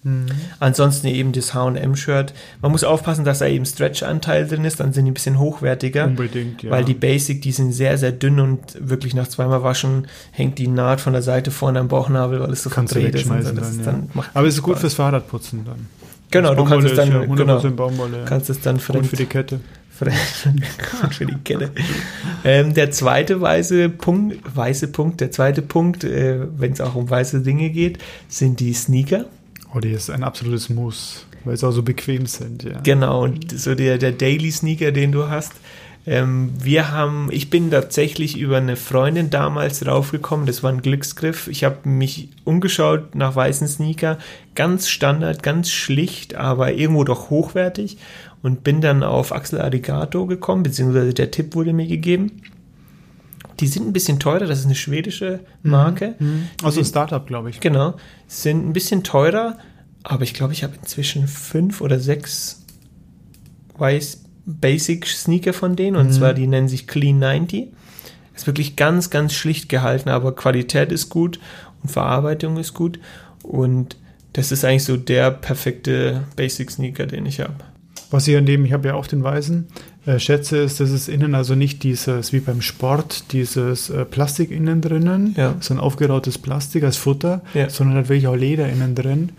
Mhm. 0.03 0.25
Ansonsten 0.59 1.07
eben 1.07 1.31
das 1.31 1.53
H&M-Shirt. 1.53 2.33
Man 2.61 2.71
muss 2.71 2.83
aufpassen, 2.83 3.23
dass 3.23 3.39
da 3.39 3.45
eben 3.45 3.65
Stretch-Anteil 3.65 4.47
drin 4.47 4.65
ist, 4.65 4.79
dann 4.79 4.93
sind 4.93 5.05
die 5.05 5.11
ein 5.11 5.13
bisschen 5.13 5.37
hochwertiger. 5.37 6.05
Unbedingt, 6.05 6.63
ja. 6.63 6.71
Weil 6.71 6.83
die 6.85 6.95
Basic, 6.95 7.41
die 7.41 7.51
sind 7.51 7.71
sehr, 7.71 7.97
sehr 7.97 8.11
dünn 8.11 8.39
und 8.39 8.59
wirklich 8.79 9.13
nach 9.13 9.27
zweimal 9.27 9.63
Waschen 9.63 10.07
hängt 10.31 10.57
die 10.57 10.67
Naht 10.67 11.01
von 11.01 11.13
der 11.13 11.21
Seite 11.21 11.51
vorne 11.51 11.79
am 11.79 11.87
Bauchnabel, 11.87 12.39
weil 12.39 12.51
es 12.51 12.63
so 12.63 12.69
kannst 12.69 12.95
du 12.95 12.99
verdreht 12.99 13.21
ist. 13.21 13.29
Das 13.29 13.43
dann, 13.53 13.57
ist 13.57 13.77
ja. 13.77 13.85
dann 13.85 14.09
Aber 14.33 14.47
es 14.47 14.55
ist 14.55 14.61
gut 14.63 14.73
Spaß. 14.73 14.81
fürs 14.81 14.93
Fahrradputzen 14.95 15.65
dann. 15.65 15.87
Genau, 16.31 16.55
du 16.55 16.63
kannst 16.65 16.87
es 16.87 16.95
dann, 16.95 17.11
ja 17.11 17.19
100% 17.19 17.35
genau, 17.35 17.59
Baumwolle. 17.71 18.23
Kannst 18.25 18.49
es 18.49 18.61
dann 18.61 18.75
Gut 18.77 18.83
fremd, 18.83 19.07
für 19.07 19.17
die 19.17 19.25
Kette. 19.25 19.59
fremd 19.89 20.15
gut 21.01 21.13
für 21.13 21.25
die 21.25 21.35
Kette. 21.43 21.71
ähm, 22.45 22.73
der 22.73 22.89
zweite 22.91 23.41
weiße 23.41 23.89
Punkt, 23.89 24.37
weiße 24.55 24.87
Punkt, 24.87 25.19
der 25.19 25.31
zweite 25.31 25.61
Punkt, 25.61 26.05
äh, 26.05 26.39
wenn 26.57 26.71
es 26.71 26.81
auch 26.81 26.95
um 26.95 27.09
weiße 27.09 27.41
Dinge 27.41 27.69
geht, 27.69 27.99
sind 28.29 28.61
die 28.61 28.73
Sneaker. 28.73 29.25
Oh, 29.73 29.79
die 29.79 29.91
ist 29.91 30.09
ein 30.09 30.23
absolutes 30.23 30.69
Muss, 30.69 31.25
weil 31.45 31.55
sie 31.55 31.67
auch 31.67 31.71
so 31.71 31.83
bequem 31.83 32.25
sind, 32.25 32.63
ja. 32.63 32.79
Genau, 32.81 33.23
und 33.23 33.57
so 33.57 33.75
der, 33.75 33.97
der 33.97 34.11
Daily 34.11 34.51
Sneaker, 34.51 34.91
den 34.91 35.11
du 35.11 35.29
hast. 35.29 35.53
Ähm, 36.05 36.51
wir 36.59 36.91
haben, 36.91 37.29
ich 37.31 37.49
bin 37.49 37.69
tatsächlich 37.69 38.37
über 38.37 38.57
eine 38.57 38.75
Freundin 38.75 39.29
damals 39.29 39.81
draufgekommen, 39.81 40.47
das 40.47 40.63
war 40.63 40.71
ein 40.71 40.81
Glücksgriff. 40.81 41.47
Ich 41.47 41.63
habe 41.63 41.87
mich 41.87 42.29
umgeschaut 42.43 43.13
nach 43.15 43.35
weißen 43.35 43.67
Sneaker, 43.67 44.17
ganz 44.55 44.89
Standard, 44.89 45.43
ganz 45.43 45.69
schlicht, 45.69 46.35
aber 46.35 46.73
irgendwo 46.73 47.03
doch 47.03 47.29
hochwertig 47.29 47.97
und 48.41 48.63
bin 48.63 48.81
dann 48.81 49.03
auf 49.03 49.31
Axel 49.31 49.61
Arigato 49.61 50.25
gekommen, 50.25 50.63
beziehungsweise 50.63 51.13
der 51.13 51.31
Tipp 51.31 51.53
wurde 51.53 51.71
mir 51.71 51.87
gegeben. 51.87 52.41
Die 53.61 53.67
sind 53.67 53.87
ein 53.87 53.93
bisschen 53.93 54.19
teurer, 54.19 54.45
das 54.47 54.59
ist 54.59 54.65
eine 54.65 54.75
schwedische 54.75 55.39
Marke. 55.63 56.15
Mhm. 56.19 56.47
Also 56.63 56.81
ein 56.81 56.85
Startup, 56.85 57.25
glaube 57.25 57.49
ich. 57.51 57.59
Genau, 57.59 57.95
sind 58.27 58.67
ein 58.67 58.73
bisschen 58.73 59.03
teurer, 59.03 59.57
aber 60.03 60.23
ich 60.23 60.33
glaube, 60.33 60.53
ich 60.53 60.63
habe 60.63 60.73
inzwischen 60.81 61.27
fünf 61.27 61.79
oder 61.81 61.99
sechs 61.99 62.63
Weiß 63.77 64.23
Basic 64.45 65.05
Sneaker 65.07 65.53
von 65.53 65.75
denen 65.75 65.95
und 65.95 66.07
Mhm. 66.07 66.11
zwar 66.11 66.33
die 66.33 66.47
nennen 66.47 66.67
sich 66.67 66.87
Clean 66.87 67.17
90. 67.19 67.67
Ist 68.35 68.47
wirklich 68.47 68.75
ganz, 68.75 69.09
ganz 69.09 69.33
schlicht 69.33 69.69
gehalten, 69.69 70.09
aber 70.09 70.35
Qualität 70.35 70.91
ist 70.91 71.09
gut 71.09 71.39
und 71.83 71.89
Verarbeitung 71.91 72.57
ist 72.57 72.73
gut 72.73 72.99
und 73.43 73.97
das 74.33 74.51
ist 74.51 74.63
eigentlich 74.65 74.85
so 74.85 74.97
der 74.97 75.29
perfekte 75.31 76.23
Basic 76.35 76.71
Sneaker, 76.71 77.05
den 77.05 77.25
ich 77.25 77.39
habe. 77.41 77.53
Was 78.09 78.27
ich 78.27 78.35
an 78.35 78.45
dem, 78.45 78.65
ich 78.65 78.73
habe 78.73 78.87
ja 78.89 78.93
auch 78.95 79.07
den 79.07 79.23
weißen, 79.23 79.67
äh, 80.05 80.17
schätze, 80.19 80.57
ist, 80.57 80.79
dass 80.79 80.89
es 80.89 81.07
innen 81.07 81.35
also 81.35 81.55
nicht 81.55 81.83
dieses, 81.83 82.33
wie 82.33 82.39
beim 82.39 82.61
Sport, 82.61 83.31
dieses 83.33 83.89
äh, 83.89 84.05
Plastik 84.05 84.51
innen 84.51 84.81
drinnen, 84.81 85.33
Ja. 85.37 85.55
so 85.59 85.73
ein 85.73 85.79
aufgerautes 85.79 86.37
Plastik 86.37 86.83
als 86.83 86.97
Futter, 86.97 87.41
Ja. 87.53 87.69
sondern 87.69 87.97
hat 87.97 88.09
wirklich 88.09 88.27
auch 88.27 88.35
Leder 88.35 88.67
innen 88.69 88.95
drin. 88.95 89.29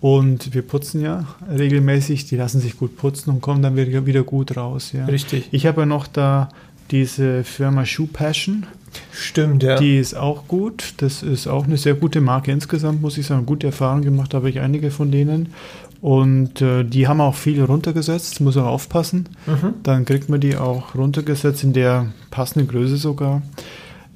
Und 0.00 0.54
wir 0.54 0.62
putzen 0.62 1.00
ja 1.00 1.24
regelmäßig, 1.52 2.26
die 2.26 2.36
lassen 2.36 2.60
sich 2.60 2.76
gut 2.76 2.96
putzen 2.96 3.30
und 3.30 3.40
kommen 3.40 3.62
dann 3.62 3.76
wieder, 3.76 4.06
wieder 4.06 4.22
gut 4.22 4.56
raus. 4.56 4.92
Ja. 4.92 5.06
Richtig. 5.06 5.48
Ich 5.50 5.66
habe 5.66 5.80
ja 5.82 5.86
noch 5.86 6.06
da 6.06 6.48
diese 6.90 7.42
Firma 7.44 7.84
Shoe 7.84 8.06
Passion, 8.06 8.64
Stimmt, 9.12 9.62
ja. 9.62 9.76
die 9.78 9.98
ist 9.98 10.14
auch 10.14 10.48
gut. 10.48 10.94
Das 10.98 11.22
ist 11.22 11.46
auch 11.46 11.64
eine 11.64 11.76
sehr 11.76 11.94
gute 11.94 12.20
Marke 12.20 12.50
insgesamt, 12.52 13.02
muss 13.02 13.18
ich 13.18 13.26
sagen. 13.26 13.44
Gute 13.44 13.66
Erfahrungen 13.66 14.02
gemacht 14.04 14.32
habe 14.34 14.48
ich 14.48 14.60
einige 14.60 14.90
von 14.90 15.10
denen. 15.10 15.52
Und 16.00 16.62
äh, 16.62 16.84
die 16.84 17.08
haben 17.08 17.20
auch 17.20 17.34
viel 17.34 17.62
runtergesetzt, 17.62 18.40
muss 18.40 18.56
auch 18.56 18.66
aufpassen. 18.66 19.28
mhm. 19.46 19.74
Dann 19.82 20.04
kriegt 20.04 20.28
man 20.28 20.40
die 20.40 20.56
auch 20.56 20.94
runtergesetzt 20.94 21.64
in 21.64 21.72
der 21.72 22.12
passenden 22.30 22.68
Größe 22.68 22.96
sogar. 22.96 23.42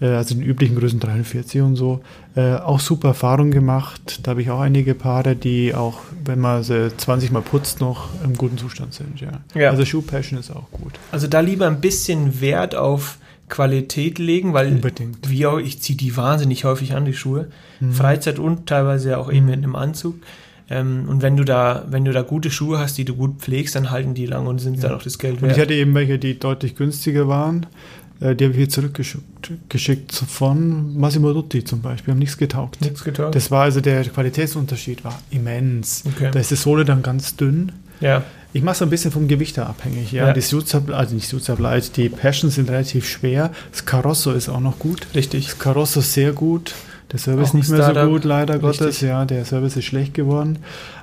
Äh, 0.00 0.06
also 0.06 0.34
den 0.34 0.44
üblichen 0.44 0.76
Größen 0.76 1.00
43 1.00 1.60
und 1.60 1.76
so. 1.76 2.00
Äh, 2.36 2.54
auch 2.54 2.80
super 2.80 3.08
Erfahrung 3.08 3.50
gemacht. 3.50 4.20
Da 4.22 4.30
habe 4.30 4.42
ich 4.42 4.50
auch 4.50 4.60
einige 4.60 4.94
Paare, 4.94 5.34
die 5.36 5.74
auch, 5.74 5.98
wenn 6.24 6.40
man 6.40 6.62
sie 6.62 6.96
20 6.96 7.30
Mal 7.32 7.42
putzt, 7.42 7.80
noch 7.80 8.08
im 8.24 8.34
guten 8.36 8.58
Zustand 8.58 8.94
sind. 8.94 9.20
Ja. 9.20 9.40
Ja. 9.54 9.70
Also 9.70 9.84
Shoe 9.84 10.02
Passion 10.02 10.38
ist 10.38 10.50
auch 10.50 10.70
gut. 10.70 10.92
Also 11.10 11.26
da 11.26 11.40
lieber 11.40 11.66
ein 11.66 11.80
bisschen 11.80 12.40
Wert 12.40 12.74
auf 12.74 13.18
Qualität 13.48 14.18
legen, 14.18 14.54
weil 14.54 14.68
Unbedingt. 14.68 15.28
wie 15.28 15.46
auch, 15.46 15.58
ich 15.58 15.82
ziehe 15.82 15.96
die 15.96 16.16
wahnsinnig 16.16 16.64
häufig 16.64 16.94
an, 16.94 17.04
die 17.04 17.12
Schuhe. 17.12 17.48
Mhm. 17.80 17.92
Freizeit 17.92 18.38
und 18.38 18.66
teilweise 18.66 19.18
auch 19.18 19.30
eben 19.30 19.46
mit 19.46 19.56
einem 19.56 19.76
Anzug. 19.76 20.14
Ähm, 20.70 21.04
und 21.08 21.22
wenn 21.22 21.36
du 21.36 21.44
da, 21.44 21.84
wenn 21.90 22.04
du 22.04 22.12
da 22.12 22.22
gute 22.22 22.50
Schuhe 22.50 22.78
hast, 22.78 22.96
die 22.98 23.04
du 23.04 23.14
gut 23.14 23.40
pflegst, 23.40 23.74
dann 23.74 23.90
halten 23.90 24.14
die 24.14 24.26
lang 24.26 24.46
und 24.46 24.58
sind 24.60 24.82
dann 24.82 24.92
auch 24.94 25.02
das 25.02 25.18
Geld 25.18 25.42
Und 25.42 25.50
ich 25.50 25.56
wert. 25.56 25.66
hatte 25.68 25.74
eben 25.74 25.94
welche, 25.94 26.18
die 26.18 26.38
deutlich 26.38 26.76
günstiger 26.76 27.28
waren. 27.28 27.66
Äh, 28.20 28.34
Die 28.36 28.44
habe 28.44 28.52
ich 28.52 28.58
hier 28.58 28.68
zurückgeschickt 28.68 29.22
geschickt 29.68 30.12
von 30.14 30.96
Massimo 30.96 31.32
Dutti 31.32 31.64
zum 31.64 31.80
Beispiel. 31.82 32.12
Haben 32.12 32.18
nichts 32.20 32.38
getaugt. 32.38 32.80
Nichts 32.80 33.02
getan. 33.04 33.32
Das 33.32 33.50
war 33.50 33.62
also 33.64 33.80
der 33.80 34.04
Qualitätsunterschied 34.04 35.04
war 35.04 35.20
immens. 35.30 36.04
Okay. 36.06 36.30
Da 36.32 36.38
ist 36.38 36.50
die 36.52 36.56
Sohle 36.56 36.84
dann 36.84 37.02
ganz 37.02 37.34
dünn. 37.36 37.72
ja, 38.00 38.22
Ich 38.52 38.62
mache 38.62 38.74
es 38.76 38.82
ein 38.82 38.90
bisschen 38.90 39.10
vom 39.10 39.26
Gewicht 39.28 39.56
her 39.56 39.66
abhängig. 39.68 40.12
Ja, 40.12 40.28
Ja. 40.28 40.32
die 40.32 40.40
Suits, 40.42 40.74
also 40.74 41.14
nicht 41.14 41.26
Suits, 41.28 41.50
die 41.92 42.08
Passions 42.08 42.54
sind 42.54 42.70
relativ 42.70 43.08
schwer. 43.08 43.50
Das 43.72 43.84
Carosso 43.84 44.32
ist 44.32 44.48
auch 44.48 44.60
noch 44.60 44.78
gut. 44.78 45.06
richtig. 45.14 45.46
Das 45.46 45.58
Carosso 45.58 46.00
ist 46.00 46.12
sehr 46.12 46.32
gut. 46.32 46.74
Der 47.12 47.18
Service 47.18 47.52
nicht 47.54 47.68
mehr 47.68 47.94
so 47.94 48.08
gut, 48.10 48.24
leider 48.24 48.54
Richtig. 48.54 48.78
Gottes. 48.80 49.00
Ja, 49.02 49.24
der 49.24 49.44
Service 49.44 49.76
ist 49.76 49.84
schlecht 49.84 50.14
geworden. 50.14 50.58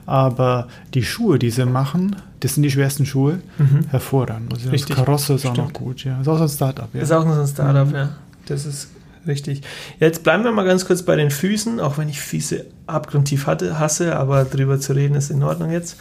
Aber 0.05 0.67
die 0.95 1.03
Schuhe, 1.03 1.37
die 1.37 1.51
sie 1.51 1.65
machen, 1.65 2.15
das 2.39 2.55
sind 2.55 2.63
die 2.63 2.71
schwersten 2.71 3.05
Schuhe. 3.05 3.39
Mhm. 3.59 3.85
Hervorragend. 3.89 4.51
Also 4.53 4.69
Richtig. 4.71 4.95
Das 4.95 5.05
Carosso 5.05 5.35
ist 5.35 5.45
auch 5.45 5.49
noch 5.55 5.69
Stimmt. 5.69 5.73
gut. 5.73 6.03
Ja, 6.03 6.19
ist 6.19 6.27
auch 6.27 6.37
so 6.37 6.43
ein 6.43 6.49
Startup. 6.49 6.87
Ja. 6.93 7.01
Ist 7.01 7.11
auch 7.11 7.25
noch 7.25 7.35
so 7.35 7.41
ein 7.41 7.47
Startup, 7.47 7.87
Mhm. 7.87 7.95
ja. 7.95 8.09
Das 8.47 8.65
ist 8.65 8.89
richtig. 9.27 9.61
Jetzt 9.99 10.23
bleiben 10.23 10.43
wir 10.43 10.51
mal 10.51 10.65
ganz 10.65 10.85
kurz 10.85 11.03
bei 11.03 11.15
den 11.15 11.29
Füßen, 11.29 11.79
auch 11.79 11.99
wenn 11.99 12.09
ich 12.09 12.19
Füße 12.19 12.65
abgrundtief 12.87 13.45
hatte, 13.45 13.77
hasse, 13.77 14.15
aber 14.15 14.45
drüber 14.45 14.79
zu 14.79 14.93
reden 14.93 15.13
ist 15.13 15.29
in 15.29 15.43
Ordnung 15.43 15.69
jetzt. 15.71 15.97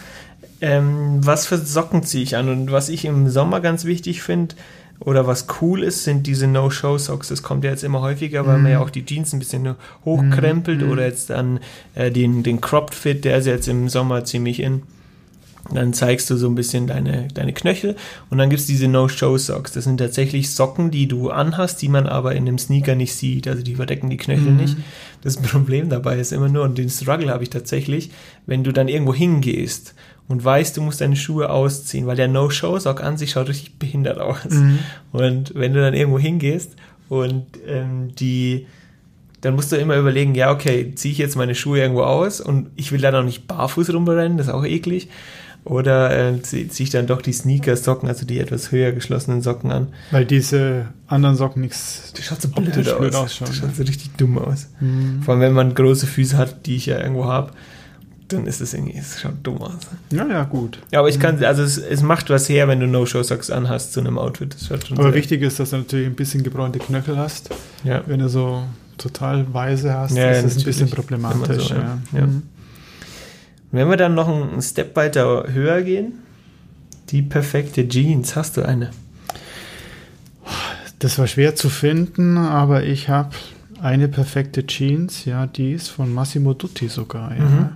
Ähm, 0.63 1.19
was 1.21 1.47
für 1.47 1.59
Socken 1.59 2.03
ziehe 2.03 2.23
ich 2.23 2.37
an? 2.37 2.49
Und 2.49 2.73
was 2.73 2.89
ich 2.89 3.05
im 3.05 3.29
Sommer 3.29 3.61
ganz 3.61 3.85
wichtig 3.85 4.23
finde, 4.23 4.55
oder 5.01 5.27
was 5.27 5.47
cool 5.61 5.83
ist, 5.83 6.05
sind 6.05 6.27
diese 6.27 6.47
No-Show-Socks. 6.49 7.29
Das 7.29 7.43
kommt 7.43 7.65
ja 7.65 7.71
jetzt 7.71 7.85
immer 7.85 8.01
häufiger, 8.01 8.47
weil 8.47 8.59
man 8.59 8.73
ja 8.73 8.81
auch 8.81 8.91
die 8.91 9.05
Jeans 9.05 9.33
ein 9.33 9.39
bisschen 9.39 9.77
hochkrempelt 10.05 10.83
Mhm. 10.83 10.91
oder 10.91 11.07
jetzt 11.07 11.31
dann 11.31 11.61
äh, 11.95 12.11
den, 12.11 12.43
den 12.43 12.61
Cropped 12.61 12.95
Fit, 12.95 13.25
der 13.25 13.39
ist 13.39 13.47
jetzt 13.47 13.69
im 13.69 13.89
Sommer 13.89 14.25
ziemlich 14.25 14.61
in. 14.61 14.83
Dann 15.73 15.93
zeigst 15.93 16.31
du 16.31 16.37
so 16.37 16.49
ein 16.49 16.55
bisschen 16.55 16.87
deine, 16.87 17.29
deine 17.35 17.53
Knöchel 17.53 17.95
und 18.31 18.39
dann 18.39 18.49
gibt 18.49 18.61
es 18.61 18.67
diese 18.67 18.89
No-Show-Socks. 18.89 19.73
Das 19.73 19.85
sind 19.85 19.99
tatsächlich 19.99 20.51
Socken, 20.51 20.91
die 20.91 21.07
du 21.07 21.29
anhast, 21.31 21.83
die 21.83 21.91
man 21.91 22.07
aber 22.07 22.35
in 22.35 22.49
einem 22.49 22.57
Sneaker 22.59 22.95
nicht 22.95 23.15
sieht. 23.15 23.47
Also 23.47 23.63
die 23.63 23.75
verdecken 23.75 24.09
die 24.09 24.17
Knöchel 24.17 24.53
Mhm. 24.53 24.57
nicht. 24.57 24.77
Das 25.23 25.37
Problem 25.43 25.91
dabei 25.91 26.19
ist 26.19 26.33
immer 26.33 26.49
nur, 26.49 26.65
und 26.65 26.79
den 26.79 26.89
Struggle 26.89 27.31
habe 27.31 27.43
ich 27.43 27.51
tatsächlich, 27.51 28.11
wenn 28.47 28.65
du 28.65 28.73
dann 28.73 28.89
irgendwo 28.89 29.13
hingehst 29.15 29.95
und 30.29 30.45
weißt, 30.45 30.77
du 30.77 30.83
musst 30.83 31.01
deine 31.01 31.17
Schuhe 31.17 31.51
ausziehen, 31.51 32.07
weil 32.07 32.17
der 32.17 32.29
No-Show-Sock 32.29 33.03
an 33.03 33.17
sich 33.17 33.31
schaut 33.33 33.49
richtig 33.49 33.79
behindert 33.79 34.19
aus. 34.19 34.51
Mhm. 34.51 34.79
Und 35.13 35.55
wenn 35.55 35.73
du 35.73 35.81
dann 35.81 35.95
irgendwo 35.95 36.19
hingehst 36.19 36.73
und 37.09 37.47
ähm, 37.67 38.15
die, 38.15 38.67
dann 39.41 39.55
musst 39.55 39.73
du 39.73 39.77
immer 39.77 39.97
überlegen, 39.97 40.35
ja, 40.35 40.53
okay, 40.53 40.93
ziehe 40.95 41.13
ich 41.13 41.19
jetzt 41.19 41.37
meine 41.37 41.55
Schuhe 41.55 41.81
irgendwo 41.81 42.03
aus 42.03 42.41
und 42.41 42.69
ich 42.77 42.93
will 42.93 43.01
da 43.01 43.11
noch 43.11 43.25
nicht 43.25 43.47
barfuß 43.49 43.93
rumrennen, 43.93 44.37
das 44.37 44.49
ist 44.49 44.53
auch 44.53 44.65
eklig. 44.67 45.09
Oder 45.65 46.17
äh, 46.17 46.41
ziehe 46.41 46.69
zieh 46.69 46.85
ich 46.85 46.91
dann 46.91 47.07
doch 47.07 47.21
die 47.21 47.33
Sneaker-Socken, 47.33 48.09
also 48.09 48.25
die 48.25 48.39
etwas 48.39 48.71
höher 48.71 48.93
geschlossenen 48.93 49.43
Socken 49.43 49.71
an. 49.71 49.89
Weil 50.11 50.25
diese 50.25 50.87
anderen 51.09 51.37
Socken 51.37 51.61
nichts. 51.63 52.13
Die 52.17 52.23
schaut 52.23 52.41
so 52.41 52.49
blöd 52.49 52.73
blöd 52.73 52.89
aus. 52.89 53.15
ausschauen, 53.15 53.49
Das 53.49 53.57
ja. 53.57 53.67
schaut 53.67 53.77
so 53.77 53.83
richtig 53.83 54.11
dumm 54.17 54.39
aus. 54.39 54.69
Mhm. 54.81 55.23
Vor 55.23 55.35
allem, 55.35 55.43
wenn 55.43 55.53
man 55.53 55.75
große 55.75 56.07
Füße 56.07 56.39
hat, 56.39 56.65
die 56.67 56.77
ich 56.77 56.87
ja 56.87 56.99
irgendwo 56.99 57.27
habe, 57.27 57.53
dann 58.29 58.47
ist 58.47 58.61
es 58.61 58.75
irgendwie, 58.75 58.97
es 58.99 59.21
schaut 59.21 59.35
dumm 59.43 59.59
aus. 59.59 59.73
Ja, 60.11 60.27
ja, 60.27 60.45
gut. 60.45 60.79
Ja, 60.91 61.01
aber 61.01 61.09
ich 61.09 61.19
kann, 61.19 61.43
also 61.43 61.63
es, 61.63 61.79
es 61.79 62.03
macht 62.03 62.31
was 62.31 62.49
her, 62.49 62.69
wenn 62.69 62.81
du 62.81 62.87
No-Show-Socks 62.87 63.51
anhast 63.51 63.93
zu 63.93 64.01
einem 64.01 64.19
Outfit. 64.19 64.55
Das 64.55 64.67
schaut 64.67 64.87
schon 64.87 64.99
Aber 64.99 65.15
wichtig 65.15 65.43
ist, 65.43 65.59
dass 65.59 65.71
du 65.71 65.79
natürlich 65.79 66.07
ein 66.07 66.15
bisschen 66.15 66.43
gebräunte 66.43 66.79
Knöchel 66.79 67.17
hast. 67.17 67.51
Ja. 67.85 68.03
Wenn 68.07 68.21
du 68.21 68.29
so 68.29 68.63
total 68.99 69.53
weiße 69.53 69.93
hast, 69.93 70.17
Ja, 70.17 70.31
ist 70.31 70.37
ja, 70.37 70.43
das 70.43 70.59
ein 70.59 70.65
bisschen 70.65 70.91
problematisch. 70.91 71.69
So, 71.69 71.75
ja. 71.75 71.99
Ja. 72.13 72.27
Mhm. 72.27 72.43
Wenn 73.71 73.89
wir 73.89 73.97
dann 73.97 74.15
noch 74.15 74.29
einen 74.29 74.63
Step 74.63 74.97
weiter 74.97 75.45
höher 75.49 75.83
gehen, 75.83 76.15
die 77.11 77.23
perfekte 77.23 77.89
Jeans, 77.89 78.37
hast 78.37 78.57
du 78.57 78.63
eine? 78.63 78.91
Das 80.99 81.19
war 81.19 81.27
schwer 81.27 81.55
zu 81.55 81.69
finden, 81.69 82.37
aber 82.37 82.85
ich 82.85 83.09
habe 83.09 83.31
eine 83.81 84.09
perfekte 84.09 84.67
Jeans, 84.67 85.25
ja, 85.25 85.47
die 85.47 85.73
ist 85.73 85.89
von 85.89 86.13
Massimo 86.13 86.55
Dutti 86.55 86.89
sogar, 86.89 87.37
ja. 87.37 87.45
Mhm. 87.45 87.69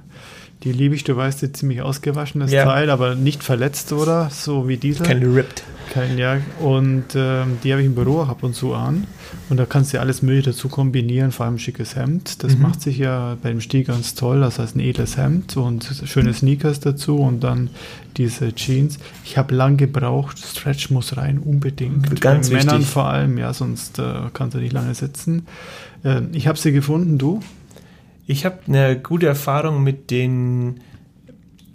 Die 0.65 0.73
liebe 0.73 0.95
ich, 0.95 1.03
du 1.05 1.17
weißt, 1.17 1.43
die 1.43 1.53
ziemlich 1.53 1.83
ausgewaschenes 1.83 2.53
Ja. 2.53 2.65
Teil, 2.65 2.89
aber 2.91 3.15
nicht 3.17 3.43
verletzt, 3.43 3.93
oder? 3.93 4.31
So 4.31 4.69
wie 4.69 4.77
diese. 4.77 5.03
Keine 5.03 5.27
ripped. 5.35 5.65
Kein, 5.93 6.17
ja. 6.17 6.39
Und 6.61 7.05
ähm, 7.15 7.59
die 7.63 7.73
habe 7.73 7.83
ich 7.83 7.87
im 7.87 7.95
Büro 7.95 8.23
ab 8.23 8.43
und 8.43 8.55
zu 8.55 8.73
an. 8.73 9.07
Und 9.51 9.57
da 9.59 9.67
kannst 9.67 9.93
du 9.93 9.97
ja 9.97 10.03
alles 10.03 10.23
Mögliche 10.23 10.51
dazu 10.51 10.69
kombinieren, 10.69 11.33
vor 11.33 11.45
allem 11.45 11.57
ein 11.57 11.59
schickes 11.59 11.97
Hemd. 11.97 12.43
Das 12.45 12.55
Mhm. 12.57 12.63
macht 12.63 12.81
sich 12.81 12.97
ja 12.97 13.37
beim 13.43 13.61
Stil 13.61 13.85
ganz 13.85 14.15
toll. 14.15 14.41
Das 14.41 14.59
heißt 14.59 14.77
ein 14.77 14.81
edles 14.81 15.17
Hemd 15.19 15.57
und 15.57 15.85
schöne 16.07 16.33
Sneakers 16.33 16.81
dazu 16.81 17.17
und 17.17 17.41
dann 17.45 17.69
diese 18.17 18.55
Jeans. 18.55 18.99
Ich 19.25 19.37
habe 19.37 19.55
lang 19.55 19.77
gebraucht. 19.77 20.39
Stretch 20.39 20.91
muss 20.91 21.17
rein, 21.17 21.39
unbedingt. 21.39 22.21
Ganz 22.21 22.49
Bei 22.49 22.57
Männern 22.57 22.79
wichtig. 22.79 22.89
vor 22.93 23.07
allem, 23.09 23.37
ja, 23.37 23.53
sonst 23.53 23.99
äh, 23.99 24.03
kannst 24.33 24.55
du 24.55 24.61
nicht 24.61 24.73
lange 24.73 24.95
sitzen. 24.95 25.47
Ähm, 26.05 26.29
ich 26.33 26.47
habe 26.47 26.57
sie 26.59 26.73
gefunden, 26.73 27.19
du? 27.19 27.41
Ich 28.27 28.45
habe 28.45 28.59
eine 28.67 28.99
gute 28.99 29.27
Erfahrung 29.27 29.83
mit 29.83 30.11
den 30.11 30.81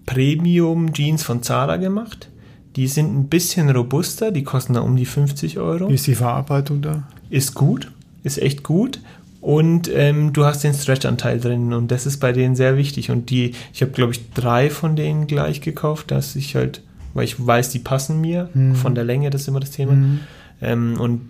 Premium 0.05 0.93
Jeans 0.93 1.23
von 1.23 1.43
Zara 1.43 1.77
gemacht. 1.77 2.29
Die 2.75 2.87
sind 2.87 3.15
ein 3.15 3.27
bisschen 3.27 3.69
robuster, 3.69 4.31
die 4.31 4.43
kosten 4.43 4.73
da 4.73 4.81
um 4.81 4.95
die 4.95 5.05
50 5.05 5.59
Euro. 5.59 5.89
Wie 5.89 5.95
ist 5.95 6.07
die 6.07 6.15
Verarbeitung 6.15 6.81
da? 6.81 7.07
Ist 7.29 7.55
gut, 7.55 7.91
ist 8.23 8.41
echt 8.41 8.63
gut. 8.63 9.01
Und 9.41 9.89
ähm, 9.93 10.33
du 10.33 10.45
hast 10.45 10.63
den 10.63 10.73
Stretch-Anteil 10.73 11.39
drin 11.39 11.73
und 11.73 11.91
das 11.91 12.05
ist 12.05 12.19
bei 12.19 12.31
denen 12.31 12.55
sehr 12.55 12.77
wichtig. 12.77 13.11
Und 13.11 13.29
die, 13.29 13.53
ich 13.73 13.81
habe 13.81 13.91
glaube 13.91 14.13
ich 14.13 14.31
drei 14.31 14.69
von 14.69 14.95
denen 14.95 15.27
gleich 15.27 15.61
gekauft, 15.61 16.11
dass 16.11 16.35
ich 16.35 16.55
halt, 16.55 16.81
weil 17.13 17.25
ich 17.25 17.45
weiß, 17.45 17.69
die 17.69 17.79
passen 17.79 18.21
mir. 18.21 18.49
Mhm. 18.53 18.75
Von 18.75 18.95
der 18.95 19.03
Länge, 19.03 19.29
das 19.29 19.41
ist 19.41 19.47
immer 19.47 19.59
das 19.59 19.71
Thema. 19.71 19.93
Mhm. 19.93 20.19
Ähm, 20.61 20.99
und 20.99 21.21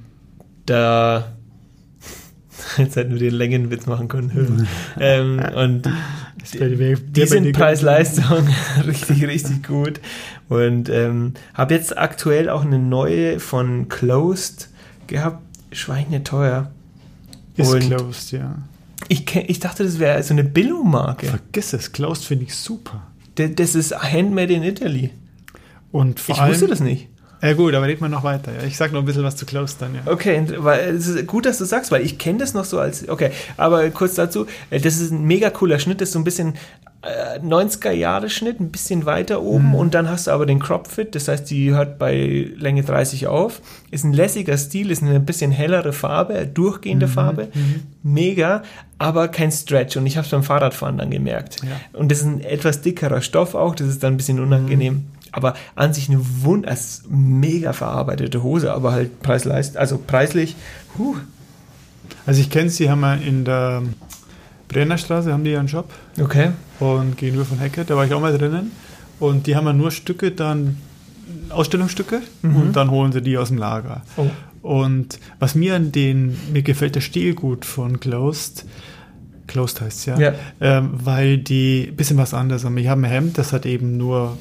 da 0.66 1.32
jetzt 2.78 2.96
hätten 2.96 3.12
wir 3.14 3.20
den 3.20 3.34
Längenwitz 3.34 3.86
machen 3.86 4.08
können. 4.08 4.68
ähm, 5.00 5.40
und 5.56 5.84
die 6.54 7.20
bei 7.20 7.26
sind 7.26 7.52
Preis-Leistung 7.54 8.48
richtig, 8.88 9.24
richtig 9.26 9.68
gut. 9.68 10.00
Und 10.50 10.90
ähm, 10.90 11.34
habe 11.54 11.74
jetzt 11.74 11.98
aktuell 11.98 12.50
auch 12.50 12.64
eine 12.66 12.80
neue 12.80 13.40
von 13.40 13.90
Closed 13.90 14.70
gehabt. 15.08 15.42
Schweine 15.72 16.24
teuer. 16.24 16.72
Ist 17.58 17.74
und- 17.74 17.82
closed, 17.82 18.32
ja. 18.32 18.56
Ich, 19.10 19.22
kenn- 19.28 19.46
ich 19.48 19.60
dachte, 19.60 19.84
das 19.84 20.00
wäre 20.00 20.22
so 20.24 20.34
eine 20.34 20.44
Billo-Marke. 20.44 21.28
Vergiss 21.28 21.74
es, 21.74 21.92
closed 21.92 22.26
finde 22.26 22.46
ich 22.46 22.56
super. 22.56 23.04
D- 23.38 23.54
Das 23.54 23.76
ist 23.76 23.94
Handmade 23.96 24.54
in 24.54 24.64
Italy. 24.64 25.12
Und 25.92 26.20
vor 26.20 26.36
Ich 26.36 26.42
allem, 26.42 26.52
wusste 26.54 26.68
das 26.68 26.80
nicht. 26.80 27.08
Ja 27.42 27.54
gut, 27.54 27.74
aber 27.76 27.86
reden 27.86 28.02
wir 28.02 28.10
noch 28.10 28.24
weiter. 28.24 28.52
Ja. 28.52 28.64
Ich 28.66 28.78
sag 28.78 28.92
noch 28.92 29.00
ein 29.02 29.06
bisschen 29.06 29.24
was 29.24 29.36
zu 29.36 29.46
Closed 29.46 29.82
dann, 29.82 29.96
ja. 29.96 30.02
Okay, 30.12 30.44
weil 30.58 30.96
es 30.96 31.08
ist 31.08 31.28
gut, 31.28 31.46
dass 31.46 31.58
du 31.58 31.66
sagst, 31.66 31.92
weil 31.92 32.02
ich 32.02 32.18
kenne 32.18 32.40
das 32.40 32.54
noch 32.54 32.66
so 32.66 32.80
als. 32.80 33.08
Okay, 33.08 33.32
aber 33.58 33.90
kurz 33.92 34.16
dazu, 34.16 34.48
äh, 34.70 34.80
das 34.80 35.00
ist 35.00 35.12
ein 35.12 35.24
mega 35.26 35.50
cooler 35.50 35.80
Schnitt, 35.80 36.02
das 36.02 36.10
ist 36.10 36.14
so 36.14 36.20
ein 36.20 36.24
bisschen 36.24 36.56
äh, 37.04 37.40
90er-Jahre-Schnitt, 37.40 38.60
ein 38.60 38.72
bisschen 38.72 39.06
weiter 39.06 39.42
oben 39.42 39.76
und 39.76 39.94
dann 39.94 40.10
hast 40.10 40.28
du 40.28 40.32
aber 40.32 40.46
den 40.46 40.60
Crop-Fit, 40.60 41.14
das 41.14 41.28
heißt, 41.28 41.50
die 41.50 41.72
hört 41.72 42.00
bei 42.00 42.50
Länge 42.56 42.84
30 42.84 43.28
auf. 43.28 43.62
Ist 43.92 44.04
ein 44.04 44.14
lässiger 44.14 44.58
Stil, 44.58 44.90
ist 44.90 45.04
eine 45.04 45.20
bisschen 45.20 45.52
hellere 45.52 45.94
Farbe, 45.94 46.48
durchgehende 46.48 47.08
Farbe, 47.08 47.50
mega, 48.04 48.64
aber 48.98 49.28
kein 49.28 49.52
Stretch 49.52 49.96
und 49.96 50.08
ich 50.08 50.18
habe 50.18 50.26
es 50.26 50.32
beim 50.32 50.44
Fahrradfahren 50.44 50.98
dann 50.98 51.12
gemerkt. 51.12 51.58
Ja. 51.64 52.00
Und 52.00 52.12
das 52.12 52.20
ist 52.20 52.26
ein 52.26 52.42
etwas 52.42 52.82
dickerer 52.82 53.22
Stoff 53.22 53.54
auch, 53.54 53.76
das 53.76 53.88
ist 53.88 54.04
dann 54.04 54.16
ein 54.16 54.18
bisschen 54.18 54.40
unangenehm. 54.40 55.06
Aber 55.32 55.54
an 55.76 55.94
sich 55.94 56.10
eine 56.10 56.20
wund 56.44 56.68
als 56.68 57.04
mega 57.10 57.74
verarbeitete 57.74 58.44
Hose, 58.44 58.74
aber 58.74 58.92
halt 58.92 59.22
preisleist, 59.22 59.78
also 59.78 59.98
preislich, 59.98 60.56
huh, 60.98 61.16
Also 62.26 62.42
ich 62.42 62.50
kenne 62.50 62.70
sie, 62.70 62.90
haben 62.90 63.02
wir 63.02 63.22
in 63.22 63.46
der 63.46 63.84
Brennerstraße, 64.70 65.32
haben 65.32 65.44
die 65.44 65.52
ja 65.52 65.60
einen 65.60 65.68
Shop 65.70 65.90
okay. 66.20 66.50
und 66.80 67.18
gegenüber 67.18 67.46
von 67.46 67.60
Hecke, 67.60 67.86
da 67.86 67.96
war 67.96 68.06
ich 68.06 68.14
auch 68.14 68.22
mal 68.22 68.38
drinnen. 68.38 68.72
Und 69.20 69.48
die 69.48 69.56
haben 69.56 69.66
ja 69.66 69.74
nur 69.74 69.92
Stücke 69.92 70.32
dann, 70.32 70.78
Ausstellungsstücke 71.50 72.22
Mhm. 72.42 72.56
und 72.58 72.76
dann 72.76 72.92
holen 72.92 73.12
sie 73.12 73.22
die 73.22 73.38
aus 73.38 73.48
dem 73.48 73.58
Lager. 73.58 74.02
Oh. 74.18 74.28
Und 74.62 75.20
was 75.40 75.56
mir 75.56 75.76
an 75.76 75.92
den, 75.92 76.38
mir 76.52 76.62
gefällt 76.62 76.96
der 76.96 77.02
Stil 77.02 77.34
gut 77.34 77.64
von 77.66 78.00
Closed, 78.00 78.66
Closed 79.48 79.80
heißt 79.80 80.06
ja, 80.08 80.20
Ja. 80.20 80.34
Ähm, 80.60 80.90
weil 80.94 81.38
die 81.38 81.88
ein 81.90 81.96
bisschen 81.96 82.18
was 82.18 82.34
anderes 82.34 82.66
haben. 82.66 82.78
Ich 82.78 82.90
habe 82.90 83.02
ein 83.02 83.06
Hemd, 83.06 83.38
das 83.38 83.54
hat 83.54 83.66
eben 83.66 83.96
nur 83.96 84.38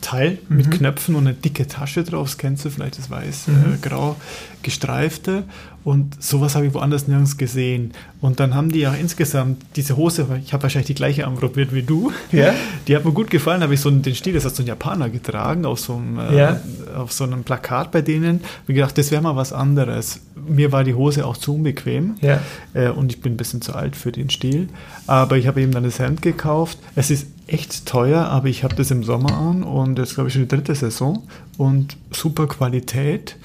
Teil 0.00 0.38
mit 0.48 0.66
Mhm. 0.66 0.70
Knöpfen 0.70 1.14
und 1.14 1.26
eine 1.26 1.34
dicke 1.34 1.66
Tasche 1.66 2.04
drauf, 2.04 2.28
das 2.28 2.38
kennst 2.38 2.64
du 2.64 2.70
vielleicht, 2.70 2.98
das 2.98 3.10
weiß, 3.10 3.48
Mhm. 3.48 3.74
äh, 3.74 3.76
grau 3.88 4.16
gestreifte 4.62 5.44
und 5.84 6.20
sowas 6.22 6.54
habe 6.56 6.66
ich 6.66 6.74
woanders 6.74 7.06
nirgends 7.06 7.36
gesehen. 7.36 7.92
Und 8.20 8.40
dann 8.40 8.54
haben 8.56 8.70
die 8.70 8.80
ja 8.80 8.92
insgesamt 8.94 9.62
diese 9.76 9.96
Hose, 9.96 10.26
ich 10.44 10.52
habe 10.52 10.64
wahrscheinlich 10.64 10.88
die 10.88 10.94
gleiche 10.94 11.26
anprobiert 11.26 11.72
wie 11.72 11.82
du, 11.82 12.10
Ja. 12.32 12.54
die 12.88 12.96
hat 12.96 13.04
mir 13.04 13.12
gut 13.12 13.30
gefallen, 13.30 13.62
habe 13.62 13.74
ich 13.74 13.80
so 13.80 13.90
den 13.90 14.14
Stil, 14.14 14.32
das 14.34 14.44
hat 14.44 14.56
so 14.56 14.64
ein 14.64 14.66
Japaner 14.66 15.08
getragen, 15.10 15.64
auf 15.64 15.78
so 15.78 15.94
einem, 15.94 16.18
äh, 16.18 16.36
Ja. 16.36 16.60
auf 16.96 17.12
so 17.12 17.22
einem 17.24 17.44
Plakat 17.44 17.92
bei 17.92 18.02
denen. 18.02 18.40
Wie 18.66 18.74
gedacht, 18.74 18.98
das 18.98 19.10
wäre 19.12 19.22
mal 19.22 19.36
was 19.36 19.52
anderes. 19.52 20.20
Mir 20.48 20.72
war 20.72 20.82
die 20.82 20.94
Hose 20.94 21.24
auch 21.24 21.36
zu 21.36 21.54
unbequem 21.54 22.16
Ja. 22.20 22.40
äh, 22.74 22.88
und 22.88 23.12
ich 23.12 23.20
bin 23.20 23.34
ein 23.34 23.36
bisschen 23.36 23.62
zu 23.62 23.74
alt 23.74 23.94
für 23.94 24.10
den 24.10 24.28
Stil. 24.30 24.68
Aber 25.06 25.36
ich 25.36 25.46
habe 25.46 25.60
eben 25.62 25.70
dann 25.72 25.84
das 25.84 26.00
Hemd 26.00 26.20
gekauft. 26.22 26.78
Es 26.96 27.10
ist 27.12 27.28
echt 27.46 27.86
teuer, 27.86 28.24
aber 28.24 28.48
ich 28.48 28.64
habe 28.64 28.74
das 28.74 28.90
im 28.90 29.04
Sommer 29.04 29.36
an 29.38 29.62
und 29.62 30.00
jetzt 30.00 30.14
glaube 30.14 30.28
ich 30.28 30.34
schon 30.34 30.42
die 30.42 30.48
dritte 30.48 30.74
Saison 30.74 31.22
und 31.58 31.96
super 32.10 32.48
Qualität, 32.48 33.36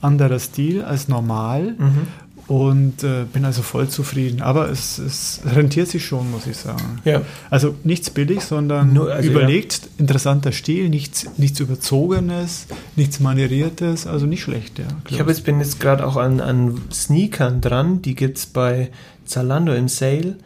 anderer 0.00 0.38
Stil 0.38 0.82
als 0.82 1.08
normal. 1.08 1.74
Mhm. 1.78 2.06
Und 2.46 3.04
äh, 3.04 3.24
bin 3.30 3.44
also 3.44 3.60
voll 3.60 3.88
zufrieden. 3.90 4.40
Aber 4.40 4.70
es, 4.70 4.96
es 4.96 5.42
rentiert 5.44 5.88
sich 5.88 6.06
schon, 6.06 6.30
muss 6.30 6.46
ich 6.46 6.56
sagen. 6.56 6.98
Ja. 7.04 7.20
Also 7.50 7.74
nichts 7.84 8.08
billig, 8.08 8.40
sondern 8.40 8.94
Nur- 8.94 9.12
also 9.12 9.28
überlegt, 9.30 9.82
interessanter 9.98 10.52
Stil, 10.52 10.88
nichts, 10.88 11.26
nichts 11.36 11.60
Überzogenes, 11.60 12.66
nichts 12.96 13.20
Manieriertes, 13.20 14.06
also 14.06 14.24
nicht 14.24 14.40
schlecht, 14.42 14.78
ja. 14.78 14.86
Ich 15.10 15.20
habe 15.20 15.30
jetzt, 15.30 15.44
bin 15.44 15.60
jetzt 15.60 15.78
gerade 15.78 16.06
auch 16.06 16.16
an, 16.16 16.40
an 16.40 16.80
Sneakern 16.90 17.60
dran, 17.60 18.00
die 18.00 18.14
gibt 18.14 18.38
es 18.38 18.46
bei 18.46 18.90
Zalando 19.26 19.74
im 19.74 19.88
Sale. 19.88 20.36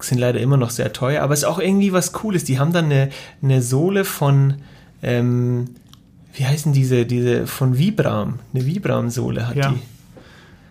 Sind 0.00 0.18
leider 0.18 0.40
immer 0.40 0.56
noch 0.56 0.70
sehr 0.70 0.92
teuer, 0.94 1.22
aber 1.22 1.34
es 1.34 1.40
ist 1.40 1.44
auch 1.44 1.58
irgendwie 1.60 1.92
was 1.92 2.12
Cooles. 2.12 2.44
Die 2.44 2.58
haben 2.58 2.72
dann 2.72 2.86
eine, 2.86 3.10
eine 3.42 3.60
Sohle 3.60 4.04
von, 4.06 4.54
ähm, 5.02 5.66
wie 6.34 6.44
heißen 6.46 6.72
diese, 6.72 7.04
diese 7.06 7.46
von 7.46 7.78
Vibram. 7.78 8.38
Eine 8.54 8.66
Vibram-Sohle 8.66 9.46
hat 9.48 9.56
Ja. 9.56 9.70
die. 9.70 9.78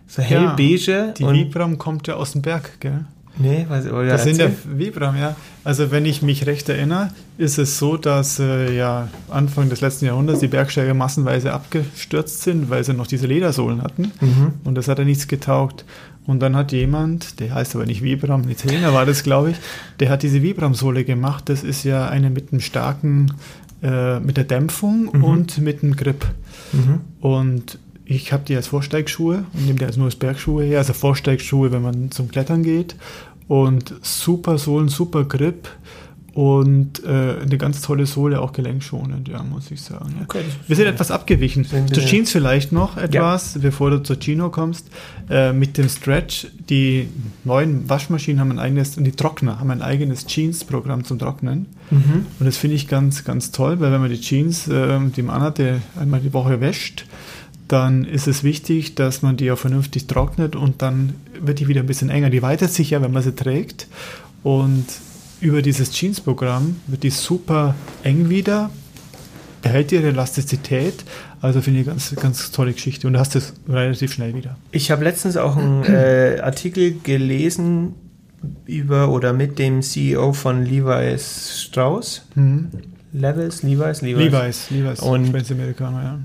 So 0.08 0.22
hellbeige 0.22 1.14
Die 1.18 1.24
und. 1.24 1.36
Vibram 1.36 1.78
kommt 1.78 2.08
ja 2.08 2.16
aus 2.16 2.34
dem 2.34 2.42
Berg, 2.42 2.80
gell? 2.82 3.06
nee, 3.38 3.66
was, 3.70 3.86
oder 3.88 4.06
Das 4.08 4.24
sind 4.26 4.38
ja. 4.40 4.50
Vibram, 4.66 5.16
ja. 5.18 5.36
Also 5.64 5.90
wenn 5.92 6.06
ich 6.06 6.22
mich 6.22 6.46
recht 6.48 6.68
erinnere, 6.68 7.12
ist 7.38 7.58
es 7.58 7.80
so, 7.80 7.96
dass 7.96 8.40
äh, 8.40 8.76
ja 8.76 9.08
Anfang 9.30 9.70
des 9.70 9.80
letzten 9.82 10.06
Jahrhunderts 10.06 10.42
die 10.42 10.48
Bergsteiger 10.48 10.94
massenweise 10.94 11.54
abgestürzt 11.54 12.42
sind, 12.42 12.70
weil 12.70 12.84
sie 12.84 12.94
noch 12.94 13.08
diese 13.08 13.28
Ledersohlen 13.28 13.82
hatten. 13.84 14.12
Mhm. 14.20 14.54
Und 14.66 14.76
das 14.76 14.88
hat 14.90 15.00
ja 15.00 15.06
nichts 15.06 15.28
getaugt. 15.28 15.86
Und 16.28 16.40
dann 16.40 16.56
hat 16.56 16.72
jemand, 16.72 17.40
der 17.40 17.54
heißt 17.56 17.76
aber 17.76 17.86
nicht 17.88 18.04
Vibram, 18.04 18.48
Italiener 18.48 18.94
war 18.94 19.08
das, 19.08 19.24
glaube 19.24 19.52
ich, 19.52 19.58
der 20.00 20.10
hat 20.10 20.22
diese 20.22 20.44
Vibram-Sohle 20.44 21.04
gemacht. 21.04 21.50
Das 21.50 21.64
ist 21.64 21.84
ja 21.84 22.10
eine 22.10 22.30
mit 22.30 22.52
einem 22.52 22.62
starken, 22.62 23.34
äh, 23.82 24.20
mit 24.20 24.38
der 24.38 24.44
Dämpfung 24.46 25.10
Mhm. 25.14 25.24
und 25.24 25.58
mit 25.60 25.82
dem 25.82 25.96
Grip. 25.96 26.26
Mhm. 26.72 27.02
Und 27.20 27.80
ich 28.06 28.34
habe 28.34 28.44
die 28.46 28.56
als 28.56 28.68
Vorsteigschuhe 28.68 29.46
und 29.54 29.66
nehme 29.66 29.80
die 29.80 29.86
als 29.86 29.98
nur 29.98 30.06
als 30.06 30.16
Bergschuhe 30.16 30.64
her, 30.64 30.80
also 30.80 30.94
Vorsteigschuhe, 30.94 31.72
wenn 31.72 31.82
man 31.82 32.12
zum 32.12 32.30
Klettern 32.30 32.64
geht. 32.64 32.96
Und 33.48 33.94
super 34.02 34.58
Sohlen, 34.58 34.88
super 34.90 35.26
Grip 35.26 35.68
und 36.34 37.04
äh, 37.04 37.36
eine 37.42 37.58
ganz 37.58 37.82
tolle 37.82 38.06
Sohle, 38.06 38.40
auch 38.40 38.54
gelenkschonend, 38.54 39.28
ja, 39.28 39.44
muss 39.44 39.70
ich 39.72 39.82
sagen. 39.82 40.14
Ja. 40.18 40.24
Okay, 40.24 40.44
Wir 40.68 40.76
sind 40.78 40.86
etwas 40.88 41.12
abgewichen. 41.12 41.66
Zu 41.66 42.00
Jeans 42.06 42.32
vielleicht 42.32 42.72
noch 42.72 42.96
etwas, 42.96 43.60
bevor 43.62 43.90
du 43.92 44.02
zur 44.02 44.18
Chino 44.18 44.50
kommst. 44.50 44.88
Äh, 45.30 45.52
mit 45.52 45.78
dem 45.78 45.90
Stretch, 45.90 46.48
die 46.70 47.10
neuen 47.44 47.90
Waschmaschinen 47.90 48.40
haben 48.40 48.52
ein 48.52 48.60
eigenes, 48.60 48.98
und 48.98 49.04
die 49.04 49.12
Trockner 49.12 49.60
haben 49.60 49.72
ein 49.72 49.82
eigenes 49.82 50.26
Jeans-Programm 50.26 51.04
zum 51.04 51.20
Trocknen. 51.20 51.66
Mhm. 51.92 52.26
Und 52.40 52.46
das 52.46 52.58
finde 52.58 52.76
ich 52.76 52.88
ganz, 52.88 53.24
ganz 53.24 53.52
toll, 53.52 53.80
weil 53.80 53.92
wenn 53.92 54.02
man 54.02 54.10
die 54.10 54.20
Jeans, 54.20 54.68
ähm, 54.72 55.12
die 55.14 55.22
man 55.22 55.42
hatte, 55.42 55.82
einmal 56.00 56.22
die 56.22 56.34
Woche 56.34 56.62
wäscht, 56.62 57.06
dann 57.68 58.04
ist 58.04 58.28
es 58.28 58.44
wichtig, 58.44 58.96
dass 58.96 59.22
man 59.22 59.38
die 59.38 59.52
auch 59.52 59.58
vernünftig 59.58 60.08
trocknet 60.08 60.56
und 60.56 60.82
dann 60.82 61.14
wird 61.40 61.60
die 61.60 61.68
wieder 61.68 61.82
ein 61.82 61.88
bisschen 61.88 62.10
enger. 62.10 62.30
Die 62.30 62.42
weitet 62.42 62.72
sich 62.74 62.90
ja, 62.90 63.02
wenn 63.02 63.12
man 63.12 63.24
sie 63.24 63.34
trägt. 63.34 63.88
Und 64.44 64.86
über 65.40 65.62
dieses 65.62 65.92
Jeans-Programm 65.92 66.78
wird 66.88 67.04
die 67.04 67.10
super 67.12 67.76
eng 68.04 68.30
wieder, 68.30 68.72
behält 69.62 69.92
ihre 69.92 70.08
Elastizität. 70.08 71.06
Also 71.40 71.62
finde 71.62 71.80
ich 71.80 71.86
ganz, 71.86 72.14
ganz 72.16 72.52
tolle 72.52 72.74
Geschichte. 72.74 73.08
Und 73.08 73.14
du 73.14 73.20
hast 73.20 73.36
es 73.36 73.54
relativ 73.70 74.14
schnell 74.14 74.36
wieder. 74.36 74.58
Ich 74.72 74.92
habe 74.92 75.04
letztens 75.04 75.38
auch 75.38 75.56
einen 75.56 75.84
äh, 75.86 76.40
Artikel 76.44 77.00
gelesen 77.04 77.94
über 78.66 79.10
oder 79.10 79.34
mit 79.34 79.60
dem 79.60 79.82
CEO 79.82 80.34
von 80.34 80.64
Levi's 80.66 81.62
Strauss. 81.62 82.26
Levis, 83.14 83.64
Levi's, 83.64 84.02
Levi's. 84.02 84.32
Levi's, 84.32 84.70
Levi's, 84.72 85.00
Und- 85.02 85.52
Amerikaner, 85.52 86.04
ja. 86.04 86.20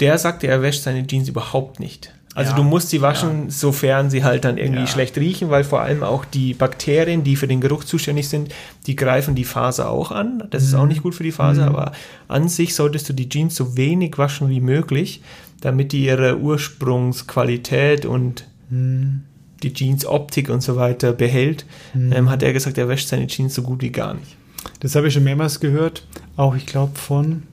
Der 0.00 0.18
sagte, 0.18 0.46
er 0.46 0.60
wäscht 0.60 0.82
seine 0.82 1.06
Jeans 1.06 1.28
überhaupt 1.28 1.80
nicht. 1.80 2.12
Also 2.34 2.50
Ja, 2.50 2.56
du 2.58 2.64
musst 2.64 2.90
sie 2.90 3.00
waschen, 3.00 3.44
ja. 3.44 3.50
sofern 3.50 4.10
sie 4.10 4.22
halt 4.22 4.44
dann 4.44 4.58
irgendwie 4.58 4.80
Ja. 4.82 4.86
schlecht 4.86 5.16
riechen, 5.16 5.48
weil 5.48 5.64
vor 5.64 5.80
allem 5.80 6.02
auch 6.02 6.26
die 6.26 6.52
Bakterien, 6.52 7.24
die 7.24 7.34
für 7.34 7.48
den 7.48 7.62
Geruch 7.62 7.82
zuständig 7.84 8.28
sind, 8.28 8.50
die 8.86 8.94
greifen 8.94 9.34
die 9.34 9.44
Faser 9.44 9.88
auch 9.90 10.10
an. 10.12 10.42
Das 10.50 10.62
ist 10.62 10.74
Mhm. 10.74 10.80
auch 10.80 10.86
nicht 10.86 11.02
gut 11.02 11.14
für 11.14 11.22
die 11.24 11.32
Faser, 11.32 11.66
aber 11.66 11.92
an 12.28 12.50
sich 12.50 12.74
solltest 12.74 13.08
du 13.08 13.14
die 13.14 13.30
Jeans 13.30 13.56
so 13.56 13.78
wenig 13.78 14.18
waschen 14.18 14.50
wie 14.50 14.60
möglich, 14.60 15.22
damit 15.62 15.92
die 15.92 16.04
ihre 16.04 16.38
Ursprungsqualität 16.38 18.04
und 18.04 18.44
Mhm. 18.68 19.22
Die 19.62 19.72
Jeans-Optik 19.72 20.48
und 20.50 20.62
so 20.62 20.76
weiter 20.76 21.12
behält. 21.12 21.64
Ähm, 21.94 22.28
hat 22.30 22.42
er 22.42 22.52
gesagt, 22.52 22.78
er 22.78 22.88
wäscht 22.88 23.08
seine 23.08 23.26
Jeans 23.26 23.54
so 23.54 23.62
gut 23.62 23.82
wie 23.82 23.90
gar 23.90 24.14
nicht. 24.14 24.36
Das 24.80 24.94
habe 24.94 25.08
ich 25.08 25.14
schon 25.14 25.24
mehrmals 25.24 25.60
gehört. 25.60 26.06
Auch, 26.36 26.54
ich 26.56 26.66
glaube, 26.66 26.96
von 26.98 27.44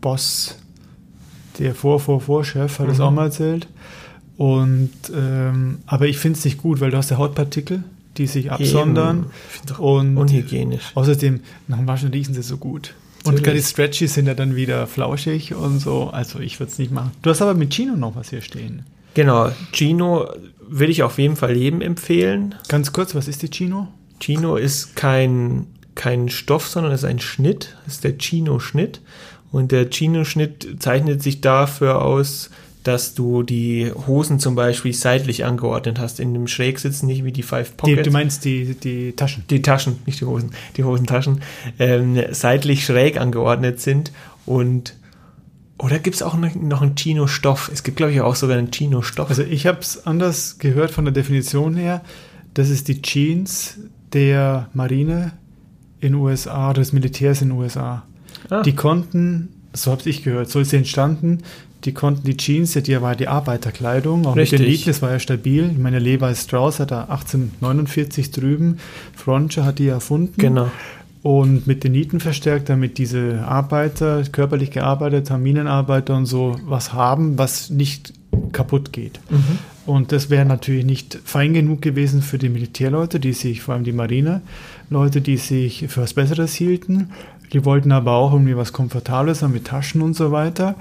Boss, 0.00 0.56
der 1.58 1.74
Vor-Vor-Vor-Chef, 1.74 2.78
hat 2.78 2.88
Mhm. 2.88 3.00
auch 3.00 3.10
mal 3.10 3.24
erzählt. 3.26 3.66
Und, 4.36 4.90
ähm, 5.14 5.78
aber 5.86 6.06
ich 6.06 6.18
finde 6.18 6.38
es 6.38 6.44
nicht 6.44 6.58
gut, 6.58 6.80
weil 6.80 6.90
du 6.90 6.96
hast 6.96 7.10
ja 7.10 7.18
Hautpartikel, 7.18 7.84
die 8.16 8.26
sich 8.26 8.50
absondern. 8.50 9.26
Und 9.78 10.16
unhygienisch. 10.16 10.90
außerdem, 10.94 11.40
nach 11.68 11.78
dem 11.78 11.86
Waschen 11.86 12.10
riechen 12.10 12.34
sie 12.34 12.42
so 12.42 12.56
gut. 12.56 12.94
Und 13.24 13.42
gerade 13.42 13.56
die 13.56 13.62
Stretchies 13.62 14.14
sind 14.14 14.26
ja 14.26 14.34
dann 14.34 14.54
wieder 14.54 14.86
flauschig 14.86 15.54
und 15.54 15.78
so. 15.78 16.08
Also 16.10 16.40
ich 16.40 16.60
würde 16.60 16.72
es 16.72 16.78
nicht 16.78 16.92
machen. 16.92 17.12
Du 17.22 17.30
hast 17.30 17.40
aber 17.40 17.54
mit 17.54 17.72
Chino 17.72 17.96
noch 17.96 18.16
was 18.16 18.30
hier 18.30 18.42
stehen. 18.42 18.82
Genau, 19.14 19.50
Chino 19.72 20.28
würde 20.68 20.92
ich 20.92 21.02
auf 21.02 21.18
jeden 21.18 21.36
Fall 21.36 21.56
jedem 21.56 21.80
empfehlen. 21.80 22.54
Ganz 22.68 22.92
kurz, 22.92 23.14
was 23.14 23.28
ist 23.28 23.42
die 23.42 23.50
Chino? 23.50 23.88
Chino 24.20 24.56
ist 24.56 24.96
kein, 24.96 25.66
kein 25.94 26.28
Stoff, 26.28 26.66
sondern 26.68 26.92
ist 26.92 27.04
ein 27.04 27.20
Schnitt. 27.20 27.76
Das 27.84 27.94
ist 27.94 28.04
der 28.04 28.16
Chino-Schnitt. 28.18 29.00
Und 29.52 29.70
der 29.72 29.90
Chino-Schnitt 29.90 30.76
zeichnet 30.80 31.22
sich 31.22 31.40
dafür 31.40 32.02
aus, 32.02 32.50
dass 32.82 33.14
du 33.14 33.42
die 33.42 33.90
Hosen 34.06 34.38
zum 34.38 34.54
Beispiel 34.56 34.92
seitlich 34.92 35.44
angeordnet 35.44 35.98
hast, 35.98 36.20
in 36.20 36.34
dem 36.34 36.46
Schrägsitzen, 36.46 37.06
nicht 37.06 37.24
wie 37.24 37.32
die 37.32 37.42
Five 37.42 37.70
Die, 37.70 37.76
Pockets. 37.76 38.02
du 38.02 38.10
meinst 38.10 38.44
die, 38.44 38.74
die 38.74 39.12
Taschen. 39.12 39.44
die 39.48 39.62
Taschen, 39.62 40.00
nicht 40.04 40.20
die 40.20 40.26
Hosen, 40.26 40.50
die 40.76 40.84
Hosentaschen, 40.84 41.40
ähm, 41.78 42.20
seitlich 42.32 42.84
schräg 42.84 43.18
angeordnet 43.18 43.80
sind 43.80 44.12
und 44.44 44.94
oder 45.84 45.98
gibt 45.98 46.16
es 46.16 46.22
auch 46.22 46.34
noch, 46.34 46.80
einen 46.80 46.96
Chino-Stoff? 46.96 47.70
Es 47.70 47.82
gibt, 47.82 47.98
glaube 47.98 48.12
ich, 48.12 48.22
auch 48.22 48.36
sogar 48.36 48.56
einen 48.56 48.70
Chino-Stoff. 48.70 49.28
Also 49.28 49.42
ich 49.42 49.66
habe 49.66 49.80
es 49.80 50.06
anders 50.06 50.58
gehört 50.58 50.90
von 50.90 51.04
der 51.04 51.12
Definition 51.12 51.76
her. 51.76 52.00
Das 52.54 52.70
ist 52.70 52.88
die 52.88 53.02
Jeans 53.02 53.76
der 54.14 54.70
Marine 54.72 55.32
in 56.00 56.14
USA, 56.14 56.72
des 56.72 56.94
Militärs 56.94 57.42
in 57.42 57.50
USA. 57.50 58.04
Ah. 58.48 58.62
Die 58.62 58.74
konnten, 58.74 59.50
so 59.74 59.90
habe 59.90 60.08
ich 60.08 60.22
gehört, 60.22 60.48
so 60.48 60.60
ist 60.60 60.70
sie 60.70 60.76
entstanden, 60.78 61.42
die 61.84 61.92
konnten 61.92 62.24
die 62.24 62.38
Jeans, 62.38 62.72
die 62.72 63.02
war 63.02 63.14
die 63.14 63.28
Arbeiterkleidung, 63.28 64.24
auch 64.26 64.36
Richtig. 64.36 64.60
mit 64.60 64.66
den 64.66 64.72
Nieten, 64.72 64.86
das 64.86 65.02
war 65.02 65.10
ja 65.10 65.18
stabil. 65.18 65.70
Ich 65.70 65.78
meine, 65.78 65.98
Levi 65.98 66.34
Strauss 66.34 66.80
hat 66.80 66.92
da 66.92 67.02
1849 67.02 68.30
drüben, 68.30 68.78
Frontsche 69.14 69.66
hat 69.66 69.78
die 69.78 69.88
erfunden. 69.88 70.34
genau. 70.38 70.70
Und 71.24 71.66
mit 71.66 71.84
den 71.84 71.92
Nieten 71.92 72.20
verstärkt, 72.20 72.68
damit 72.68 72.98
diese 72.98 73.44
Arbeiter, 73.48 74.22
körperlich 74.30 74.70
gearbeitet 74.70 75.30
haben, 75.30 75.42
Minenarbeiter 75.42 76.14
und 76.14 76.26
so, 76.26 76.56
was 76.66 76.92
haben, 76.92 77.38
was 77.38 77.70
nicht 77.70 78.12
kaputt 78.52 78.92
geht. 78.92 79.18
Mhm. 79.30 79.58
Und 79.86 80.12
das 80.12 80.28
wäre 80.28 80.44
natürlich 80.44 80.84
nicht 80.84 81.18
fein 81.24 81.54
genug 81.54 81.80
gewesen 81.80 82.20
für 82.20 82.36
die 82.36 82.50
Militärleute, 82.50 83.20
die 83.20 83.32
sich, 83.32 83.62
vor 83.62 83.72
allem 83.72 83.84
die 83.84 83.92
Marine-Leute, 83.92 85.22
die 85.22 85.38
sich 85.38 85.86
für 85.88 86.02
was 86.02 86.12
Besseres 86.12 86.52
hielten. 86.52 87.08
Die 87.54 87.64
wollten 87.64 87.90
aber 87.90 88.12
auch 88.12 88.34
irgendwie 88.34 88.58
was 88.58 88.74
Komfortables 88.74 89.42
haben 89.42 89.54
mit 89.54 89.64
Taschen 89.66 90.02
und 90.02 90.14
so 90.14 90.30
weiter. 90.30 90.74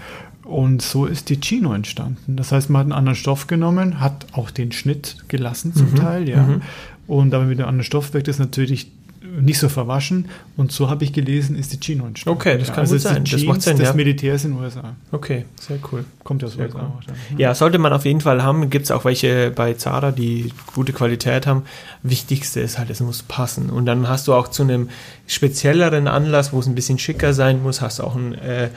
Und 0.43 0.81
so 0.81 1.05
ist 1.05 1.29
die 1.29 1.39
Chino 1.39 1.73
entstanden. 1.73 2.35
Das 2.35 2.51
heißt, 2.51 2.69
man 2.69 2.79
hat 2.81 2.85
einen 2.87 2.91
anderen 2.91 3.15
Stoff 3.15 3.47
genommen, 3.47 4.01
hat 4.01 4.25
auch 4.33 4.51
den 4.51 4.73
Schnitt 4.73 5.15
gelassen 5.29 5.73
zum 5.73 5.91
Mhm. 5.91 5.95
Teil, 5.95 6.27
ja. 6.27 6.43
Mhm. 6.43 6.61
Und 7.07 7.33
aber 7.33 7.45
mit 7.45 7.59
einem 7.59 7.69
anderen 7.69 7.85
Stoff 7.85 8.13
wirkt 8.13 8.27
es 8.27 8.39
natürlich 8.39 8.91
nicht 9.41 9.57
so 9.59 9.67
verwaschen. 9.69 10.29
Und 10.57 10.71
so 10.71 10.89
habe 10.89 11.03
ich 11.03 11.13
gelesen, 11.13 11.55
ist 11.55 11.73
die 11.73 11.79
Chino 11.79 12.05
entstanden. 12.05 12.39
Okay, 12.39 12.57
das 12.57 12.67
kann 12.69 12.79
also 12.79 12.91
gut 12.93 12.97
ist 12.97 13.03
sein. 13.03 13.23
Das 13.23 13.43
macht 13.43 13.61
Sinn, 13.61 13.77
des 13.77 13.87
ja. 13.89 13.93
Militärs 13.93 14.45
in 14.45 14.51
den 14.51 14.61
USA. 14.61 14.95
Okay, 15.11 15.45
sehr 15.59 15.79
cool. 15.91 16.05
Kommt 16.23 16.41
ja 16.41 16.47
aus 16.47 16.53
Sehr 16.55 16.65
USA. 16.67 16.79
cool. 16.79 16.85
auch 16.99 17.03
dann, 17.03 17.15
ne? 17.15 17.41
Ja, 17.41 17.55
sollte 17.55 17.79
man 17.79 17.93
auf 17.93 18.05
jeden 18.05 18.21
Fall 18.21 18.43
haben. 18.43 18.69
Gibt 18.69 18.85
es 18.85 18.91
auch 18.91 19.05
welche 19.05 19.51
bei 19.51 19.73
Zara, 19.73 20.11
die 20.11 20.51
gute 20.75 20.93
Qualität 20.93 21.47
haben. 21.47 21.63
Wichtigste 22.03 22.59
ist 22.59 22.77
halt, 22.77 22.89
es 22.89 22.99
muss 22.99 23.23
passen. 23.23 23.69
Und 23.69 23.85
dann 23.85 24.07
hast 24.07 24.27
du 24.27 24.33
auch 24.33 24.47
zu 24.49 24.63
einem 24.63 24.89
spezielleren 25.27 26.07
Anlass, 26.07 26.53
wo 26.53 26.59
es 26.59 26.67
ein 26.67 26.75
bisschen 26.75 26.99
schicker 26.99 27.33
sein 27.33 27.63
muss, 27.63 27.81
hast 27.81 27.99
du 27.99 28.03
auch 28.03 28.15
ein, 28.15 28.35
äh, 28.35 28.69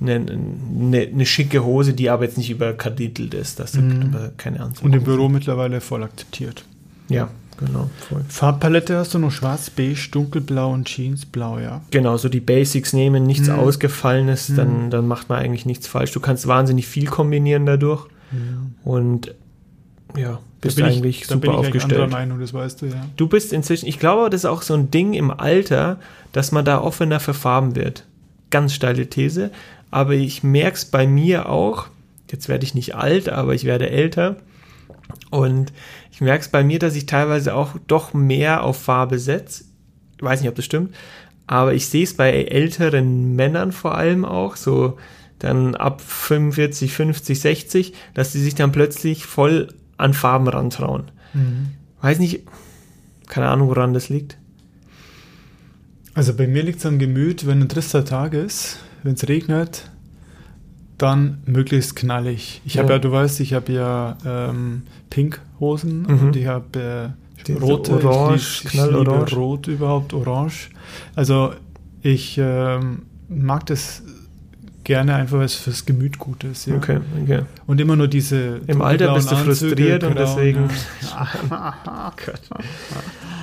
eine, 0.00 0.14
eine, 0.14 1.00
eine 1.00 1.26
schicke 1.26 1.64
Hose, 1.64 1.94
die 1.94 2.10
aber 2.10 2.24
jetzt 2.24 2.36
nicht 2.38 2.50
überkaditelt 2.50 3.34
ist. 3.34 3.58
Das 3.58 3.74
Mhm. 3.74 4.10
aber 4.14 4.30
keine 4.36 4.60
Ahnung. 4.60 4.74
Und 4.82 4.94
im 4.94 5.02
Büro 5.04 5.28
mittlerweile 5.28 5.80
voll 5.80 6.02
akzeptiert. 6.02 6.64
Ja, 7.08 7.28
genau. 7.58 7.90
Voll. 8.08 8.24
Farbpalette 8.28 8.96
hast 8.98 9.14
du 9.14 9.18
noch 9.18 9.30
schwarz, 9.30 9.70
beige, 9.70 10.08
dunkelblau 10.10 10.72
und 10.72 10.88
Jeansblau, 10.88 11.58
ja. 11.58 11.82
Genau, 11.90 12.16
so 12.16 12.28
die 12.28 12.40
Basics 12.40 12.92
nehmen, 12.92 13.24
nichts 13.24 13.48
Mhm. 13.48 13.58
Ausgefallenes, 13.58 14.52
dann, 14.56 14.86
Mhm. 14.86 14.90
dann 14.90 15.06
macht 15.08 15.28
man 15.28 15.38
eigentlich 15.38 15.66
nichts 15.66 15.86
falsch. 15.86 16.12
Du 16.12 16.20
kannst 16.20 16.46
wahnsinnig 16.46 16.86
viel 16.86 17.06
kombinieren 17.06 17.66
dadurch 17.66 18.06
und 18.84 19.34
ja, 20.16 20.40
bist 20.60 20.78
da 20.78 20.84
bin 20.84 20.92
eigentlich 20.92 21.22
ich, 21.22 21.26
da 21.28 21.34
super 21.34 21.40
bin 21.40 21.50
ich 21.52 21.56
eigentlich 21.66 21.82
anderer 21.84 22.02
aufgestellt. 22.04 22.10
Meinung, 22.10 22.40
das 22.40 22.52
weißt 22.54 22.82
du, 22.82 22.86
ja. 22.86 23.06
Du 23.16 23.26
bist 23.28 23.52
inzwischen, 23.52 23.86
ich 23.86 23.98
glaube, 23.98 24.30
das 24.30 24.42
ist 24.42 24.46
auch 24.46 24.62
so 24.62 24.74
ein 24.74 24.90
Ding 24.90 25.14
im 25.14 25.30
Alter, 25.30 25.98
dass 26.32 26.52
man 26.52 26.64
da 26.64 26.80
offener 26.80 27.20
für 27.20 27.34
Farben 27.34 27.76
wird. 27.76 28.04
Ganz 28.50 28.72
steile 28.74 29.08
These. 29.08 29.50
Aber 29.90 30.12
ich 30.14 30.42
merke 30.42 30.76
es 30.76 30.84
bei 30.84 31.06
mir 31.06 31.48
auch, 31.48 31.86
jetzt 32.30 32.48
werde 32.48 32.64
ich 32.64 32.74
nicht 32.74 32.94
alt, 32.96 33.28
aber 33.28 33.54
ich 33.54 33.64
werde 33.64 33.88
älter. 33.90 34.36
Und 35.30 35.72
ich 36.10 36.20
merke 36.20 36.42
es 36.42 36.48
bei 36.48 36.64
mir, 36.64 36.78
dass 36.78 36.96
ich 36.96 37.06
teilweise 37.06 37.54
auch 37.54 37.76
doch 37.86 38.14
mehr 38.14 38.62
auf 38.62 38.80
Farbe 38.80 39.18
setze. 39.18 39.64
Ich 40.16 40.22
weiß 40.22 40.40
nicht, 40.40 40.48
ob 40.48 40.54
das 40.54 40.64
stimmt. 40.64 40.94
Aber 41.46 41.74
ich 41.74 41.86
sehe 41.86 42.04
es 42.04 42.14
bei 42.14 42.32
älteren 42.32 43.36
Männern 43.36 43.72
vor 43.72 43.96
allem 43.96 44.24
auch, 44.24 44.56
so 44.56 44.96
dann 45.38 45.74
ab 45.74 46.00
45, 46.00 46.92
50, 46.92 47.40
60, 47.40 47.92
dass 48.14 48.32
sie 48.32 48.42
sich 48.42 48.54
dann 48.54 48.72
plötzlich 48.72 49.26
voll 49.26 49.68
an 49.96 50.14
Farben 50.14 50.48
rantrauen. 50.48 51.10
Weiß 52.00 52.18
nicht, 52.18 52.42
keine 53.28 53.48
Ahnung, 53.48 53.68
woran 53.68 53.94
das 53.94 54.08
liegt. 54.08 54.38
Also 56.14 56.34
bei 56.34 56.46
mir 56.46 56.62
liegt 56.62 56.78
es 56.78 56.86
am 56.86 56.98
Gemüt, 56.98 57.46
wenn 57.46 57.60
ein 57.60 57.68
trister 57.68 58.04
Tag 58.04 58.32
ist, 58.32 58.78
wenn 59.02 59.14
es 59.14 59.28
regnet, 59.28 59.90
dann 60.98 61.38
möglichst 61.46 61.94
knallig. 61.96 62.62
Ich 62.64 62.78
habe 62.78 62.92
ja, 62.94 62.98
du 62.98 63.12
weißt, 63.12 63.40
ich 63.40 63.52
habe 63.54 63.72
ja 63.72 64.16
ähm, 64.24 64.82
Pink-Hosen 65.10 66.02
Mhm. 66.02 66.20
und 66.28 66.36
ich 66.36 66.46
habe 66.46 67.14
äh, 67.48 67.52
rote, 67.52 67.92
Orange, 68.04 68.36
ich, 68.36 68.64
ich 68.64 68.70
knallorange. 68.70 69.24
liebe 69.26 69.36
rot 69.36 69.66
überhaupt, 69.68 70.12
orange. 70.14 70.70
Also 71.14 71.52
ich 72.02 72.38
ähm, 72.40 73.02
mag 73.28 73.66
das 73.66 74.02
gerne 74.84 75.16
einfach, 75.16 75.38
weil 75.38 75.44
es 75.46 75.54
fürs 75.56 75.84
Gemüt 75.84 76.18
gut 76.18 76.44
ist. 76.44 76.66
Ja. 76.66 76.76
Okay, 76.76 77.00
okay. 77.22 77.42
Und 77.66 77.80
immer 77.80 77.96
nur 77.96 78.08
diese 78.08 78.60
Im 78.68 78.80
Alter 78.82 79.14
bist 79.14 79.30
du 79.30 79.34
dunkelblauen 79.34 79.48
Anzüge, 79.50 79.68
frustriert 79.70 80.04
und 80.04 80.14
grauen, 80.14 80.26
deswegen- 80.36 80.70
ja. 81.50 81.72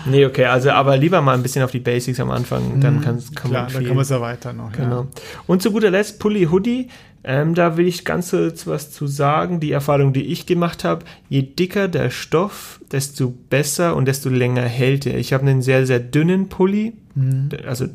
Nee, 0.06 0.26
okay, 0.26 0.46
also 0.46 0.72
aber 0.72 0.98
lieber 0.98 1.22
mal 1.22 1.34
ein 1.36 1.44
bisschen 1.44 1.64
auf 1.64 1.72
die 1.72 1.80
Basics 1.80 2.20
am 2.20 2.32
Anfang, 2.32 2.80
dann 2.82 3.02
kann, 3.02 3.24
kann 3.36 3.50
Klar, 3.52 3.64
man 3.64 3.72
dann 3.74 3.80
viel. 3.82 3.88
kann 3.88 3.96
man 3.96 4.04
es 4.04 4.12
erweitern 4.12 4.58
noch. 4.58 4.72
Genau. 4.72 5.02
Ja. 5.02 5.08
Und 5.48 5.62
zu 5.62 5.72
guter 5.72 5.90
Letzt 5.92 6.20
Pulli 6.20 6.46
Hoodie. 6.46 6.90
Ähm, 7.26 7.56
da 7.56 7.78
will 7.78 7.88
ich 7.88 8.04
ganz 8.04 8.32
kurz 8.32 8.68
was 8.68 8.92
zu 8.92 9.08
sagen. 9.08 9.62
Die 9.62 9.72
Erfahrung, 9.72 10.12
die 10.12 10.24
ich 10.26 10.46
gemacht 10.46 10.84
habe, 10.84 11.06
je 11.30 11.42
dicker 11.42 11.88
der 11.88 12.10
Stoff, 12.10 12.82
desto 12.92 13.30
besser 13.50 13.96
und 13.96 14.06
desto 14.10 14.28
länger 14.30 14.64
hält 14.64 15.06
er. 15.06 15.18
Ich 15.18 15.32
habe 15.32 15.44
einen 15.48 15.62
sehr, 15.62 15.86
sehr 15.86 16.02
dünnen 16.02 16.50
Pulli. 16.50 16.94
Mhm. 17.16 17.50
Also 17.66 17.86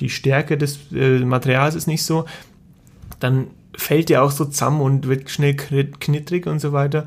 die 0.00 0.10
Stärke 0.10 0.58
des 0.58 0.80
äh, 0.94 1.20
Materials 1.20 1.74
ist 1.74 1.86
nicht 1.86 2.04
so. 2.04 2.26
Dann 3.20 3.46
fällt 3.74 4.10
der 4.10 4.22
auch 4.22 4.30
so 4.32 4.44
zusammen 4.44 4.82
und 4.82 5.08
wird 5.08 5.30
schnell 5.30 5.52
knitt- 5.54 5.98
knittrig 6.00 6.46
und 6.46 6.58
so 6.60 6.72
weiter. 6.72 7.06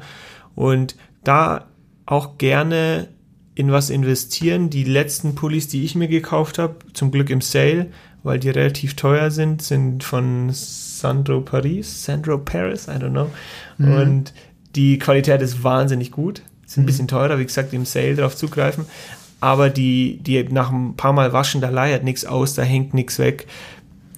Und 0.55 0.95
da 1.23 1.67
auch 2.07 2.39
gerne 2.39 3.07
in 3.55 3.71
was 3.71 3.89
investieren. 3.89 4.69
Die 4.69 4.83
letzten 4.83 5.33
Pullis, 5.35 5.67
die 5.67 5.83
ich 5.83 5.95
mir 5.95 6.07
gekauft 6.07 6.59
habe, 6.59 6.75
zum 6.93 7.11
Glück 7.11 7.29
im 7.29 7.41
Sale, 7.41 7.87
weil 8.23 8.39
die 8.39 8.49
relativ 8.49 8.95
teuer 8.95 9.31
sind, 9.31 9.61
sind 9.61 10.03
von 10.03 10.49
Sandro 10.51 11.41
Paris, 11.41 12.03
Sandro 12.05 12.37
Paris, 12.37 12.87
I 12.87 12.91
don't 12.91 13.11
know. 13.11 13.29
Mhm. 13.77 13.93
Und 13.93 14.33
die 14.75 14.99
Qualität 14.99 15.41
ist 15.41 15.63
wahnsinnig 15.63 16.11
gut. 16.11 16.41
Sind 16.65 16.81
ein 16.81 16.83
Mhm. 16.83 16.87
bisschen 16.87 17.07
teurer, 17.07 17.39
wie 17.39 17.45
gesagt, 17.45 17.71
im 17.73 17.85
Sale 17.85 18.15
drauf 18.15 18.35
zugreifen. 18.35 18.85
Aber 19.39 19.69
die, 19.69 20.17
die 20.21 20.43
nach 20.43 20.71
ein 20.71 20.95
paar 20.95 21.13
Mal 21.13 21.31
waschen, 21.33 21.61
da 21.61 21.69
leiert 21.69 22.03
nichts 22.03 22.25
aus, 22.25 22.55
da 22.55 22.63
hängt 22.63 22.93
nichts 22.93 23.19
weg. 23.19 23.45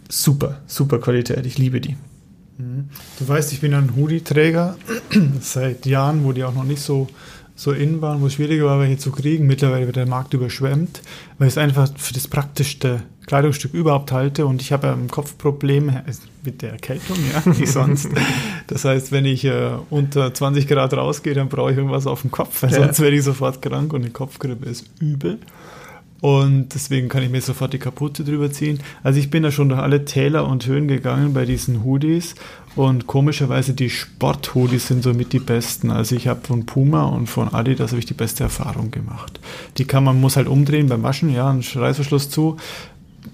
Super, 0.10 0.62
super 0.68 1.00
Qualität. 1.00 1.46
Ich 1.46 1.58
liebe 1.58 1.82
die. 1.82 1.98
Du 3.20 3.28
weißt, 3.28 3.52
ich 3.54 3.62
bin 3.62 3.74
ein 3.76 3.96
Hoodie-Träger 3.96 4.78
seit 5.42 5.86
Jahren, 5.86 6.24
wo 6.24 6.32
die 6.32 6.44
auch 6.44 6.54
noch 6.56 6.64
nicht 6.64 6.82
so 6.82 7.08
so 7.58 7.72
in 7.72 8.02
waren, 8.02 8.22
wo 8.22 8.28
es 8.28 8.34
schwieriger 8.34 8.66
war, 8.66 8.80
welche 8.80 8.98
zu 8.98 9.12
kriegen. 9.12 9.48
Mittlerweile 9.48 9.88
wird 9.88 9.96
der 9.96 10.06
Markt 10.06 10.34
überschwemmt, 10.34 11.02
weil 11.40 11.48
ich 11.48 11.56
es 11.56 11.58
einfach 11.58 11.90
für 11.98 12.14
das 12.14 12.28
praktischste 12.28 13.02
Kleidungsstück 13.26 13.74
überhaupt 13.74 14.12
halte 14.12 14.46
und 14.46 14.62
ich 14.62 14.72
habe 14.72 14.90
ein 14.90 15.10
Kopfproblem 15.10 15.90
äh, 15.90 16.04
mit 16.44 16.62
der 16.62 16.74
Erkältung, 16.74 17.18
ja, 17.34 17.44
wie 17.58 17.66
sonst. 17.66 18.10
Das 18.68 18.86
heißt, 18.86 19.12
wenn 19.12 19.26
ich 19.26 19.44
äh, 19.44 19.72
unter 19.90 20.34
20 20.34 20.68
Grad 20.68 20.94
rausgehe, 20.94 21.34
dann 21.34 21.50
brauche 21.50 21.72
ich 21.72 21.78
irgendwas 21.78 22.06
auf 22.06 22.22
dem 22.22 22.32
Kopf, 22.32 22.62
weil 22.62 22.72
ja. 22.72 22.78
sonst 22.78 23.00
werde 23.00 23.18
ich 23.18 23.24
sofort 23.24 23.60
krank 23.62 23.92
und 23.92 24.04
die 24.04 24.12
Kopfgrippe 24.12 24.70
ist 24.70 24.86
übel. 25.02 25.40
Und 26.20 26.70
deswegen 26.74 27.10
kann 27.10 27.22
ich 27.22 27.30
mir 27.30 27.42
sofort 27.42 27.74
die 27.74 27.80
Kapuze 27.80 28.24
drüber 28.24 28.52
ziehen. 28.52 28.80
Also 29.04 29.20
ich 29.20 29.30
bin 29.30 29.44
da 29.44 29.52
schon 29.52 29.70
durch 29.70 29.82
alle 29.82 30.06
Täler 30.06 30.48
und 30.48 30.66
Höhen 30.66 30.88
gegangen 30.88 31.34
bei 31.34 31.46
diesen 31.46 31.84
Hoodies. 31.84 32.36
Und 32.76 33.08
komischerweise 33.08 33.74
die 33.74 33.90
Sport-Hoodies 33.90 34.88
sind 34.88 35.04
somit 35.04 35.34
die 35.34 35.40
besten. 35.40 35.92
Also 35.92 36.16
ich 36.16 36.28
habe 36.28 36.42
von 36.46 36.66
Puma 36.66 37.04
und 37.04 37.28
von 37.28 37.54
Adidas 37.54 37.92
habe 37.92 38.00
ich 38.00 38.06
die 38.06 38.14
beste 38.14 38.44
Erfahrung 38.44 38.92
gemacht. 38.92 39.40
Die 39.78 39.86
kann 39.86 40.04
man 40.04 40.20
muss 40.20 40.38
halt 40.38 40.48
umdrehen 40.48 40.88
beim 40.88 41.04
Waschen, 41.04 41.32
ja, 41.32 41.50
einen 41.50 41.62
Reißverschluss 41.62 42.30
zu. 42.30 42.58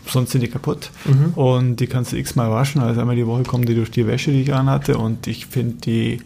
Sonst 0.06 0.32
sind 0.32 0.42
die 0.42 0.50
kaputt. 0.50 0.92
Mhm. 1.06 1.34
Und 1.36 1.76
die 1.78 1.88
kannst 1.88 2.12
du 2.12 2.18
x-mal 2.18 2.52
waschen. 2.52 2.82
Also 2.82 3.00
einmal 3.00 3.16
die 3.16 3.28
Woche 3.28 3.44
kommen 3.44 3.66
die 3.66 3.76
durch 3.76 3.92
die 3.92 4.08
Wäsche, 4.08 4.32
die 4.32 4.42
ich 4.42 4.54
anhatte. 4.54 4.98
Und 4.98 5.28
ich 5.28 5.46
finde 5.46 5.76
die, 5.76 6.22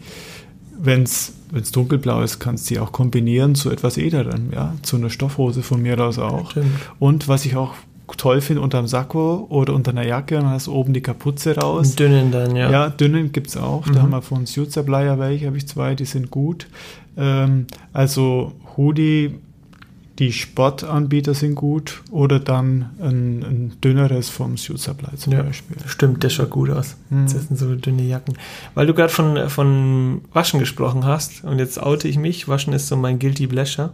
wenn 0.80 1.04
es 1.04 1.34
wenn 1.50 1.62
es 1.62 1.72
dunkelblau 1.72 2.22
ist, 2.22 2.38
kannst 2.38 2.68
du 2.68 2.74
die 2.74 2.80
auch 2.80 2.92
kombinieren 2.92 3.54
zu 3.54 3.70
etwas 3.70 3.96
edleren, 3.96 4.50
ja, 4.52 4.74
zu 4.82 4.96
einer 4.96 5.10
Stoffhose 5.10 5.62
von 5.62 5.82
mir 5.82 5.98
aus 5.98 6.18
auch. 6.18 6.50
Stimmt. 6.50 6.72
Und 6.98 7.28
was 7.28 7.44
ich 7.44 7.56
auch 7.56 7.74
toll 8.16 8.40
finde, 8.40 8.62
unter 8.62 8.78
einem 8.78 8.86
Sakko 8.86 9.46
oder 9.50 9.74
unter 9.74 9.90
einer 9.90 10.06
Jacke, 10.06 10.36
dann 10.36 10.48
hast 10.48 10.66
du 10.66 10.72
oben 10.72 10.94
die 10.94 11.02
Kapuze 11.02 11.56
raus. 11.56 11.94
Dünnen 11.94 12.30
dann, 12.30 12.56
ja. 12.56 12.70
Ja, 12.70 12.88
dünnen 12.88 13.32
gibt 13.32 13.48
es 13.48 13.56
auch. 13.56 13.86
Mhm. 13.86 13.92
Da 13.92 14.02
haben 14.02 14.10
wir 14.10 14.22
von 14.22 14.46
Suit 14.46 14.72
Supplier 14.72 15.18
welche, 15.18 15.46
habe 15.46 15.56
ich 15.56 15.68
zwei, 15.68 15.94
die 15.94 16.06
sind 16.06 16.30
gut. 16.30 16.66
Ähm, 17.16 17.66
also 17.92 18.52
Hoodie 18.76 19.34
die 20.18 20.32
Sportanbieter 20.32 21.32
sind 21.32 21.54
gut 21.54 22.02
oder 22.10 22.40
dann 22.40 22.90
ein, 23.00 23.44
ein 23.44 23.72
dünneres 23.82 24.28
vom 24.28 24.56
Suit 24.56 24.80
Supply 24.80 25.16
zum 25.16 25.32
ja, 25.32 25.42
Beispiel. 25.42 25.76
Stimmt, 25.86 26.24
der 26.24 26.30
schaut 26.30 26.50
gut 26.50 26.70
aus. 26.70 26.96
Mhm. 27.10 27.24
Das 27.24 27.32
sind 27.32 27.56
so 27.56 27.72
dünne 27.76 28.02
Jacken. 28.02 28.36
Weil 28.74 28.86
du 28.86 28.94
gerade 28.94 29.12
von, 29.12 29.48
von 29.48 30.22
Waschen 30.32 30.58
gesprochen 30.58 31.04
hast 31.04 31.44
und 31.44 31.60
jetzt 31.60 31.80
oute 31.80 32.08
ich 32.08 32.18
mich. 32.18 32.48
Waschen 32.48 32.72
ist 32.72 32.88
so 32.88 32.96
mein 32.96 33.20
Guilty 33.20 33.46
Pleasure. 33.46 33.90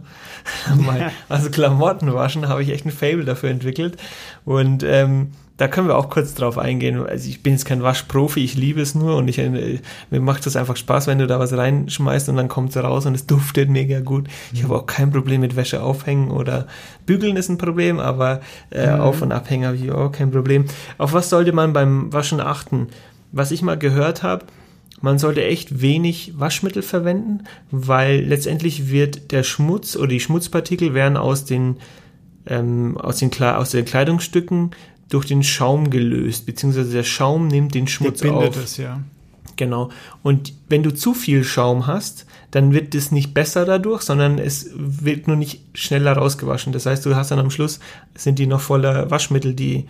also 1.29 1.51
Klamotten 1.51 2.11
waschen 2.11 2.47
habe 2.47 2.63
ich 2.63 2.69
echt 2.69 2.85
ein 2.85 2.91
Fable 2.91 3.25
dafür 3.25 3.51
entwickelt. 3.51 3.97
Und 4.45 4.81
ähm, 4.83 5.31
da 5.57 5.69
können 5.69 5.87
wir 5.87 5.97
auch 5.97 6.09
kurz 6.09 6.33
drauf 6.33 6.57
eingehen. 6.57 7.05
Also 7.05 7.29
ich 7.29 7.41
bin 7.41 7.53
jetzt 7.53 7.65
kein 7.65 7.81
Waschprofi, 7.81 8.43
ich 8.43 8.55
liebe 8.55 8.81
es 8.81 8.93
nur 8.93 9.15
und 9.15 9.29
ich, 9.29 9.39
äh, 9.39 9.79
mir 10.09 10.19
macht 10.19 10.45
das 10.45 10.57
einfach 10.57 10.75
Spaß, 10.75 11.07
wenn 11.07 11.19
du 11.19 11.27
da 11.27 11.39
was 11.39 11.53
reinschmeißt 11.53 12.27
und 12.27 12.35
dann 12.35 12.49
kommt 12.49 12.75
es 12.75 12.83
raus 12.83 13.05
und 13.05 13.15
es 13.15 13.25
duftet 13.25 13.69
mega 13.69 14.01
gut. 14.01 14.27
Ich 14.53 14.63
habe 14.63 14.75
auch 14.75 14.85
kein 14.85 15.11
Problem 15.11 15.41
mit 15.41 15.55
Wäsche 15.55 15.81
aufhängen 15.81 16.29
oder 16.29 16.67
bügeln 17.05 17.37
ist 17.37 17.49
ein 17.49 17.57
Problem, 17.57 17.99
aber 17.99 18.41
äh, 18.69 18.93
mhm. 18.93 19.01
Auf- 19.01 19.21
und 19.21 19.31
Abhängen 19.31 19.65
habe 19.65 19.77
ich 19.77 19.91
auch 19.91 20.11
kein 20.11 20.31
Problem. 20.31 20.65
Auf 20.97 21.13
was 21.13 21.29
sollte 21.29 21.53
man 21.53 21.71
beim 21.71 22.11
Waschen 22.11 22.41
achten? 22.41 22.87
Was 23.31 23.51
ich 23.51 23.61
mal 23.61 23.77
gehört 23.77 24.23
habe, 24.23 24.45
man 25.01 25.19
sollte 25.19 25.43
echt 25.43 25.81
wenig 25.81 26.33
Waschmittel 26.37 26.81
verwenden, 26.81 27.43
weil 27.71 28.21
letztendlich 28.21 28.89
wird 28.89 29.31
der 29.31 29.43
Schmutz 29.43 29.95
oder 29.95 30.07
die 30.07 30.19
Schmutzpartikel 30.19 30.93
werden 30.93 31.15
aus 31.15 31.45
den 31.45 31.77
ähm, 32.47 32.97
aus 32.97 33.17
den, 33.17 33.31
aus 33.41 33.71
den 33.71 33.85
Kleidungsstücken 33.85 34.71
durch 35.09 35.25
den 35.25 35.43
Schaum 35.43 35.89
gelöst, 35.89 36.45
beziehungsweise 36.45 36.91
der 36.91 37.03
Schaum 37.03 37.47
nimmt 37.47 37.75
den 37.75 37.87
Schmutz 37.87 38.19
der 38.21 38.29
bindet 38.29 38.49
auf. 38.49 38.63
Es, 38.63 38.77
ja. 38.77 39.01
Genau. 39.55 39.89
Und 40.23 40.53
wenn 40.67 40.83
du 40.83 40.93
zu 40.93 41.13
viel 41.13 41.43
Schaum 41.43 41.87
hast, 41.87 42.25
dann 42.51 42.73
wird 42.73 42.93
es 42.95 43.11
nicht 43.11 43.33
besser 43.33 43.65
dadurch, 43.65 44.01
sondern 44.01 44.37
es 44.37 44.69
wird 44.75 45.27
nur 45.27 45.37
nicht 45.37 45.61
schneller 45.73 46.13
rausgewaschen. 46.13 46.73
Das 46.73 46.85
heißt, 46.85 47.05
du 47.05 47.15
hast 47.15 47.31
dann 47.31 47.39
am 47.39 47.51
Schluss, 47.51 47.79
sind 48.15 48.39
die 48.39 48.47
noch 48.47 48.61
voller 48.61 49.09
Waschmittel, 49.11 49.53
die, 49.53 49.85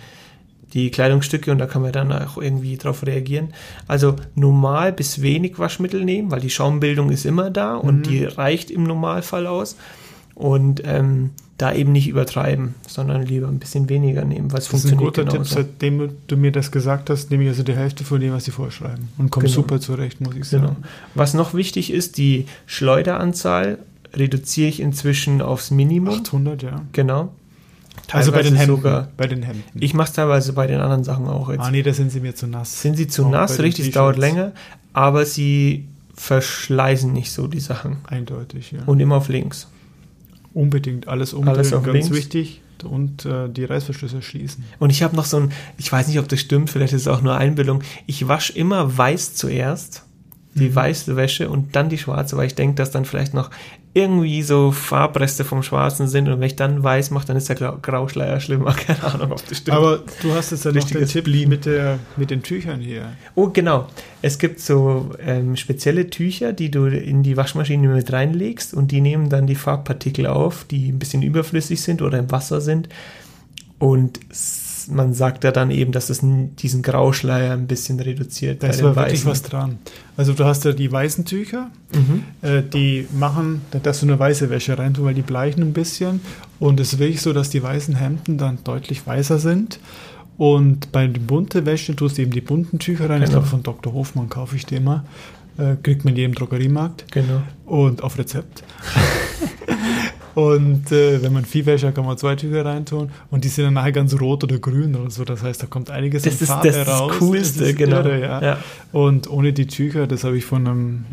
die 0.73 0.91
Kleidungsstücke 0.91 1.51
und 1.51 1.57
da 1.57 1.65
kann 1.65 1.81
man 1.81 1.91
dann 1.91 2.11
auch 2.11 2.37
irgendwie 2.37 2.77
drauf 2.77 3.05
reagieren. 3.05 3.53
Also 3.87 4.15
normal 4.35 4.93
bis 4.93 5.21
wenig 5.21 5.57
Waschmittel 5.57 6.03
nehmen, 6.03 6.31
weil 6.31 6.41
die 6.41 6.49
Schaumbildung 6.49 7.09
ist 7.09 7.25
immer 7.25 7.49
da 7.49 7.75
und 7.75 7.97
mhm. 7.97 8.03
die 8.03 8.25
reicht 8.25 8.69
im 8.69 8.83
Normalfall 8.83 9.47
aus. 9.47 9.77
Und 10.35 10.81
ähm, 10.85 11.31
da 11.57 11.73
eben 11.73 11.93
nicht 11.93 12.09
übertreiben, 12.09 12.75
sondern 12.87 13.25
lieber 13.25 13.47
ein 13.47 13.59
bisschen 13.59 13.87
weniger 13.87 14.25
nehmen, 14.25 14.51
weil 14.51 14.59
es 14.59 14.67
funktioniert. 14.67 15.17
Das 15.17 15.23
ist 15.23 15.23
ein 15.23 15.25
guter 15.25 15.37
genauso. 15.37 15.55
Tipp, 15.55 15.67
seitdem 15.79 16.09
du 16.27 16.37
mir 16.37 16.51
das 16.51 16.71
gesagt 16.71 17.09
hast, 17.09 17.31
nehme 17.31 17.43
ich 17.43 17.49
also 17.49 17.63
die 17.63 17.75
Hälfte 17.75 18.03
von 18.03 18.19
dem, 18.19 18.33
was 18.33 18.43
sie 18.43 18.51
vorschreiben 18.51 19.07
und 19.17 19.31
komme 19.31 19.45
genau. 19.45 19.55
super 19.55 19.79
zurecht, 19.79 20.19
muss 20.19 20.35
ich 20.35 20.49
genau. 20.49 20.67
sagen. 20.67 20.75
Genau. 20.81 20.87
Was 21.13 21.33
noch 21.33 21.53
wichtig 21.53 21.93
ist, 21.93 22.17
die 22.17 22.45
Schleuderanzahl 22.65 23.79
reduziere 24.13 24.67
ich 24.67 24.81
inzwischen 24.81 25.41
aufs 25.41 25.71
Minimum. 25.71 26.19
800, 26.19 26.63
ja. 26.63 26.81
Genau. 26.91 27.33
Teilweise 28.07 28.15
also 28.17 28.31
bei 28.33 28.43
den 28.43 28.55
Hemden. 28.55 28.75
Sogar, 28.75 29.07
bei 29.15 29.27
den 29.27 29.43
Hemden. 29.43 29.63
Ich 29.79 29.93
mache 29.93 30.09
es 30.09 30.13
teilweise 30.13 30.53
bei 30.53 30.67
den 30.67 30.79
anderen 30.81 31.05
Sachen 31.05 31.27
auch 31.27 31.49
jetzt. 31.49 31.61
Ah 31.61 31.71
nee, 31.71 31.83
da 31.83 31.93
sind 31.93 32.11
sie 32.11 32.19
mir 32.19 32.35
zu 32.35 32.47
nass. 32.47 32.81
Sind 32.81 32.97
sie 32.97 33.07
zu 33.07 33.25
auch 33.25 33.31
nass, 33.31 33.59
richtig, 33.59 33.87
es 33.87 33.93
dauert 33.93 34.17
länger, 34.17 34.51
aber 34.91 35.25
sie 35.25 35.87
verschleißen 36.15 37.11
nicht 37.11 37.31
so 37.31 37.47
die 37.47 37.59
Sachen. 37.59 37.97
Eindeutig, 38.07 38.73
ja. 38.73 38.79
Und 38.85 38.99
immer 38.99 39.15
auf 39.15 39.29
links. 39.29 39.67
Unbedingt 40.55 41.07
alles 41.09 41.33
umdrehen, 41.33 41.57
alles 41.57 41.71
ganz 41.71 41.85
links. 41.85 42.11
wichtig. 42.11 42.61
Und 42.83 43.25
äh, 43.25 43.49
die 43.49 43.65
Reißverschlüsse 43.65 44.21
schließen. 44.21 44.63
Und 44.79 44.89
ich 44.89 45.03
habe 45.03 45.15
noch 45.15 45.25
so 45.25 45.37
ein, 45.37 45.51
ich 45.77 45.91
weiß 45.91 46.07
nicht, 46.07 46.17
ob 46.17 46.27
das 46.27 46.39
stimmt, 46.39 46.69
vielleicht 46.69 46.93
ist 46.93 47.01
es 47.01 47.07
auch 47.07 47.21
nur 47.21 47.35
Einbildung. 47.37 47.83
Ich 48.05 48.27
wasche 48.27 48.53
immer 48.53 48.97
weiß 48.97 49.35
zuerst, 49.35 50.03
die 50.53 50.69
mhm. 50.69 50.75
weiße 50.75 51.15
Wäsche 51.15 51.49
und 51.49 51.75
dann 51.75 51.89
die 51.89 51.97
schwarze, 51.97 52.37
weil 52.37 52.47
ich 52.47 52.55
denke, 52.55 52.75
dass 52.75 52.91
dann 52.91 53.05
vielleicht 53.05 53.33
noch 53.33 53.51
irgendwie 53.95 54.43
so 54.43 54.73
Farbreste 54.73 55.45
vom 55.45 55.63
Schwarzen 55.63 56.09
sind 56.09 56.27
und 56.27 56.41
wenn 56.41 56.47
ich 56.47 56.57
dann 56.57 56.83
weiß 56.83 57.11
mache, 57.11 57.27
dann 57.27 57.37
ist 57.37 57.47
der 57.47 57.55
Grauschleier 57.55 58.41
schlimmer. 58.41 58.73
Keine 58.87 59.01
Ahnung, 59.05 59.31
ob 59.31 59.47
das 59.47 59.59
stimmt. 59.59 59.77
Aber 59.77 60.03
du 60.21 60.33
hast 60.33 60.51
jetzt 60.51 60.65
ja 60.65 60.73
noch 60.73 60.83
den 60.83 61.07
Tipp 61.07 61.27
mit, 61.47 61.65
der, 61.65 61.99
mit 62.17 62.29
den 62.29 62.43
Tüchern 62.43 62.81
hier. 62.81 63.13
Oh, 63.35 63.47
genau. 63.47 63.87
Es 64.21 64.37
gibt 64.37 64.59
so 64.59 65.11
ähm, 65.25 65.55
spezielle 65.55 66.09
Tücher, 66.09 66.51
die 66.51 66.69
du 66.69 66.87
in 66.87 67.23
die 67.23 67.37
Waschmaschine 67.37 67.87
mit 67.87 68.11
reinlegst 68.11 68.73
und 68.73 68.91
die 68.91 68.99
nehmen 68.99 69.29
dann 69.29 69.47
die 69.47 69.55
Farbpartikel 69.55 70.27
auf, 70.27 70.65
die 70.65 70.89
ein 70.89 70.99
bisschen 70.99 71.21
überflüssig 71.21 71.81
sind 71.81 72.01
oder 72.01 72.19
im 72.19 72.29
Wasser 72.29 72.59
sind 72.59 72.89
und 73.79 74.19
man 74.87 75.13
sagt 75.13 75.43
ja 75.43 75.51
dann 75.51 75.71
eben, 75.71 75.91
dass 75.91 76.09
es 76.09 76.21
diesen 76.21 76.81
Grauschleier 76.81 77.53
ein 77.53 77.67
bisschen 77.67 77.99
reduziert. 77.99 78.63
Da 78.63 78.67
ist 78.67 78.81
aber 78.81 78.95
wirklich 78.95 79.25
was 79.25 79.41
dran. 79.41 79.79
Also 80.17 80.33
du 80.33 80.45
hast 80.45 80.65
ja 80.65 80.71
die 80.71 80.91
weißen 80.91 81.25
Tücher, 81.25 81.69
mhm. 81.93 82.23
äh, 82.41 82.61
die 82.61 83.07
machen, 83.17 83.61
da 83.71 83.79
darfst 83.79 84.01
du 84.01 84.07
eine 84.07 84.17
weiße 84.17 84.49
Wäsche 84.49 84.77
rein 84.77 84.93
tun, 84.93 85.05
weil 85.05 85.13
die 85.13 85.21
bleichen 85.21 85.61
ein 85.61 85.73
bisschen. 85.73 86.21
Und 86.59 86.79
es 86.79 86.93
ist 86.93 86.99
wirklich 86.99 87.21
so, 87.21 87.33
dass 87.33 87.49
die 87.49 87.61
weißen 87.61 87.95
Hemden 87.95 88.37
dann 88.37 88.59
deutlich 88.63 89.05
weißer 89.05 89.39
sind. 89.39 89.79
Und 90.37 90.91
bei 90.91 91.07
der 91.07 91.21
bunte 91.21 91.65
Wäsche 91.65 91.95
tust 91.95 92.17
du 92.17 92.23
eben 92.23 92.31
die 92.31 92.41
bunten 92.41 92.79
Tücher 92.79 93.09
rein. 93.09 93.21
Genau. 93.21 93.25
Ich 93.25 93.31
glaube, 93.31 93.47
von 93.47 93.63
Dr. 93.63 93.93
Hofmann 93.93 94.29
kaufe 94.29 94.55
ich 94.55 94.65
die 94.65 94.75
immer. 94.75 95.05
Äh, 95.57 95.75
kriegt 95.81 96.03
man 96.03 96.13
in 96.13 96.17
jedem 96.17 96.35
Drogeriemarkt. 96.35 97.11
Genau. 97.11 97.41
Und 97.65 98.03
auf 98.03 98.17
Rezept. 98.17 98.63
Und 100.35 100.91
äh, 100.91 101.23
wenn 101.23 101.31
man 101.31 101.45
Viehwäsche 101.45 101.91
kann 101.93 102.05
man 102.05 102.17
zwei 102.17 102.35
Tücher 102.35 102.65
reintun 102.65 103.09
und 103.31 103.45
die 103.45 103.47
sind 103.47 103.65
dann 103.65 103.73
nachher 103.73 103.93
ganz 103.93 104.19
rot 104.19 104.43
oder 104.43 104.59
grün 104.59 104.95
oder 104.95 105.09
so. 105.09 105.23
Das 105.23 105.41
heißt, 105.41 105.63
da 105.63 105.67
kommt 105.67 105.89
einiges 105.89 106.23
das 106.23 106.41
in 106.41 106.47
Farbe 106.47 106.71
das 106.71 106.87
raus. 106.87 107.09
Das 107.09 107.19
Coolste, 107.19 107.59
das 107.59 107.69
ist 107.69 107.77
genau. 107.77 107.97
Irre, 107.97 108.21
ja. 108.21 108.41
ja. 108.41 108.57
Und 108.91 109.29
ohne 109.29 109.53
die 109.53 109.65
Tücher, 109.67 110.07
das 110.07 110.25
habe 110.25 110.37
ich 110.37 110.43
von 110.43 110.67
einem 110.67 111.05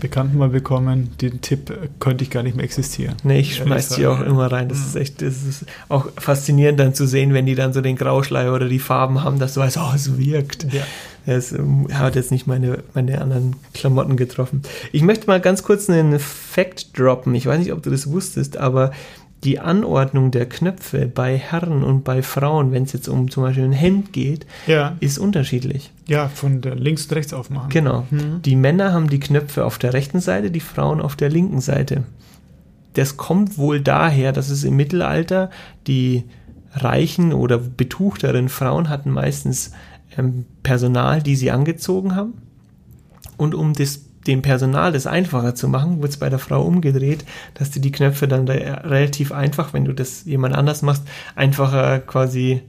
Bekannten 0.00 0.36
mal 0.36 0.50
bekommen, 0.50 1.10
den 1.20 1.40
Tipp 1.40 1.72
könnte 1.98 2.24
ich 2.24 2.30
gar 2.30 2.42
nicht 2.42 2.56
mehr 2.56 2.64
existieren. 2.64 3.16
Nee, 3.24 3.40
ich 3.40 3.56
schmeiß 3.56 3.90
die 3.90 4.06
auch 4.06 4.20
immer 4.20 4.52
rein. 4.52 4.68
Das 4.68 4.78
ist 4.78 4.96
echt, 4.96 5.22
das 5.22 5.44
ist 5.44 5.64
auch 5.88 6.08
faszinierend 6.16 6.78
dann 6.78 6.92
zu 6.92 7.06
sehen, 7.06 7.32
wenn 7.32 7.46
die 7.46 7.54
dann 7.54 7.72
so 7.72 7.80
den 7.80 7.96
Grauschleier 7.96 8.54
oder 8.54 8.68
die 8.68 8.78
Farben 8.78 9.24
haben, 9.24 9.38
dass 9.38 9.54
du 9.54 9.60
weißt, 9.60 9.78
oh, 9.78 9.92
es 9.94 10.18
wirkt. 10.18 10.72
Ja. 10.72 10.82
Es 11.28 11.52
ähm, 11.52 11.88
hat 11.92 12.16
jetzt 12.16 12.30
nicht 12.30 12.46
meine, 12.46 12.78
meine 12.94 13.20
anderen 13.20 13.56
Klamotten 13.74 14.16
getroffen. 14.16 14.62
Ich 14.92 15.02
möchte 15.02 15.26
mal 15.26 15.42
ganz 15.42 15.62
kurz 15.62 15.90
einen 15.90 16.18
Fact 16.18 16.98
droppen. 16.98 17.34
Ich 17.34 17.44
weiß 17.44 17.58
nicht, 17.58 17.72
ob 17.72 17.82
du 17.82 17.90
das 17.90 18.10
wusstest, 18.10 18.56
aber 18.56 18.92
die 19.44 19.60
Anordnung 19.60 20.30
der 20.30 20.48
Knöpfe 20.48 21.06
bei 21.06 21.36
Herren 21.36 21.84
und 21.84 22.02
bei 22.02 22.22
Frauen, 22.22 22.72
wenn 22.72 22.84
es 22.84 22.94
jetzt 22.94 23.08
um 23.08 23.30
zum 23.30 23.42
Beispiel 23.42 23.64
ein 23.64 23.72
Hemd 23.72 24.14
geht, 24.14 24.46
ja. 24.66 24.96
ist 25.00 25.18
unterschiedlich. 25.18 25.92
Ja, 26.06 26.28
von 26.28 26.62
links 26.62 27.04
und 27.04 27.16
rechts 27.16 27.34
aufmachen. 27.34 27.68
Genau. 27.68 28.06
Mhm. 28.10 28.40
Die 28.42 28.56
Männer 28.56 28.94
haben 28.94 29.10
die 29.10 29.20
Knöpfe 29.20 29.66
auf 29.66 29.76
der 29.76 29.92
rechten 29.92 30.20
Seite, 30.20 30.50
die 30.50 30.60
Frauen 30.60 31.02
auf 31.02 31.14
der 31.14 31.28
linken 31.28 31.60
Seite. 31.60 32.04
Das 32.94 33.18
kommt 33.18 33.58
wohl 33.58 33.82
daher, 33.82 34.32
dass 34.32 34.48
es 34.48 34.64
im 34.64 34.76
Mittelalter 34.76 35.50
die 35.86 36.24
reichen 36.72 37.34
oder 37.34 37.58
betuchteren 37.58 38.48
Frauen 38.48 38.88
hatten 38.88 39.10
meistens 39.10 39.72
ähm, 40.16 40.44
Personal, 40.62 41.22
die 41.22 41.36
sie 41.36 41.50
angezogen 41.50 42.14
haben. 42.16 42.34
Und 43.36 43.54
um 43.54 43.72
das, 43.72 44.00
dem 44.26 44.42
Personal 44.42 44.92
das 44.92 45.06
einfacher 45.06 45.54
zu 45.54 45.68
machen, 45.68 46.00
wird 46.02 46.10
es 46.12 46.16
bei 46.18 46.28
der 46.28 46.38
Frau 46.38 46.62
umgedreht, 46.62 47.24
dass 47.54 47.70
du 47.70 47.80
die 47.80 47.92
Knöpfe 47.92 48.26
dann 48.28 48.48
relativ 48.48 49.32
einfach, 49.32 49.72
wenn 49.72 49.84
du 49.84 49.92
das 49.92 50.24
jemand 50.24 50.54
anders 50.54 50.82
machst, 50.82 51.02
einfacher 51.36 52.00
quasi 52.00 52.62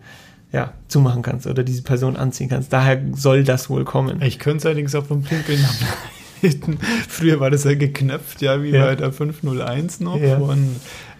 ja, 0.51 0.73
zumachen 0.87 1.21
kannst 1.21 1.45
oder 1.47 1.63
diese 1.63 1.83
Person 1.83 2.15
anziehen 2.15 2.49
kannst. 2.49 2.73
Daher 2.73 3.01
soll 3.13 3.43
das 3.43 3.69
wohl 3.69 3.83
kommen. 3.85 4.21
Ich 4.21 4.39
könnte 4.39 4.57
es 4.59 4.65
allerdings 4.65 4.95
auch 4.95 5.05
vom 5.05 5.21
Pinkeln 5.23 5.63
auftreten. 6.41 6.79
Früher 7.07 7.39
war 7.39 7.51
das 7.51 7.65
ja 7.65 7.75
geknöpft, 7.75 8.41
ja, 8.41 8.61
wie 8.63 8.69
Ja. 8.69 8.85
bei 8.85 8.95
der 8.95 9.11
501 9.11 9.99
noch 9.99 10.17
Ja. 10.19 10.39
von 10.39 10.75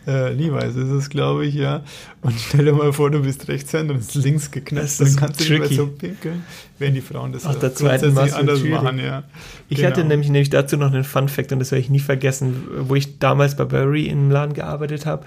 äh, 0.10 0.34
Levi's 0.34 0.76
ist 0.76 0.90
es, 0.90 1.10
glaube 1.10 1.46
ich, 1.46 1.54
ja. 1.56 1.84
Und 2.22 2.34
stell 2.40 2.66
dir 2.66 2.74
mal 2.74 2.92
vor, 2.94 3.12
du 3.12 3.22
bist 3.22 3.48
Rechtshänder 3.48 3.94
und 3.94 4.00
ist 4.00 4.16
links 4.16 4.50
geknöpft, 4.52 5.00
Das 5.00 5.14
dann 5.14 5.16
kannst 5.18 5.40
du 5.40 5.44
nicht 5.44 5.52
mehr 5.52 5.60
tricky. 5.68 5.76
so 5.76 5.88
pinkeln, 5.88 6.44
wenn 6.80 6.94
die 6.94 7.02
Frauen 7.02 7.32
das 7.32 7.44
ja 7.44 7.54
der 7.54 7.76
zweiten 7.76 8.14
Masse 8.14 8.36
anders 8.36 8.60
schwierig. 8.60 8.82
machen, 8.82 9.00
ja. 9.00 9.24
Ich 9.70 9.78
Genau. 9.78 9.90
hatte 9.90 10.04
nämlich, 10.04 10.30
nämlich 10.30 10.50
dazu 10.50 10.78
noch 10.78 10.92
einen 10.92 11.04
Fun 11.04 11.30
Fact 11.30 11.52
und 11.52 11.60
das 11.60 11.72
werde 11.72 11.82
ich 11.82 11.90
nie 11.90 12.00
vergessen, 12.00 12.64
wo 12.80 12.96
ich 12.96 13.20
damals 13.20 13.56
bei 13.56 13.66
Burberry 13.66 14.08
im 14.08 14.32
Laden 14.32 14.54
gearbeitet 14.54 15.06
habe, 15.06 15.26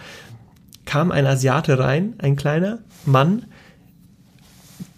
kam 0.85 1.13
ein 1.13 1.27
Asiate 1.27 1.79
rein, 1.79 2.15
ein 2.19 2.37
kleiner 2.37 2.81
Mann, 3.07 3.45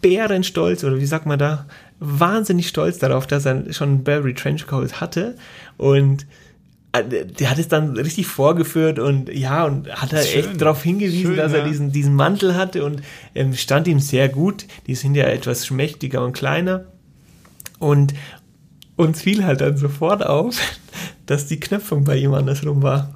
bärenstolz 0.01 0.85
oder 0.85 0.99
wie 0.99 1.07
sagt 1.07 1.27
man 1.27 1.39
da, 1.39 1.67
wahnsinnig 2.01 2.69
stolz 2.69 2.99
darauf, 2.99 3.27
dass 3.27 3.47
er 3.47 3.73
schon 3.73 3.89
einen 3.89 4.05
Burberry 4.05 4.35
Trenchcoat 4.35 5.01
hatte 5.01 5.37
und 5.77 6.27
der 7.03 7.51
hat 7.51 7.59
es 7.59 7.69
dann 7.69 7.97
richtig 7.97 8.27
vorgeführt 8.27 8.99
und 8.99 9.29
ja, 9.29 9.65
und 9.65 9.91
hat 9.91 10.13
er 10.13 10.23
Schön. 10.23 10.41
echt 10.41 10.61
darauf 10.61 10.83
hingewiesen, 10.83 11.23
Schön, 11.23 11.37
dass 11.37 11.53
er 11.53 11.61
ja. 11.61 11.69
diesen, 11.69 11.93
diesen 11.93 12.15
Mantel 12.15 12.55
hatte 12.55 12.85
und 12.85 13.03
ähm, 13.35 13.55
stand 13.55 13.89
ihm 13.89 13.99
sehr 13.99 14.29
gut. 14.29 14.67
Die 14.87 14.95
sind 14.95 15.15
ja 15.15 15.25
etwas 15.25 15.67
schmächtiger 15.67 16.25
und 16.25 16.35
kleiner. 16.35 16.85
Und 17.79 18.15
uns 18.97 19.23
fiel 19.23 19.45
halt 19.45 19.61
dann 19.61 19.77
sofort 19.77 20.25
auf, 20.25 20.57
dass 21.27 21.47
die 21.47 21.59
Knöpfung 21.59 22.05
bei 22.05 22.17
ihm 22.17 22.35
andersrum 22.35 22.83
war. 22.83 23.15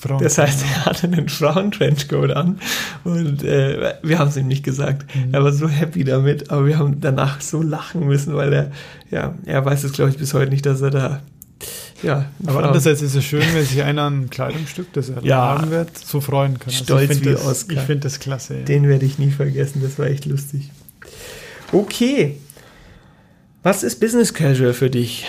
Frauen, 0.00 0.22
Das 0.22 0.38
heißt, 0.38 0.64
er 0.64 0.86
hatte 0.86 1.06
einen 1.06 1.28
Frauen-Trenchcoat 1.28 2.30
an 2.32 2.58
und 3.04 3.44
äh, 3.44 3.94
wir 4.02 4.18
haben 4.18 4.28
es 4.28 4.36
ihm 4.36 4.48
nicht 4.48 4.64
gesagt. 4.64 5.06
Mhm. 5.14 5.34
Er 5.34 5.44
war 5.44 5.52
so 5.52 5.68
happy 5.68 6.02
damit, 6.02 6.50
aber 6.50 6.66
wir 6.66 6.78
haben 6.78 7.00
danach 7.00 7.40
so 7.40 7.62
lachen 7.62 8.06
müssen, 8.06 8.34
weil 8.34 8.52
er, 8.52 8.72
ja, 9.10 9.34
er 9.44 9.64
weiß 9.64 9.84
es 9.84 9.92
glaube 9.92 10.10
ich 10.10 10.16
bis 10.16 10.34
heute 10.34 10.50
nicht, 10.50 10.66
dass 10.66 10.80
er 10.80 10.90
da, 10.90 11.20
ja, 12.02 12.30
Aber 12.42 12.52
Frauen- 12.52 12.64
andererseits 12.64 13.02
ist 13.02 13.14
es 13.14 13.24
schön, 13.24 13.42
wenn 13.54 13.64
sich 13.64 13.82
einer 13.82 14.08
ein 14.10 14.28
Kleidungsstück, 14.30 14.92
das 14.92 15.08
er 15.08 15.22
Ja. 15.24 15.36
haben 15.58 15.70
wird, 15.70 15.96
so 15.96 16.20
freuen 16.20 16.58
kann. 16.58 16.72
Stolz 16.72 17.04
ich 17.04 17.10
wie 17.10 17.14
finde 17.14 17.32
das, 17.32 17.46
Oscar. 17.46 17.74
ich 17.76 17.80
finde 17.82 18.00
das 18.00 18.18
klasse. 18.20 18.58
Ja. 18.58 18.64
Den 18.64 18.88
werde 18.88 19.04
ich 19.06 19.18
nie 19.18 19.30
vergessen, 19.30 19.80
das 19.82 19.98
war 19.98 20.06
echt 20.06 20.26
lustig. 20.26 20.70
Okay. 21.72 22.38
Was 23.62 23.82
ist 23.82 24.00
Business 24.00 24.34
Casual 24.34 24.72
für 24.74 24.90
dich? 24.90 25.24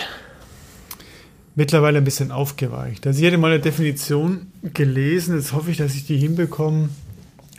Mittlerweile 1.56 1.98
ein 1.98 2.04
bisschen 2.04 2.32
aufgeweicht. 2.32 3.06
Also 3.06 3.20
ich 3.20 3.26
hatte 3.26 3.38
mal 3.38 3.52
eine 3.52 3.60
Definition 3.60 4.48
gelesen, 4.74 5.36
jetzt 5.36 5.52
hoffe 5.52 5.70
ich, 5.70 5.76
dass 5.76 5.94
ich 5.94 6.04
die 6.06 6.16
hinbekomme. 6.16 6.88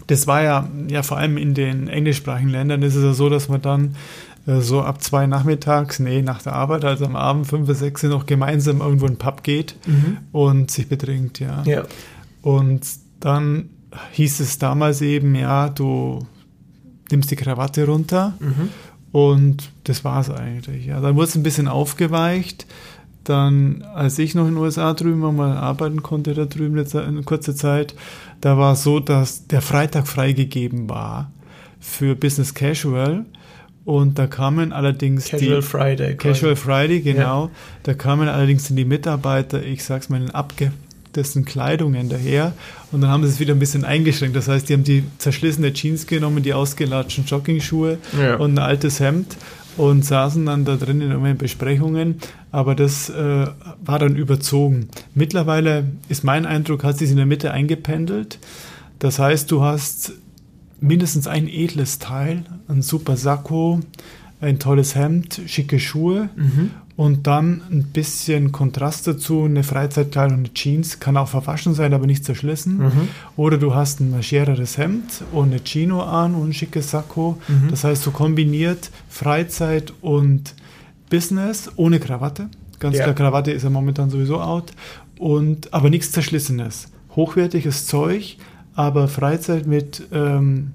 Das 0.07 0.27
war 0.27 0.43
ja, 0.43 0.69
ja 0.89 1.01
vor 1.01 1.17
allem 1.17 1.37
in 1.37 1.53
den 1.53 1.87
englischsprachigen 1.87 2.49
Ländern 2.51 2.81
ist 2.83 2.95
es 2.95 3.03
ja 3.03 3.13
so, 3.13 3.29
dass 3.29 3.47
man 3.47 3.61
dann 3.61 3.95
so 4.45 4.81
ab 4.81 5.01
zwei 5.01 5.25
nachmittags, 5.25 5.99
nee, 5.99 6.21
nach 6.21 6.41
der 6.43 6.53
Arbeit, 6.53 6.85
also 6.85 7.05
am 7.05 7.15
Abend 7.15 7.47
fünf 7.47 7.67
bis 7.67 7.79
sechs 7.79 8.03
noch 8.03 8.25
gemeinsam 8.25 8.79
irgendwo 8.81 9.05
in 9.07 9.13
den 9.13 9.17
Pub 9.17 9.41
geht 9.43 9.75
und 10.31 10.69
sich 10.71 10.87
betrinkt, 10.87 11.39
ja. 11.39 11.63
Ja. 11.65 11.83
Und 12.41 12.81
dann 13.19 13.69
hieß 14.11 14.39
es 14.41 14.57
damals 14.59 15.01
eben, 15.01 15.33
ja, 15.35 15.69
du 15.69 16.25
nimmst 17.11 17.31
die 17.31 17.35
Krawatte 17.35 17.85
runter 17.87 18.33
Mhm. 18.39 18.69
und 19.11 19.71
das 19.85 20.03
war 20.03 20.21
es 20.21 20.29
eigentlich. 20.29 20.85
Ja, 20.85 20.99
dann 21.01 21.15
wurde 21.15 21.27
es 21.29 21.35
ein 21.35 21.43
bisschen 21.43 21.67
aufgeweicht. 21.67 22.67
Dann, 23.23 23.81
als 23.95 24.19
ich 24.19 24.35
noch 24.35 24.43
in 24.47 24.53
den 24.53 24.57
USA 24.63 24.93
drüben 24.93 25.21
mal 25.35 25.57
arbeiten 25.57 26.03
konnte, 26.03 26.35
da 26.35 26.45
drüben 26.45 26.77
eine 26.77 27.23
kurze 27.23 27.55
Zeit, 27.55 27.95
da 28.41 28.57
war 28.59 28.73
es 28.73 28.83
so, 28.83 28.99
dass 28.99 29.47
der 29.47 29.61
Freitag 29.63 30.07
freigegeben 30.07 30.87
war 30.87 31.31
für 31.79 32.15
Business 32.15 32.53
Casual. 32.53 33.25
Und 33.85 34.17
da 34.17 34.25
kamen 34.27 34.73
allerdings 34.73 35.25
Casual 35.29 35.57
die 35.57 35.61
Friday. 35.61 36.15
quasi. 36.15 36.33
Casual 36.33 36.55
Friday, 36.55 37.01
genau. 37.01 37.51
Da 37.83 37.93
kamen 37.93 38.27
allerdings 38.27 38.67
die 38.67 38.83
Mitarbeiter, 38.85 39.61
ich 39.63 39.83
sag's 39.83 40.09
mal, 40.09 40.19
in 40.21 40.31
abgedessen 40.31 41.45
Kleidungen 41.45 42.09
daher. 42.09 42.53
Und 42.91 43.01
dann 43.01 43.11
haben 43.11 43.23
sie 43.23 43.29
es 43.29 43.39
wieder 43.39 43.53
ein 43.53 43.59
bisschen 43.59 43.85
eingeschränkt. 43.85 44.35
Das 44.35 44.47
heißt, 44.47 44.67
die 44.69 44.73
haben 44.73 44.83
die 44.83 45.03
zerschlissene 45.19 45.71
Jeans 45.73 46.07
genommen, 46.07 46.41
die 46.41 46.53
ausgelatschten 46.53 47.25
Joggingschuhe 47.25 47.99
Ja. 48.19 48.37
und 48.37 48.55
ein 48.55 48.59
altes 48.59 48.99
Hemd 48.99 49.37
und 49.77 50.03
saßen 50.03 50.45
dann 50.47 50.65
da 50.65 50.77
drin 50.77 51.01
in 51.01 51.09
irgendwelchen 51.09 51.37
Besprechungen. 51.37 52.15
Aber 52.51 52.73
das 52.73 53.09
äh, 53.09 53.45
war 53.83 53.99
dann 53.99 54.15
überzogen. 54.15 54.87
Mittlerweile 55.13 55.83
ist 56.09 56.23
mein 56.23 56.47
Eindruck, 56.47 56.83
hat 56.83 56.97
sich 56.97 57.11
in 57.11 57.17
der 57.17 57.25
Mitte 57.27 57.51
eingependelt. 57.51 58.39
Das 58.97 59.19
heißt, 59.19 59.51
du 59.51 59.61
hast 59.61 60.13
mindestens 60.87 61.27
ein 61.27 61.47
edles 61.47 61.99
Teil, 61.99 62.43
ein 62.67 62.81
super 62.81 63.17
Sakko, 63.17 63.79
ein 64.41 64.59
tolles 64.59 64.95
Hemd, 64.95 65.41
schicke 65.47 65.79
Schuhe 65.79 66.29
Mhm. 66.35 66.71
und 66.97 67.25
dann 67.27 67.61
ein 67.71 67.83
bisschen 67.85 68.51
Kontrast 68.51 69.07
dazu, 69.07 69.43
eine 69.43 69.63
Freizeitkleidung, 69.63 70.39
eine 70.39 70.53
Jeans, 70.53 70.99
kann 70.99 71.17
auch 71.17 71.27
verwaschen 71.29 71.73
sein, 71.73 71.93
aber 71.93 72.05
nicht 72.05 72.23
zerschlissen. 72.25 72.77
Mhm. 72.77 73.07
Oder 73.37 73.57
du 73.57 73.73
hast 73.73 73.99
ein 74.01 74.11
marschiereres 74.11 74.77
Hemd 74.77 75.23
und 75.31 75.47
eine 75.51 75.61
Chino 75.63 76.01
an 76.01 76.35
und 76.35 76.49
ein 76.49 76.53
schickes 76.53 76.91
Sakko. 76.91 77.37
Mhm. 77.47 77.69
Das 77.69 77.83
heißt, 77.83 78.03
so 78.03 78.11
kombiniert 78.11 78.91
Freizeit 79.09 79.93
und 80.01 80.53
Business 81.09 81.71
ohne 81.75 81.99
Krawatte. 81.99 82.49
Ganz 82.79 82.97
Ja. 82.97 83.03
klar, 83.03 83.15
Krawatte 83.15 83.51
ist 83.51 83.63
ja 83.63 83.69
momentan 83.69 84.09
sowieso 84.09 84.41
out. 84.41 84.71
Und, 85.17 85.73
aber 85.73 85.89
nichts 85.89 86.11
Zerschlissenes. 86.11 86.87
Hochwertiges 87.15 87.87
Zeug, 87.87 88.37
aber 88.75 89.07
Freizeit 89.07 89.65
mit 89.67 90.03
ähm, 90.11 90.73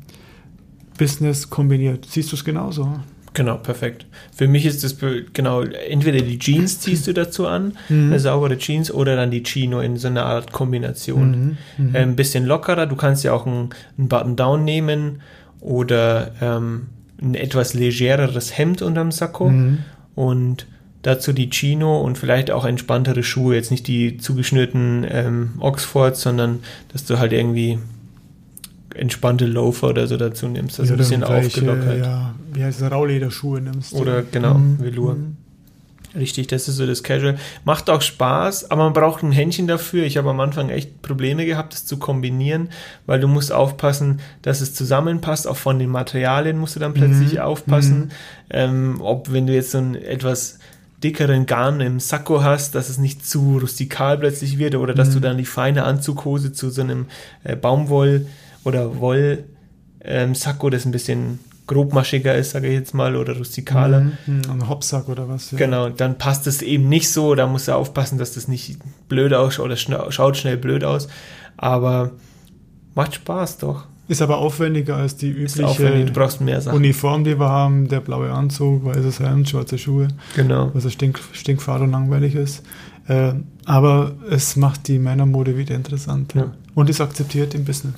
Business 0.98 1.48
kombiniert. 1.50 2.06
Siehst 2.08 2.32
du 2.32 2.36
es 2.36 2.44
genauso? 2.44 2.98
Genau, 3.32 3.56
perfekt. 3.58 4.06
Für 4.34 4.48
mich 4.48 4.66
ist 4.66 4.82
das 4.82 4.96
genau, 5.32 5.62
entweder 5.62 6.20
die 6.20 6.38
Jeans 6.38 6.80
ziehst 6.80 7.06
du 7.06 7.12
dazu 7.14 7.46
an, 7.46 7.74
Mhm. 7.88 8.08
eine 8.08 8.18
saubere 8.20 8.58
Jeans, 8.58 8.92
oder 8.92 9.14
dann 9.16 9.30
die 9.30 9.42
Chino 9.44 9.80
in 9.80 9.96
so 9.96 10.08
einer 10.08 10.24
Art 10.26 10.50
Kombination. 10.52 11.56
Mhm. 11.78 11.94
Äh, 11.94 11.98
ein 12.00 12.16
bisschen 12.16 12.44
lockerer, 12.44 12.86
du 12.86 12.96
kannst 12.96 13.22
ja 13.24 13.32
auch 13.32 13.46
ein, 13.46 13.70
ein 13.98 14.08
Button-Down 14.08 14.64
nehmen 14.64 15.20
oder 15.60 16.32
ähm, 16.40 16.88
ein 17.22 17.34
etwas 17.34 17.74
legereres 17.74 18.58
Hemd 18.58 18.82
unterm 18.82 19.12
Sakko 19.12 19.48
Mhm. 19.50 19.78
und 20.16 20.66
dazu 21.02 21.32
die 21.32 21.48
Chino 21.50 22.00
und 22.00 22.18
vielleicht 22.18 22.50
auch 22.50 22.64
entspanntere 22.64 23.22
Schuhe, 23.22 23.54
jetzt 23.54 23.70
nicht 23.70 23.86
die 23.86 24.18
zugeschnürten 24.18 25.06
ähm, 25.08 25.50
Oxfords, 25.60 26.20
sondern 26.22 26.60
dass 26.92 27.04
du 27.04 27.18
halt 27.18 27.32
irgendwie 27.32 27.78
entspannte 28.94 29.46
Loafer 29.46 29.88
oder 29.90 30.06
so 30.06 30.16
dazu 30.16 30.48
nimmst, 30.48 30.78
das 30.78 30.88
Ja, 30.88 30.94
ein 30.94 30.98
bisschen 30.98 31.24
aufgelockert. 31.24 31.98
Ja, 32.04 32.34
wie 32.52 32.64
heißt 32.64 32.82
es, 32.82 32.90
Raulederschuhe 32.90 33.60
nimmst. 33.60 33.94
Oder 33.94 34.16
ja. 34.20 34.24
genau, 34.30 34.54
Mhm. 34.54 34.80
Velour. 34.80 35.14
Mhm. 35.14 35.36
Richtig, 36.16 36.48
das 36.48 36.66
ist 36.66 36.74
so 36.74 36.86
das 36.88 37.04
Casual. 37.04 37.38
Macht 37.64 37.88
auch 37.88 38.02
Spaß, 38.02 38.72
aber 38.72 38.82
man 38.82 38.92
braucht 38.92 39.22
ein 39.22 39.30
Händchen 39.30 39.68
dafür. 39.68 40.02
Ich 40.04 40.16
habe 40.16 40.28
am 40.30 40.40
Anfang 40.40 40.68
echt 40.68 41.02
Probleme 41.02 41.46
gehabt, 41.46 41.72
das 41.72 41.86
zu 41.86 41.98
kombinieren, 41.98 42.70
weil 43.06 43.20
du 43.20 43.28
musst 43.28 43.52
aufpassen, 43.52 44.18
dass 44.42 44.60
es 44.60 44.74
zusammenpasst. 44.74 45.46
Auch 45.46 45.56
von 45.56 45.78
den 45.78 45.88
Materialien 45.88 46.58
musst 46.58 46.74
du 46.74 46.80
dann 46.80 46.94
plötzlich 46.94 47.34
Mhm. 47.34 47.38
aufpassen. 47.38 48.10
Ähm, 48.50 48.96
ob 49.00 49.32
wenn 49.32 49.46
du 49.46 49.54
jetzt 49.54 49.70
so 49.70 49.78
einen 49.78 49.94
etwas 49.94 50.58
dickeren 51.02 51.46
Garn 51.46 51.80
im 51.80 51.98
Sakko 52.00 52.42
hast, 52.42 52.74
dass 52.74 52.88
es 52.88 52.98
nicht 52.98 53.24
zu 53.26 53.58
rustikal 53.58 54.18
plötzlich 54.18 54.58
wird 54.58 54.74
oder 54.74 54.94
dass 54.94 55.08
Mhm. 55.10 55.12
du 55.14 55.20
dann 55.20 55.38
die 55.38 55.44
feine 55.46 55.84
Anzughose 55.84 56.52
zu 56.52 56.70
so 56.70 56.82
einem 56.82 57.06
äh, 57.44 57.56
Baumwoll- 57.56 58.26
oder 58.64 58.98
Woll 59.00 59.44
ähm, 60.02 60.34
Sakko, 60.34 60.70
das 60.70 60.84
ein 60.86 60.92
bisschen 60.92 61.38
grobmaschiger 61.66 62.34
ist, 62.34 62.50
sage 62.50 62.66
ich 62.68 62.74
jetzt 62.74 62.94
mal, 62.94 63.14
oder 63.16 63.36
rustikaler. 63.36 64.00
Mhm. 64.00 64.12
Mhm. 64.26 64.50
Ein 64.50 64.68
Hopsack 64.68 65.08
oder 65.08 65.28
was? 65.28 65.52
Ja. 65.52 65.58
Genau, 65.58 65.88
dann 65.88 66.18
passt 66.18 66.46
es 66.46 66.62
eben 66.62 66.88
nicht 66.88 67.08
so. 67.10 67.34
Da 67.34 67.46
musst 67.46 67.68
du 67.68 67.72
aufpassen, 67.72 68.18
dass 68.18 68.34
das 68.34 68.48
nicht 68.48 68.78
blöd 69.08 69.32
ausschaut 69.32 69.66
oder 69.66 69.76
schna- 69.76 70.10
schaut 70.10 70.36
schnell 70.36 70.56
blöd 70.56 70.82
aus. 70.84 71.08
Aber 71.56 72.10
macht 72.94 73.14
Spaß 73.14 73.58
doch. 73.58 73.86
Ist 74.10 74.22
aber 74.22 74.38
aufwendiger 74.38 74.96
als 74.96 75.16
die 75.16 75.28
übliche. 75.30 75.62
Uniform, 76.72 77.22
die 77.24 77.38
wir 77.38 77.48
haben. 77.48 77.86
Der 77.88 78.00
blaue 78.00 78.32
Anzug, 78.32 78.84
weißes 78.84 79.20
Hemd, 79.20 79.48
schwarze 79.48 79.78
Schuhe, 79.78 80.08
Genau. 80.34 80.70
was 80.74 80.92
stink, 80.92 81.20
stinkfad 81.32 81.80
und 81.80 81.92
langweilig 81.92 82.34
ist. 82.34 82.62
Äh, 83.06 83.34
aber 83.66 84.12
es 84.28 84.56
macht 84.56 84.88
die 84.88 84.98
Männermode 84.98 85.56
wieder 85.56 85.76
interessant. 85.76 86.34
Ja. 86.34 86.52
Und 86.74 86.90
ist 86.90 87.00
akzeptiert 87.00 87.54
im 87.54 87.64
Business. 87.64 87.94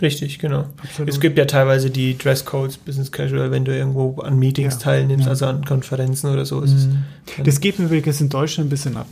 Richtig, 0.00 0.38
genau. 0.38 0.64
Absolut. 0.82 1.10
Es 1.10 1.20
gibt 1.20 1.36
ja 1.36 1.44
teilweise 1.44 1.90
die 1.90 2.16
Dresscodes, 2.16 2.78
Business 2.78 3.12
Casual, 3.12 3.50
wenn 3.50 3.66
du 3.66 3.76
irgendwo 3.76 4.18
an 4.22 4.38
Meetings 4.38 4.74
Ja, 4.76 4.80
teilnimmst, 4.80 5.26
ja. 5.26 5.30
also 5.30 5.44
an 5.44 5.62
Konferenzen 5.66 6.30
oder 6.30 6.46
so. 6.46 6.62
Es 6.64 6.70
Mhm. 6.86 6.98
dann- 7.36 7.44
Das 7.44 7.60
geht 7.60 7.78
mir 7.78 7.84
übrigens 7.84 8.18
in 8.22 8.30
Deutschland 8.30 8.68
ein 8.68 8.70
bisschen 8.70 8.96
ab. 8.96 9.08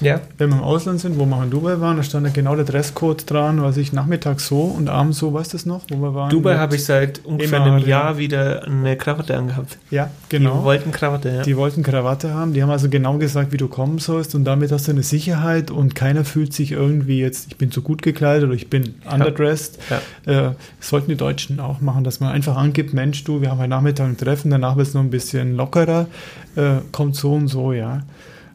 Ja, 0.00 0.20
Wenn 0.36 0.50
wir 0.50 0.56
im 0.56 0.62
Ausland 0.62 1.00
sind, 1.00 1.18
wo 1.18 1.26
wir 1.26 1.36
auch 1.36 1.42
in 1.44 1.50
Dubai 1.50 1.80
waren, 1.80 1.96
da 1.96 2.02
stand 2.02 2.26
da 2.26 2.30
genau 2.30 2.56
der 2.56 2.64
Dresscode 2.64 3.30
dran, 3.30 3.62
was 3.62 3.76
ich 3.76 3.92
nachmittags 3.92 4.48
so 4.48 4.62
und 4.62 4.88
abends 4.88 5.18
so, 5.18 5.32
weißt 5.32 5.52
du 5.52 5.56
das 5.56 5.66
noch, 5.66 5.82
wo 5.90 5.96
wir 5.96 6.14
waren? 6.14 6.30
Dubai 6.30 6.56
habe 6.56 6.76
ich 6.76 6.84
seit 6.84 7.24
ungefähr 7.24 7.62
einem 7.62 7.78
ja. 7.78 7.86
Jahr 7.86 8.18
wieder 8.18 8.64
eine 8.64 8.96
Krawatte 8.96 9.36
angehabt. 9.36 9.78
Ja, 9.90 10.10
Die 10.30 10.38
genau. 10.38 10.64
wollten 10.64 10.90
Krawatte, 10.90 11.30
ja. 11.30 11.42
Die 11.42 11.56
wollten 11.56 11.82
Krawatte 11.82 12.34
haben, 12.34 12.52
die 12.52 12.62
haben 12.62 12.70
also 12.70 12.88
genau 12.88 13.18
gesagt, 13.18 13.52
wie 13.52 13.56
du 13.56 13.68
kommen 13.68 13.98
sollst 13.98 14.34
und 14.34 14.44
damit 14.44 14.72
hast 14.72 14.88
du 14.88 14.92
eine 14.92 15.02
Sicherheit 15.02 15.70
und 15.70 15.94
keiner 15.94 16.24
fühlt 16.24 16.52
sich 16.52 16.72
irgendwie 16.72 17.20
jetzt, 17.20 17.48
ich 17.48 17.56
bin 17.56 17.70
zu 17.70 17.82
gut 17.82 18.02
gekleidet 18.02 18.44
oder 18.44 18.54
ich 18.54 18.68
bin 18.68 18.94
underdressed. 19.10 19.78
Ja. 19.90 20.48
Äh, 20.48 20.54
das 20.78 20.88
sollten 20.88 21.10
die 21.10 21.16
Deutschen 21.16 21.60
auch 21.60 21.80
machen, 21.80 22.02
dass 22.02 22.18
man 22.18 22.32
einfach 22.32 22.56
angibt, 22.56 22.92
Mensch, 22.92 23.22
du, 23.24 23.40
wir 23.40 23.50
haben 23.50 23.58
heute 23.58 23.68
Nachmittag 23.68 24.06
ein 24.06 24.16
Treffen, 24.16 24.50
danach 24.50 24.76
wird 24.76 24.88
es 24.88 24.94
noch 24.94 25.02
ein 25.02 25.10
bisschen 25.10 25.56
lockerer, 25.56 26.06
äh, 26.56 26.76
kommt 26.90 27.14
so 27.14 27.34
und 27.34 27.48
so, 27.48 27.72
ja. 27.72 28.02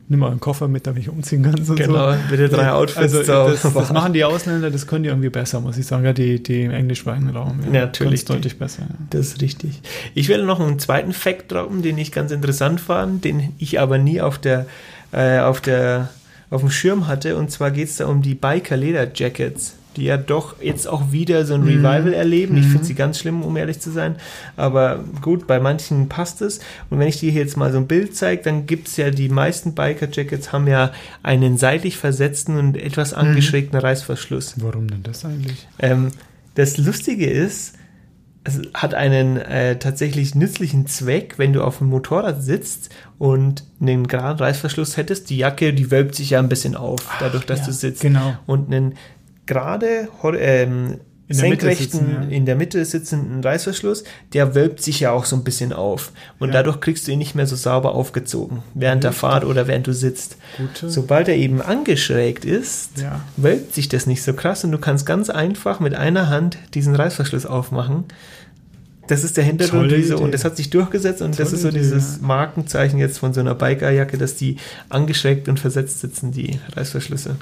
Nimm 0.09 0.19
mal 0.19 0.31
einen 0.31 0.39
Koffer 0.39 0.67
mit, 0.67 0.87
damit 0.87 1.03
ich 1.03 1.09
umziehen 1.09 1.43
kann. 1.43 1.55
Und 1.55 1.75
genau, 1.75 2.13
so. 2.13 2.17
bitte 2.29 2.49
drei 2.49 2.71
Outfits. 2.71 3.13
Also 3.15 3.23
das, 3.23 3.61
das, 3.73 3.91
machen 3.91 4.13
die 4.13 4.23
Ausländer, 4.23 4.71
das 4.71 4.87
können 4.87 5.03
die 5.03 5.09
irgendwie 5.09 5.29
besser, 5.29 5.59
muss 5.59 5.77
ich 5.77 5.85
sagen. 5.85 6.05
Ja, 6.05 6.13
die, 6.13 6.41
die 6.41 6.63
im 6.63 6.71
englischsprachigen 6.71 7.29
Raum. 7.29 7.59
Ja, 7.65 7.81
natürlich. 7.81 8.23
deutlich 8.25 8.57
besser. 8.57 8.83
Ja. 8.83 8.95
Das 9.09 9.27
ist 9.27 9.41
richtig. 9.41 9.81
Ich 10.13 10.29
werde 10.29 10.45
noch 10.45 10.59
einen 10.59 10.79
zweiten 10.79 11.13
Fact 11.13 11.51
droppen, 11.51 11.81
den 11.81 11.97
ich 11.97 12.11
ganz 12.11 12.31
interessant 12.31 12.79
fand, 12.79 13.25
den 13.25 13.53
ich 13.57 13.79
aber 13.79 13.97
nie 13.97 14.21
auf 14.21 14.37
der, 14.37 14.65
äh, 15.11 15.39
auf 15.39 15.59
der, 15.61 16.09
auf 16.49 16.61
dem 16.61 16.71
Schirm 16.71 17.07
hatte. 17.07 17.35
Und 17.35 17.51
zwar 17.51 17.71
geht 17.71 17.89
es 17.89 17.97
da 17.97 18.07
um 18.07 18.21
die 18.21 18.35
Biker 18.35 18.77
Leder 18.77 19.07
Jackets 19.13 19.75
die 19.97 20.05
ja 20.05 20.17
doch 20.17 20.61
jetzt 20.61 20.87
auch 20.87 21.11
wieder 21.11 21.45
so 21.45 21.55
ein 21.55 21.61
mhm. 21.61 21.85
Revival 21.85 22.13
erleben. 22.13 22.55
Ich 22.55 22.65
finde 22.65 22.79
mhm. 22.79 22.83
sie 22.83 22.93
ganz 22.93 23.19
schlimm, 23.19 23.43
um 23.43 23.57
ehrlich 23.57 23.79
zu 23.79 23.91
sein. 23.91 24.15
Aber 24.55 25.03
gut, 25.21 25.47
bei 25.47 25.59
manchen 25.59 26.07
passt 26.07 26.41
es. 26.41 26.59
Und 26.89 26.99
wenn 26.99 27.07
ich 27.07 27.19
dir 27.19 27.31
jetzt 27.31 27.57
mal 27.57 27.71
so 27.71 27.79
ein 27.79 27.87
Bild 27.87 28.15
zeige, 28.15 28.43
dann 28.43 28.65
gibt 28.65 28.87
es 28.87 28.97
ja 28.97 29.09
die 29.09 29.29
meisten 29.29 29.73
Biker-Jackets 29.73 30.53
haben 30.53 30.67
ja 30.67 30.91
einen 31.23 31.57
seitlich 31.57 31.97
versetzten 31.97 32.57
und 32.57 32.77
etwas 32.77 33.11
mhm. 33.11 33.17
angeschrägten 33.17 33.77
mhm. 33.77 33.85
Reißverschluss. 33.85 34.55
Warum 34.57 34.87
denn 34.87 35.03
das 35.03 35.25
eigentlich? 35.25 35.67
Ähm, 35.79 36.11
das 36.55 36.77
Lustige 36.77 37.29
ist, 37.29 37.73
es 38.47 38.61
hat 38.73 38.93
einen 38.93 39.37
äh, 39.37 39.77
tatsächlich 39.77 40.33
nützlichen 40.33 40.87
Zweck, 40.87 41.33
wenn 41.37 41.51
du 41.51 41.63
auf 41.63 41.79
dem 41.79 41.87
Motorrad 41.87 42.41
sitzt 42.41 42.89
und 43.17 43.65
einen 43.81 44.07
geraden 44.07 44.39
Reißverschluss 44.39 44.95
hättest. 44.95 45.29
Die 45.29 45.37
Jacke, 45.37 45.73
die 45.73 45.91
wölbt 45.91 46.15
sich 46.15 46.29
ja 46.29 46.39
ein 46.39 46.47
bisschen 46.47 46.75
auf, 46.75 47.01
dadurch, 47.19 47.45
dass 47.45 47.59
ja, 47.59 47.65
du 47.65 47.73
sitzt. 47.73 48.01
Genau. 48.01 48.37
Und 48.45 48.73
einen 48.73 48.95
gerade 49.47 50.09
ähm, 50.39 50.99
in 51.27 51.35
senkrechten, 51.35 51.99
sitzen, 51.99 52.17
ja. 52.29 52.35
in 52.35 52.45
der 52.45 52.55
Mitte 52.55 52.83
sitzenden 52.85 53.43
Reißverschluss, 53.43 54.05
der 54.33 54.55
wölbt 54.55 54.81
sich 54.81 55.01
ja 55.01 55.11
auch 55.11 55.25
so 55.25 55.35
ein 55.35 55.43
bisschen 55.43 55.73
auf. 55.73 56.11
Und 56.39 56.49
ja. 56.49 56.53
dadurch 56.53 56.79
kriegst 56.79 57.07
du 57.07 57.11
ihn 57.11 57.19
nicht 57.19 57.35
mehr 57.35 57.47
so 57.47 57.57
sauber 57.57 57.95
aufgezogen, 57.95 58.63
während 58.73 59.01
Gut. 59.01 59.03
der 59.03 59.11
Fahrt 59.11 59.43
oder 59.43 59.67
während 59.67 59.87
du 59.87 59.93
sitzt. 59.93 60.37
Gute. 60.55 60.89
Sobald 60.89 61.27
er 61.27 61.35
eben 61.35 61.61
angeschrägt 61.61 62.45
ist, 62.45 63.01
ja. 63.01 63.21
wölbt 63.35 63.75
sich 63.75 63.89
das 63.89 64.05
nicht 64.05 64.23
so 64.23 64.33
krass 64.33 64.63
und 64.63 64.71
du 64.71 64.77
kannst 64.77 65.05
ganz 65.05 65.29
einfach 65.29 65.81
mit 65.81 65.95
einer 65.95 66.29
Hand 66.29 66.57
diesen 66.73 66.95
Reißverschluss 66.95 67.45
aufmachen. 67.45 68.05
Das 69.07 69.23
ist 69.23 69.37
der 69.37 69.43
Hintergrund 69.43 69.91
diese, 69.91 70.17
und 70.17 70.33
das 70.33 70.43
hat 70.43 70.57
sich 70.57 70.69
durchgesetzt 70.69 71.21
und 71.21 71.35
Tolle 71.35 71.45
das 71.45 71.53
ist 71.53 71.61
so 71.61 71.71
dieses 71.71 72.19
Markenzeichen 72.19 72.99
jetzt 72.99 73.19
von 73.19 73.33
so 73.33 73.39
einer 73.39 73.55
Bikerjacke, 73.55 74.17
dass 74.17 74.35
die 74.35 74.57
angeschrägt 74.89 75.47
und 75.47 75.59
versetzt 75.59 76.01
sitzen, 76.01 76.31
die 76.31 76.59
Reißverschlüsse. 76.75 77.37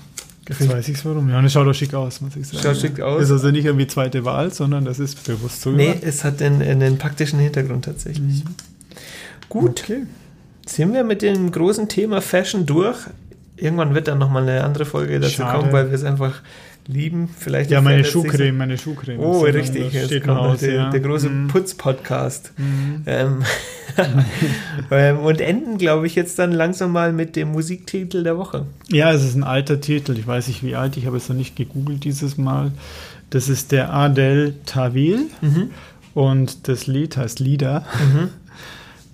Jetzt 0.48 0.70
weiß 0.70 0.88
ich 0.90 1.04
warum. 1.06 1.30
Ja, 1.30 1.40
und 1.40 1.46
es 1.46 1.54
schaut 1.54 1.68
auch 1.68 1.74
schick 1.74 1.94
aus, 1.94 2.22
muss 2.22 2.36
ich 2.36 2.48
sagen. 2.48 2.62
Schaut 2.62 2.78
schick 2.78 3.02
aus. 3.02 3.24
Ist 3.24 3.32
also 3.32 3.50
nicht 3.50 3.66
irgendwie 3.66 3.88
zweite 3.88 4.26
Wahl, 4.26 4.54
sondern 4.54 4.86
das 4.86 5.00
ist 5.00 5.26
bewusst 5.26 5.62
so. 5.62 5.72
Nee, 5.72 5.96
es 6.02 6.24
hat 6.24 6.42
einen, 6.42 6.62
einen 6.62 6.98
praktischen 6.98 7.40
Hintergrund 7.40 7.86
tatsächlich. 7.86 8.44
Mhm. 8.44 8.56
Gut. 9.50 9.84
Okay. 9.84 10.04
Sind 10.68 10.94
wir 10.94 11.04
mit 11.04 11.22
dem 11.22 11.52
großen 11.52 11.90
Thema 11.90 12.22
Fashion 12.22 12.66
durch? 12.66 12.98
Irgendwann 13.58 13.96
wird 13.96 14.08
dann 14.08 14.18
nochmal 14.18 14.44
eine 14.44 14.64
andere 14.64 14.86
Folge 14.86 15.20
dazu 15.20 15.36
Schade. 15.36 15.60
kommen, 15.60 15.74
weil 15.74 15.90
wir 15.90 15.96
es 15.96 16.04
einfach 16.04 16.42
lieben. 16.88 17.30
Vielleicht 17.38 17.72
ja, 17.72 17.82
meine 17.82 18.06
Schuhcreme, 18.06 18.58
meine 18.58 18.78
Schuhcreme. 18.78 19.20
Oh, 19.20 19.42
richtig. 19.42 19.94
Jetzt 19.94 20.08
steht 20.08 20.24
kommt 20.24 20.40
aus, 20.40 20.60
der, 20.60 20.74
ja. 20.74 20.90
der, 20.90 21.00
große 21.00 21.30
mhm. 21.30 21.48
Putz-Podcast. 21.48 22.52
Ähm, 23.06 23.44
ähm, 24.92 25.20
und 25.20 25.42
enden, 25.42 25.78
glaube 25.78 26.08
ich, 26.08 26.16
jetzt 26.16 26.38
dann 26.40 26.52
langsam 26.52 26.92
mal 26.92 27.14
mit 27.14 27.36
dem 27.36 27.52
Musiktitel 27.52 28.24
der 28.24 28.38
Woche. 28.38 28.66
Ja, 28.90 29.12
es 29.12 29.24
ist 29.24 29.36
ein 29.36 29.44
alter 29.44 29.82
Titel. 29.82 30.18
Ich 30.18 30.28
weiß 30.28 30.48
nicht, 30.48 30.64
wie 30.64 30.76
alt. 30.76 30.98
Ich 30.98 31.06
habe 31.06 31.18
es 31.18 31.30
noch 31.30 31.36
nicht 31.36 31.56
gegoogelt 31.56 32.04
dieses 32.04 32.38
Mal. 32.38 32.72
Das 33.30 33.50
ist 33.50 33.72
der 33.72 33.94
Adel 33.94 34.56
Tawil. 34.66 35.28
Mhm. 35.42 35.72
Und 36.14 36.68
das 36.68 36.88
Lied 36.88 37.18
heißt 37.18 37.40
Lieder. 37.40 37.86
Mhm. 38.00 38.30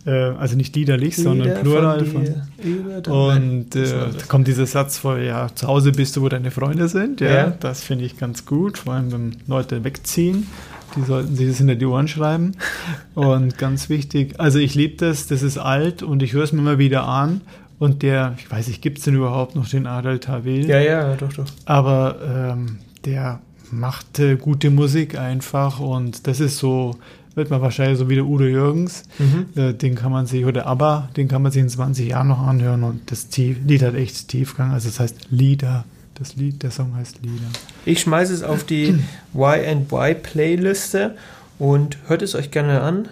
Äh, 0.05 0.11
also 0.11 0.55
nicht 0.55 0.75
liederlich, 0.75 1.17
Lieder 1.17 1.29
sondern 1.29 1.61
Plural. 1.61 2.05
Von 2.05 2.25
von, 2.25 3.13
und 3.13 3.75
äh, 3.75 3.83
da 3.85 4.25
kommt 4.27 4.47
dieser 4.47 4.65
Satz 4.65 4.97
vor, 4.97 5.17
ja, 5.19 5.49
zu 5.53 5.67
Hause 5.67 5.91
bist 5.91 6.15
du, 6.15 6.21
wo 6.21 6.29
deine 6.29 6.51
Freunde 6.51 6.87
sind. 6.87 7.21
Ja, 7.21 7.29
ja. 7.29 7.53
das 7.59 7.83
finde 7.83 8.05
ich 8.05 8.17
ganz 8.17 8.45
gut, 8.45 8.79
vor 8.79 8.93
allem 8.93 9.11
wenn 9.11 9.35
Leute 9.47 9.83
wegziehen. 9.83 10.47
Die 10.95 11.03
sollten 11.03 11.35
sich 11.35 11.47
das 11.47 11.57
hinter 11.57 11.75
die 11.75 11.85
Ohren 11.85 12.07
schreiben. 12.07 12.53
Und 13.15 13.57
ganz 13.57 13.89
wichtig, 13.89 14.39
also 14.39 14.59
ich 14.59 14.75
liebe 14.75 14.97
das, 14.97 15.27
das 15.27 15.41
ist 15.41 15.57
alt 15.57 16.03
und 16.03 16.21
ich 16.21 16.33
höre 16.33 16.43
es 16.43 16.51
mir 16.51 16.59
immer 16.59 16.79
wieder 16.79 17.07
an. 17.07 17.41
Und 17.79 18.03
der, 18.03 18.35
ich 18.37 18.51
weiß 18.51 18.67
nicht, 18.67 18.81
gibt 18.81 18.99
es 18.99 19.05
denn 19.05 19.15
überhaupt 19.15 19.55
noch 19.55 19.67
den 19.67 19.87
Adel 19.87 20.19
Tawil? 20.19 20.67
Ja, 20.67 20.79
ja, 20.79 21.15
doch, 21.15 21.33
doch. 21.33 21.45
Aber 21.65 22.17
ähm, 22.23 22.77
der 23.05 23.41
macht 23.71 24.19
äh, 24.19 24.35
gute 24.35 24.69
Musik 24.69 25.17
einfach 25.17 25.79
und 25.79 26.27
das 26.27 26.39
ist 26.39 26.57
so 26.57 26.97
wird 27.35 27.49
man 27.49 27.61
wahrscheinlich 27.61 27.97
so 27.97 28.09
wie 28.09 28.15
der 28.15 28.25
Udo 28.25 28.45
Jürgens, 28.45 29.03
mhm. 29.19 29.45
äh, 29.55 29.73
den 29.73 29.95
kann 29.95 30.11
man 30.11 30.25
sich, 30.25 30.45
oder 30.45 30.65
ABBA, 30.67 31.09
den 31.15 31.27
kann 31.27 31.41
man 31.41 31.51
sich 31.51 31.61
in 31.61 31.69
20 31.69 32.09
Jahren 32.09 32.27
noch 32.27 32.39
anhören 32.39 32.83
und 32.83 33.11
das 33.11 33.29
Tief, 33.29 33.57
Lied 33.65 33.83
hat 33.83 33.95
echt 33.95 34.27
Tiefgang, 34.27 34.71
also 34.71 34.89
das 34.89 34.99
heißt 34.99 35.27
Lieder, 35.29 35.85
das 36.15 36.35
Lied, 36.35 36.61
der 36.63 36.71
Song 36.71 36.95
heißt 36.95 37.19
Lieder. 37.21 37.47
Ich 37.85 38.01
schmeiße 38.01 38.33
es 38.33 38.43
auf 38.43 38.63
die 38.63 38.99
Y&Y 39.33 40.15
Playliste 40.21 41.15
und 41.57 41.97
hört 42.07 42.21
es 42.21 42.35
euch 42.35 42.51
gerne 42.51 42.81
an. 42.81 43.07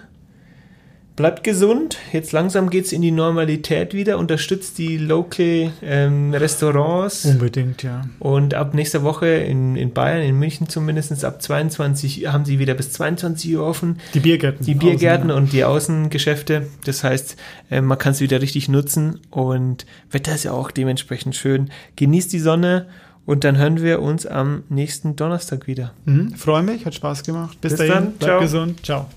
Bleibt 1.19 1.43
gesund. 1.43 1.97
Jetzt 2.13 2.31
langsam 2.31 2.69
geht 2.69 2.85
es 2.85 2.93
in 2.93 3.01
die 3.01 3.11
Normalität 3.11 3.93
wieder. 3.93 4.17
Unterstützt 4.17 4.77
die 4.77 4.97
Local 4.97 5.69
ähm, 5.81 6.33
Restaurants. 6.33 7.25
Unbedingt, 7.25 7.83
ja. 7.83 8.05
Und 8.19 8.53
ab 8.53 8.73
nächster 8.73 9.03
Woche 9.03 9.27
in, 9.27 9.75
in 9.75 9.91
Bayern, 9.91 10.21
in 10.21 10.39
München 10.39 10.69
zumindest, 10.69 11.25
ab 11.25 11.41
22 11.41 12.27
haben 12.27 12.45
sie 12.45 12.57
wieder 12.57 12.73
bis 12.73 12.93
22 12.93 13.57
Uhr 13.57 13.65
offen. 13.65 13.97
Die 14.13 14.21
Biergärten. 14.21 14.65
Die 14.65 14.75
Biergärten 14.75 15.29
Außen, 15.29 15.43
und 15.43 15.51
die 15.51 15.65
Außengeschäfte. 15.65 16.67
Das 16.85 17.03
heißt, 17.03 17.35
äh, 17.69 17.81
man 17.81 17.97
kann 17.97 18.13
es 18.13 18.21
wieder 18.21 18.41
richtig 18.41 18.69
nutzen. 18.69 19.19
Und 19.29 19.85
Wetter 20.11 20.33
ist 20.33 20.45
ja 20.45 20.53
auch 20.53 20.71
dementsprechend 20.71 21.35
schön. 21.35 21.69
Genießt 21.97 22.31
die 22.31 22.39
Sonne. 22.39 22.85
Und 23.25 23.43
dann 23.43 23.57
hören 23.57 23.81
wir 23.81 24.01
uns 24.01 24.25
am 24.25 24.63
nächsten 24.69 25.17
Donnerstag 25.17 25.67
wieder. 25.67 25.91
Mhm, 26.05 26.33
Freue 26.35 26.63
mich, 26.63 26.85
hat 26.85 26.95
Spaß 26.95 27.23
gemacht. 27.23 27.59
Bis, 27.59 27.73
Bis 27.73 27.79
dahin, 27.79 27.93
dann. 27.93 28.13
Bleib 28.13 28.29
Ciao. 28.29 28.39
gesund. 28.39 28.85
Ciao. 28.85 29.07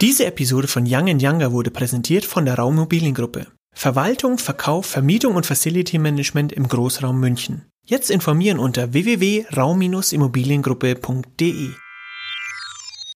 Diese 0.00 0.24
Episode 0.24 0.66
von 0.66 0.84
Young 0.86 1.20
Younger 1.20 1.52
wurde 1.52 1.70
präsentiert 1.70 2.24
von 2.24 2.46
der 2.46 2.54
Raummobiliengruppe. 2.54 3.48
Verwaltung, 3.74 4.38
Verkauf, 4.38 4.86
Vermietung 4.86 5.36
und 5.36 5.44
Facility 5.44 5.98
Management 5.98 6.52
im 6.52 6.68
Großraum 6.68 7.20
München. 7.20 7.66
Jetzt 7.84 8.10
informieren 8.10 8.58
unter 8.58 8.94
www.raum-immobiliengruppe.de. 8.94 11.68